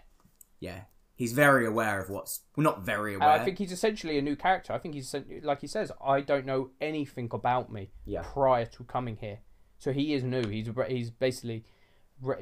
yeah, 0.61 0.83
he's 1.22 1.32
very 1.32 1.64
aware 1.64 2.00
of 2.00 2.10
what's 2.10 2.40
well, 2.56 2.64
not 2.64 2.82
very 2.82 3.14
uh, 3.14 3.18
aware. 3.18 3.28
I 3.28 3.44
think 3.44 3.58
he's 3.58 3.70
essentially 3.70 4.18
a 4.18 4.22
new 4.22 4.34
character. 4.34 4.72
I 4.72 4.78
think 4.78 4.94
he's 4.94 5.14
like 5.42 5.60
he 5.60 5.68
says, 5.68 5.92
I 6.04 6.20
don't 6.20 6.44
know 6.44 6.70
anything 6.80 7.28
about 7.32 7.72
me 7.72 7.92
Yeah. 8.04 8.22
prior 8.22 8.66
to 8.66 8.84
coming 8.84 9.16
here. 9.20 9.38
So 9.78 9.92
he 9.92 10.14
is 10.14 10.24
new. 10.24 10.42
He's 10.48 10.68
he's 10.88 11.10
basically 11.10 11.64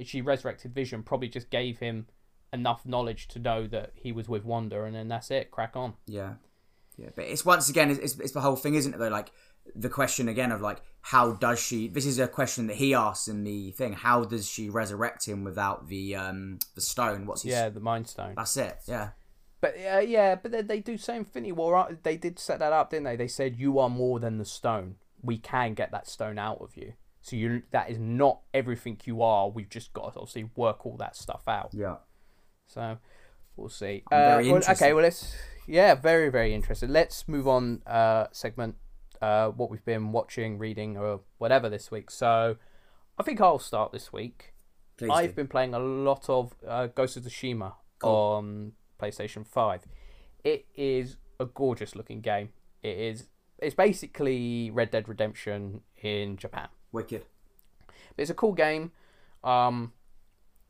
she 0.03 0.23
resurrected 0.23 0.75
Vision 0.75 1.03
probably 1.03 1.29
just 1.29 1.51
gave 1.51 1.79
him 1.79 2.07
enough 2.53 2.85
knowledge 2.87 3.29
to 3.29 3.39
know 3.39 3.67
that 3.67 3.93
he 3.95 4.13
was 4.13 4.29
with 4.29 4.45
Wanda, 4.45 4.85
and 4.85 4.95
then 4.95 5.09
that's 5.09 5.31
it. 5.31 5.51
Crack 5.51 5.77
on. 5.77 5.95
Yeah, 6.07 6.35
yeah, 6.97 7.11
but 7.15 7.27
it's 7.27 7.45
once 7.45 7.69
again, 7.69 7.91
it's, 7.91 8.01
it's, 8.01 8.19
it's 8.19 8.33
the 8.33 8.41
whole 8.41 8.57
thing, 8.57 8.75
isn't 8.75 8.95
it? 8.95 8.99
Though, 8.99 9.09
like 9.09 9.31
the 9.75 9.89
question 9.89 10.29
again 10.29 10.53
of 10.53 10.61
like, 10.61 10.79
how 11.03 11.33
does 11.33 11.59
she? 11.61 11.89
This 11.89 12.07
is 12.07 12.19
a 12.19 12.29
question 12.29 12.67
that 12.69 12.77
he 12.77 12.95
asks 12.95 13.29
in 13.29 13.45
the 13.45 13.71
thing. 13.73 13.93
How 13.95 14.25
does 14.25 14.49
she 14.49 14.69
resurrect 14.69 15.27
him 15.27 15.45
without 15.45 15.89
the 15.89 16.17
um 16.17 16.59
the 16.75 16.81
stone? 16.81 17.27
What's 17.27 17.43
his? 17.43 17.53
Yeah, 17.53 17.69
the 17.69 17.81
Mind 17.81 18.09
Stone. 18.09 18.35
that's 18.37 18.57
it. 18.57 18.79
Yeah, 18.87 19.11
But 19.61 19.75
uh, 19.77 19.99
yeah, 20.01 20.35
but 20.35 20.53
they, 20.53 20.63
they 20.63 20.81
do 20.81 20.97
say 20.99 21.17
Infinity 21.17 21.53
War. 21.53 21.77
uh, 21.77 21.95
They 22.03 22.17
did 22.17 22.39
set 22.39 22.59
that 22.59 22.73
up, 22.73 22.91
didn't 22.91 23.05
they? 23.05 23.17
They 23.17 23.29
said 23.29 23.57
you 23.57 23.79
are 23.79 23.89
more 23.91 24.21
than 24.21 24.39
the 24.39 24.45
stone. 24.45 24.97
We 25.23 25.39
can 25.39 25.75
get 25.75 25.91
that 25.93 26.07
stone 26.09 26.39
out 26.39 26.59
of 26.61 26.77
you. 26.77 26.95
So 27.23 27.37
you 27.37 27.63
that 27.71 27.91
is 27.91 27.99
not 27.99 28.41
everything 28.55 28.99
you 29.05 29.23
are. 29.23 29.49
We've 29.51 29.69
just 29.69 29.93
got 29.93 30.15
to 30.15 30.21
obviously 30.21 30.51
work 30.57 30.87
all 30.87 30.97
that 30.99 31.17
stuff 31.17 31.43
out. 31.49 31.71
yeah. 31.73 31.97
So 32.67 32.99
we'll 33.57 33.69
see. 33.69 34.05
Very 34.11 34.51
well, 34.51 34.63
okay, 34.71 34.93
well 34.93 35.03
let's 35.03 35.35
yeah, 35.67 35.95
very 35.95 36.31
very 36.31 36.55
interesting 36.55 36.91
Let's 36.91 37.27
move 37.29 37.47
on. 37.49 37.83
Uh, 37.87 38.27
segment. 38.33 38.77
Uh, 39.21 39.49
what 39.49 39.71
we've 39.71 39.85
been 39.85 40.13
watching, 40.13 40.59
reading, 40.59 40.97
or 40.97 41.21
whatever 41.39 41.69
this 41.69 41.91
week. 41.91 42.11
So 42.11 42.57
I 43.19 43.23
think 43.23 43.41
I'll 43.41 43.59
start 43.59 43.93
this 43.93 44.13
week. 44.13 44.55
Please 44.97 45.11
I've 45.13 45.31
do. 45.31 45.35
been 45.37 45.49
playing 45.49 45.75
a 45.75 45.79
lot 45.79 46.29
of 46.29 46.55
uh, 46.67 46.87
Ghost 46.87 47.17
of 47.17 47.25
Tsushima 47.25 47.75
on 48.03 48.73
PlayStation 49.01 49.47
Five. 49.47 49.83
It 50.43 50.67
is 50.75 51.17
a 51.39 51.45
gorgeous 51.45 51.95
looking 51.95 52.21
game. 52.21 52.51
It 52.83 52.97
is. 52.97 53.27
It's 53.59 53.75
basically 53.75 54.71
Red 54.71 54.91
Dead 54.91 55.09
Redemption 55.09 55.83
in 56.03 56.37
Japan. 56.37 56.69
wicked. 56.93 57.25
But 57.87 58.23
it's 58.23 58.31
a 58.31 58.35
cool 58.35 58.55
game. 58.55 58.93
Um, 59.45 59.93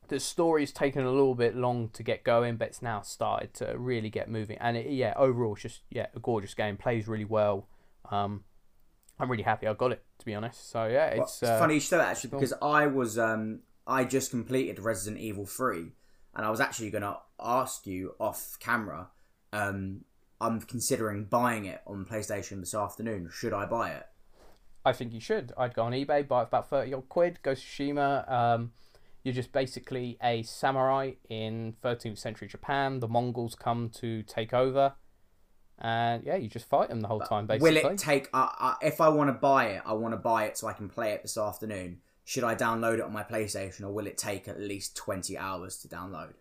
the 0.09 0.19
story's 0.19 0.73
taken 0.73 1.05
a 1.05 1.11
little 1.11 1.35
bit 1.35 1.55
long 1.55 1.89
to 1.89 2.03
get 2.03 2.23
going, 2.25 2.57
but 2.57 2.67
it's 2.67 2.81
now 2.81 3.01
started 3.01 3.53
to 3.55 3.77
really 3.77 4.09
get 4.09 4.29
moving. 4.29 4.57
And 4.59 4.75
it, 4.75 4.89
yeah, 4.89 5.13
overall, 5.15 5.53
it's 5.53 5.61
just 5.61 5.81
yeah, 5.89 6.07
a 6.13 6.19
gorgeous 6.19 6.53
game. 6.53 6.75
Plays 6.75 7.07
really 7.07 7.25
well. 7.25 7.67
Um, 8.09 8.43
I'm 9.19 9.29
really 9.29 9.43
happy 9.43 9.67
I 9.67 9.73
got 9.73 9.91
it 9.91 10.03
to 10.19 10.25
be 10.25 10.33
honest. 10.33 10.69
So 10.69 10.85
yeah, 10.85 11.15
Well, 11.15 11.23
it's 11.23 11.41
it's 11.41 11.51
uh, 11.51 11.59
funny 11.59 11.75
you 11.75 11.79
say 11.79 11.97
that 11.97 12.09
actually 12.09 12.31
because 12.31 12.53
I 12.61 12.87
was 12.87 13.17
um 13.17 13.59
I 13.85 14.03
just 14.03 14.31
completed 14.31 14.79
Resident 14.79 15.21
Evil 15.21 15.45
three, 15.45 15.93
and 16.35 16.45
I 16.45 16.49
was 16.49 16.59
actually 16.59 16.89
going 16.91 17.01
to 17.01 17.17
ask 17.39 17.85
you 17.85 18.13
off 18.19 18.57
camera. 18.59 19.09
Um, 19.51 20.01
I'm 20.39 20.61
considering 20.61 21.25
buying 21.25 21.65
it 21.65 21.81
on 21.85 22.05
PlayStation 22.05 22.59
this 22.59 22.73
afternoon. 22.73 23.29
Should 23.31 23.53
I 23.53 23.65
buy 23.65 23.91
it? 23.91 24.05
I 24.85 24.93
think 24.93 25.13
you 25.13 25.19
should. 25.19 25.51
I'd 25.57 25.75
go 25.75 25.83
on 25.83 25.91
eBay, 25.91 26.27
buy 26.27 26.41
it 26.41 26.45
for 26.45 26.47
about 26.47 26.69
thirty 26.69 26.93
odd 26.93 27.09
quid. 27.09 27.39
Ghost 27.43 27.63
of 27.63 27.69
Tsushima. 27.69 28.31
Um, 28.31 28.71
you're 29.23 29.33
just 29.35 29.51
basically 29.51 30.17
a 30.23 30.41
samurai 30.43 31.11
in 31.29 31.75
13th 31.83 32.17
century 32.17 32.47
Japan. 32.47 32.99
The 32.99 33.07
Mongols 33.07 33.53
come 33.53 33.89
to 33.95 34.23
take 34.23 34.51
over, 34.51 34.93
and 35.81 36.23
yeah, 36.23 36.35
you 36.35 36.47
just 36.47 36.69
fight 36.69 36.89
them 36.89 37.01
the 37.01 37.07
whole 37.07 37.19
time. 37.19 37.47
Basically, 37.47 37.81
Will 37.81 37.91
it 37.91 37.97
take? 37.97 38.29
Uh, 38.33 38.47
uh, 38.59 38.75
if 38.81 39.01
I 39.01 39.09
want 39.09 39.29
to 39.29 39.33
buy 39.33 39.65
it, 39.67 39.81
I 39.85 39.93
want 39.93 40.13
to 40.13 40.17
buy 40.17 40.45
it 40.45 40.57
so 40.57 40.67
I 40.67 40.73
can 40.73 40.87
play 40.89 41.11
it 41.11 41.21
this 41.23 41.37
afternoon. 41.37 41.99
Should 42.23 42.43
I 42.43 42.55
download 42.55 42.95
it 42.95 43.01
on 43.01 43.11
my 43.11 43.23
PlayStation, 43.23 43.81
or 43.81 43.91
will 43.91 44.07
it 44.07 44.17
take 44.17 44.47
at 44.47 44.59
least 44.59 44.95
twenty 44.95 45.37
hours 45.37 45.77
to 45.79 45.87
download? 45.87 46.33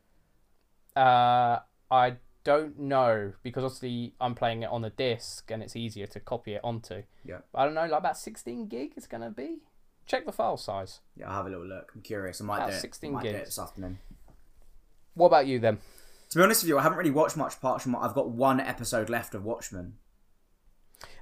Uh, 0.94 1.60
I 1.90 2.16
don't 2.44 2.78
know 2.78 3.32
because 3.42 3.64
obviously 3.64 4.14
I'm 4.20 4.34
playing 4.34 4.62
it 4.62 4.70
on 4.70 4.84
a 4.84 4.90
disc 4.90 5.50
and 5.50 5.62
it's 5.62 5.76
easier 5.76 6.06
to 6.08 6.20
copy 6.20 6.54
it 6.54 6.60
onto. 6.64 7.02
Yeah. 7.24 7.38
I 7.54 7.64
don't 7.64 7.74
know, 7.74 7.82
like 7.82 7.92
about 7.98 8.16
16 8.18 8.66
gig 8.66 8.92
it's 8.96 9.06
gonna 9.06 9.30
be. 9.30 9.58
Check 10.06 10.24
the 10.26 10.32
file 10.32 10.56
size. 10.56 11.00
Yeah, 11.16 11.28
I'll 11.28 11.36
have 11.36 11.46
a 11.46 11.50
little 11.50 11.66
look. 11.66 11.92
I'm 11.94 12.00
curious. 12.02 12.40
I 12.40 12.44
might 12.44 12.56
About 12.58 12.70
do 12.70 12.76
it. 12.76 12.80
16 12.80 13.12
might 13.12 13.22
do 13.22 13.28
it 13.28 13.44
this 13.44 13.58
afternoon. 13.58 13.98
what 15.14 15.26
about 15.26 15.46
you 15.46 15.58
then? 15.58 15.78
To 16.30 16.38
be 16.38 16.44
honest 16.44 16.62
with 16.62 16.68
you, 16.68 16.78
I 16.78 16.82
haven't 16.82 16.98
really 16.98 17.10
watched 17.10 17.36
much 17.36 17.54
apart 17.54 17.82
from 17.82 17.96
I've 17.96 18.14
got 18.14 18.30
one 18.30 18.60
episode 18.60 19.10
left 19.10 19.34
of 19.34 19.44
Watchmen. 19.44 19.94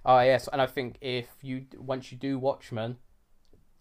Oh 0.04 0.20
yes, 0.20 0.48
and 0.52 0.60
I 0.60 0.66
think 0.66 0.96
if 1.00 1.26
you 1.42 1.66
once 1.78 2.12
you 2.12 2.18
do 2.18 2.38
Watchmen, 2.38 2.96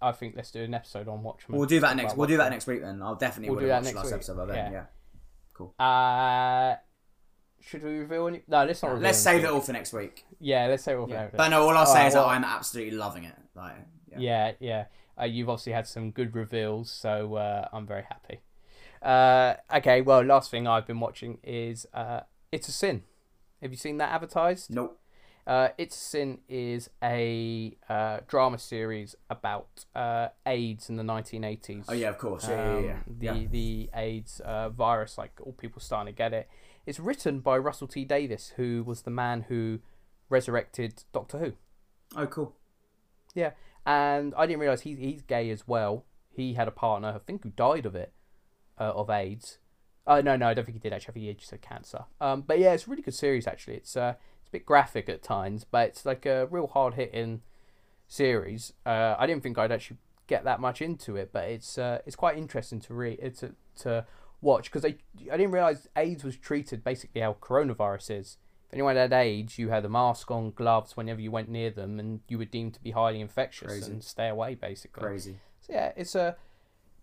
I 0.02 0.12
think 0.14 0.36
let's 0.36 0.52
do 0.52 0.64
an 0.64 0.74
episode 0.74 1.08
on 1.08 1.24
Watchmen. 1.24 1.58
We'll 1.58 1.68
do 1.68 1.80
that 1.82 1.96
next. 1.98 2.16
We'll 2.16 2.28
do 2.28 2.38
that 2.38 2.50
next 2.52 2.66
week 2.68 2.82
then. 2.82 3.02
I'll 3.02 3.16
definitely 3.16 3.50
We'll 3.50 3.60
do 3.60 3.68
that 3.68 3.84
next 3.84 3.96
last 3.96 4.06
week. 4.06 4.14
episode. 4.16 4.50
Yeah. 4.50 4.86
Yeah. 5.80 5.84
Uh, 5.84 6.76
should 7.60 7.84
we 7.84 7.98
reveal 7.98 8.28
any? 8.28 8.44
No, 8.48 8.64
let's 8.64 8.82
not. 8.84 8.90
reveal 8.92 9.04
Let's 9.04 9.18
save 9.18 9.44
it 9.44 9.50
all 9.50 9.60
for 9.62 9.74
next 9.74 9.92
week. 9.92 10.24
Yeah, 10.40 10.68
let's 10.68 10.84
save 10.84 10.96
it 10.98 11.00
all 11.00 11.08
for 11.08 11.14
Yeah. 11.14 11.22
next 11.24 11.34
week. 11.34 11.38
But 11.38 11.50
no, 11.50 11.64
all 11.64 11.76
I'll 11.76 11.86
say 11.86 11.92
Alright, 11.94 12.08
is 12.10 12.14
well- 12.14 12.28
that 12.28 12.36
I'm 12.36 12.44
absolutely 12.44 12.96
loving 12.98 13.24
it. 13.26 13.36
Like, 13.56 13.76
yeah. 14.12 14.18
Yeah, 14.20 14.52
yeah. 14.60 14.86
Uh, 15.20 15.26
you've 15.26 15.50
obviously 15.50 15.74
had 15.74 15.88
some 15.88 16.12
good 16.12 16.36
reveals, 16.36 16.92
so 16.92 17.36
uh, 17.36 17.68
I'm 17.74 17.88
very 17.88 18.04
happy. 18.04 18.42
Uh, 19.02 19.56
okay, 19.76 20.02
well, 20.02 20.24
last 20.24 20.52
thing 20.52 20.68
I've 20.68 20.88
been 20.88 21.00
watching 21.00 21.39
is 21.43 21.86
uh, 21.93 22.22
It's 22.52 22.68
a 22.68 22.72
Sin. 22.72 23.04
Have 23.62 23.72
you 23.72 23.78
seen 23.78 23.98
that 23.98 24.12
advertised? 24.12 24.70
Nope. 24.70 25.00
Uh, 25.48 25.70
it's 25.78 25.95
a 25.95 26.00
Sin 26.00 26.39
is 26.50 26.89
a 27.02 27.78
uh, 27.88 28.20
drama 28.28 28.58
series 28.58 29.16
about 29.30 29.86
uh, 29.95 30.28
AIDS 30.45 30.89
in 30.89 30.98
the 30.98 31.04
1980s. 31.04 31.86
Oh 31.88 31.93
yeah, 31.93 32.10
of 32.10 32.18
course. 32.18 32.48
Yeah, 32.50 32.80
yeah, 32.80 32.86
yeah. 32.86 32.91
Um, 32.91 33.00
the 33.08 33.26
yeah. 33.26 33.48
the 33.50 33.89
AIDS 33.95 34.41
uh, 34.41 34.70
virus, 34.70 35.18
like 35.18 35.39
all 35.41 35.54
people 35.54 35.82
starting 35.82 36.14
to 36.14 36.18
get 36.18 36.34
it. 36.34 36.50
It's 36.86 37.00
written 37.00 37.39
by 37.39 37.58
Russell 37.58 37.88
T 37.88 38.04
Davies, 38.04 38.54
who 38.58 38.84
was 38.86 39.04
the 39.04 39.10
man 39.10 39.45
who 39.48 39.80
resurrected 40.30 41.06
Doctor 41.14 41.38
Who. 41.38 41.54
Oh, 42.16 42.28
cool. 42.28 42.54
Yeah, 43.34 43.52
and 43.86 44.34
I 44.36 44.48
didn't 44.48 44.60
realize 44.60 44.82
he's 44.82 44.98
he's 44.98 45.22
gay 45.22 45.50
as 45.50 45.66
well. 45.66 46.04
He 46.30 46.56
had 46.56 46.68
a 46.68 46.72
partner, 46.72 47.14
I 47.16 47.20
think, 47.20 47.43
who 47.43 47.52
died 47.52 47.86
of 47.86 47.95
it, 47.95 48.12
uh, 48.80 48.92
of 48.92 49.10
AIDS. 49.10 49.60
Uh, 50.06 50.22
no, 50.22 50.38
no, 50.38 50.48
I 50.48 50.54
don't 50.54 50.64
think 50.66 50.76
he 50.76 50.80
did 50.80 50.94
actually. 50.94 51.12
I 51.12 51.14
think 51.14 51.26
he 51.26 51.34
just 51.34 51.52
had 51.52 51.62
cancer. 51.62 52.06
Um, 52.22 52.42
but 52.42 52.60
yeah, 52.60 52.74
it's 52.74 52.88
a 52.88 52.90
really 52.90 53.02
good 53.02 53.14
series 53.14 53.46
actually. 53.46 53.76
It's 53.76 53.98
uh, 53.98 54.14
it's 54.40 54.50
a 54.50 54.52
bit 54.52 54.66
graphic 54.66 55.10
at 55.10 55.22
times, 55.22 55.66
but 55.70 55.90
it's 55.90 56.06
like 56.06 56.26
a 56.26 56.48
real 56.48 56.68
hard 56.68 56.94
hitting 56.94 57.42
series. 58.08 58.74
Uh, 58.86 59.16
I 59.20 59.28
didn't 59.28 59.44
think 59.44 59.58
I'd 59.58 59.72
actually 59.72 59.98
get 60.28 60.44
that 60.46 60.60
much 60.60 60.82
into 60.82 61.16
it, 61.16 61.32
but 61.34 61.50
it's 61.50 61.78
uh, 61.78 62.00
it's 62.06 62.16
quite 62.16 62.38
interesting 62.38 62.80
to 62.82 62.94
read 62.94 63.36
to 63.40 63.56
to 63.82 64.06
watch 64.42 64.72
because 64.72 64.86
I 64.86 64.96
I 65.32 65.38
didn't 65.38 65.52
realize 65.52 65.90
AIDS 65.96 66.24
was 66.24 66.38
treated 66.38 66.84
basically 66.84 67.22
how 67.22 67.36
coronavirus 67.42 68.20
is. 68.20 68.38
If 68.68 68.74
anyone 68.74 68.98
had 68.98 69.14
AIDS, 69.14 69.58
you 69.58 69.70
had 69.70 69.86
a 69.86 69.90
mask 69.90 70.30
on, 70.30 70.52
gloves 70.52 70.98
whenever 70.98 71.22
you 71.22 71.32
went 71.32 71.50
near 71.50 71.70
them, 71.70 72.00
and 72.00 72.20
you 72.28 72.38
were 72.38 72.46
deemed 72.46 72.74
to 72.74 72.82
be 72.82 72.92
highly 72.92 73.22
infectious 73.22 73.68
Crazy. 73.70 73.92
and 73.92 74.04
stay 74.04 74.28
away 74.28 74.56
basically. 74.56 75.04
Crazy. 75.04 75.40
So 75.62 75.74
yeah, 75.74 75.92
it's 75.96 76.16
a 76.16 76.36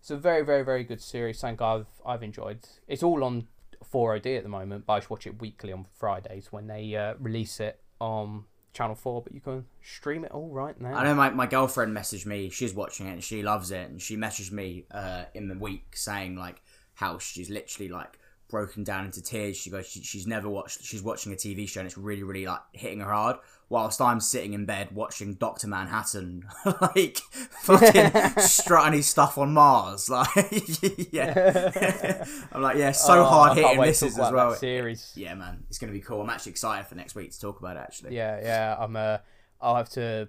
it's 0.05 0.11
a 0.11 0.18
very 0.18 0.44
very 0.44 0.62
very 0.62 0.84
good 0.84 1.00
series. 1.00 1.38
Something 1.38 1.64
I've 1.64 1.86
I've 2.05 2.22
enjoyed. 2.22 2.59
It's 2.86 3.02
all 3.02 3.24
on 3.24 3.46
4OD 3.90 4.36
at 4.36 4.42
the 4.42 4.50
moment, 4.50 4.84
but 4.84 4.92
I 4.92 4.98
just 4.98 5.09
watch 5.09 5.26
it 5.26 5.40
weekly 5.40 5.72
on 5.72 5.86
Fridays 5.94 6.52
when 6.52 6.66
they 6.66 6.94
uh, 6.94 7.14
release 7.18 7.59
it 7.59 7.80
on 8.02 8.44
Channel 8.74 8.96
Four. 8.96 9.22
But 9.22 9.32
you 9.32 9.40
can 9.40 9.64
stream 9.82 10.26
it 10.26 10.30
all 10.32 10.50
right 10.50 10.78
now. 10.78 10.94
I 10.94 11.05
know 11.05 11.14
my, 11.14 11.30
my 11.30 11.46
girlfriend 11.46 11.96
messaged 11.96 12.26
me. 12.26 12.50
She's 12.50 12.74
watching 12.74 13.07
it 13.07 13.12
and 13.12 13.24
she 13.24 13.42
loves 13.42 13.70
it. 13.70 13.88
And 13.88 14.02
she 14.02 14.18
messaged 14.18 14.52
me 14.52 14.84
uh, 14.90 15.24
in 15.32 15.48
the 15.48 15.55
week 15.55 15.96
saying 15.96 16.36
like 16.36 16.61
how 16.92 17.16
she's 17.16 17.48
literally 17.48 17.88
like 17.88 18.18
broken 18.49 18.84
down 18.84 19.05
into 19.05 19.22
tears. 19.22 19.57
She 19.57 19.70
goes, 19.70 19.86
she, 19.86 20.03
she's 20.03 20.26
never 20.26 20.49
watched. 20.49 20.84
She's 20.84 21.03
watching 21.03 21.32
a 21.32 21.36
TV 21.36 21.68
show 21.68 21.80
and 21.80 21.86
it's 21.86 21.99
really 21.99 22.22
really 22.22 22.47
like 22.47 22.61
hitting 22.72 23.01
her 23.01 23.11
hard. 23.11 23.36
Whilst 23.70 24.01
I'm 24.01 24.20
sitting 24.20 24.53
in 24.53 24.66
bed 24.66 24.90
watching 24.92 25.34
Doctor 25.34 25.66
Manhattan, 25.66 26.45
like 26.80 27.18
fucking 27.62 28.11
strutting 28.38 28.92
his 28.92 29.07
stuff 29.07 29.38
on 29.38 29.55
Mars. 29.55 30.09
Like, 30.11 31.12
yeah, 31.12 32.24
I'm 32.53 32.61
like, 32.62 32.76
yeah, 32.76 32.92
so 32.92 33.20
Oh, 33.20 33.24
hard 33.24 33.57
hitting 33.57 33.80
this 33.80 34.03
is 34.03 34.18
as 34.18 34.32
well. 34.32 34.55
series. 34.55 35.12
Yeah, 35.16 35.34
man, 35.34 35.64
it's 35.68 35.78
gonna 35.78 35.92
be 35.92 36.01
cool. 36.01 36.20
I'm 36.20 36.30
actually 36.30 36.51
excited 36.51 36.86
for 36.86 36.95
next 36.95 37.14
week 37.14 37.32
to 37.32 37.40
talk 37.40 37.59
about 37.59 37.76
it. 37.76 37.80
Actually, 37.80 38.14
Yeah, 38.16 38.38
yeah. 38.42 38.76
I'm 38.78 38.95
uh, 38.97 39.18
I'll 39.61 39.76
have 39.76 39.88
to 39.90 40.28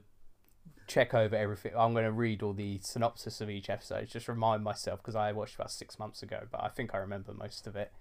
check 0.87 1.13
over 1.13 1.35
everything. 1.35 1.73
I'm 1.75 1.93
going 1.93 2.05
to 2.05 2.11
read 2.11 2.43
all 2.43 2.53
the 2.53 2.79
synopsis 2.83 3.41
of 3.41 3.49
each 3.49 3.69
episode, 3.71 4.07
just 4.07 4.27
remind 4.27 4.63
myself 4.63 5.01
because 5.01 5.15
I 5.15 5.31
watched 5.31 5.55
about 5.55 5.71
six 5.71 5.97
months 5.97 6.21
ago, 6.21 6.41
but 6.51 6.63
I 6.63 6.69
think 6.69 6.93
I 6.93 6.99
remember 6.99 7.33
most 7.33 7.65
of 7.67 7.75
it. 7.75 7.91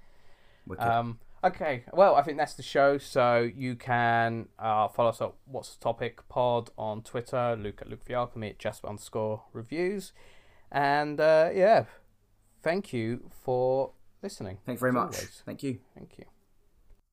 Um, 0.78 1.18
okay, 1.42 1.84
well, 1.92 2.14
I 2.14 2.22
think 2.22 2.38
that's 2.38 2.54
the 2.54 2.62
show. 2.62 2.98
So 2.98 3.50
you 3.54 3.76
can 3.76 4.48
uh, 4.58 4.88
follow 4.88 5.10
us 5.10 5.20
at 5.20 5.32
What's 5.46 5.76
the 5.76 5.82
Topic 5.82 6.28
Pod 6.28 6.70
on 6.76 7.02
Twitter, 7.02 7.56
Luke 7.58 7.80
at 7.82 7.88
Luke 7.88 8.04
Fialka, 8.04 8.36
me 8.36 8.50
at 8.50 8.58
Jasper 8.58 8.88
underscore 8.88 9.42
reviews. 9.52 10.12
And 10.70 11.20
uh, 11.20 11.50
yeah, 11.54 11.84
thank 12.62 12.92
you 12.92 13.30
for 13.42 13.92
listening. 14.22 14.58
Thank 14.66 14.76
you 14.76 14.80
very 14.80 14.92
much. 14.92 15.14
always. 15.14 15.42
Thank 15.44 15.62
you. 15.62 15.78
Thank 15.94 16.18
you. 16.18 16.24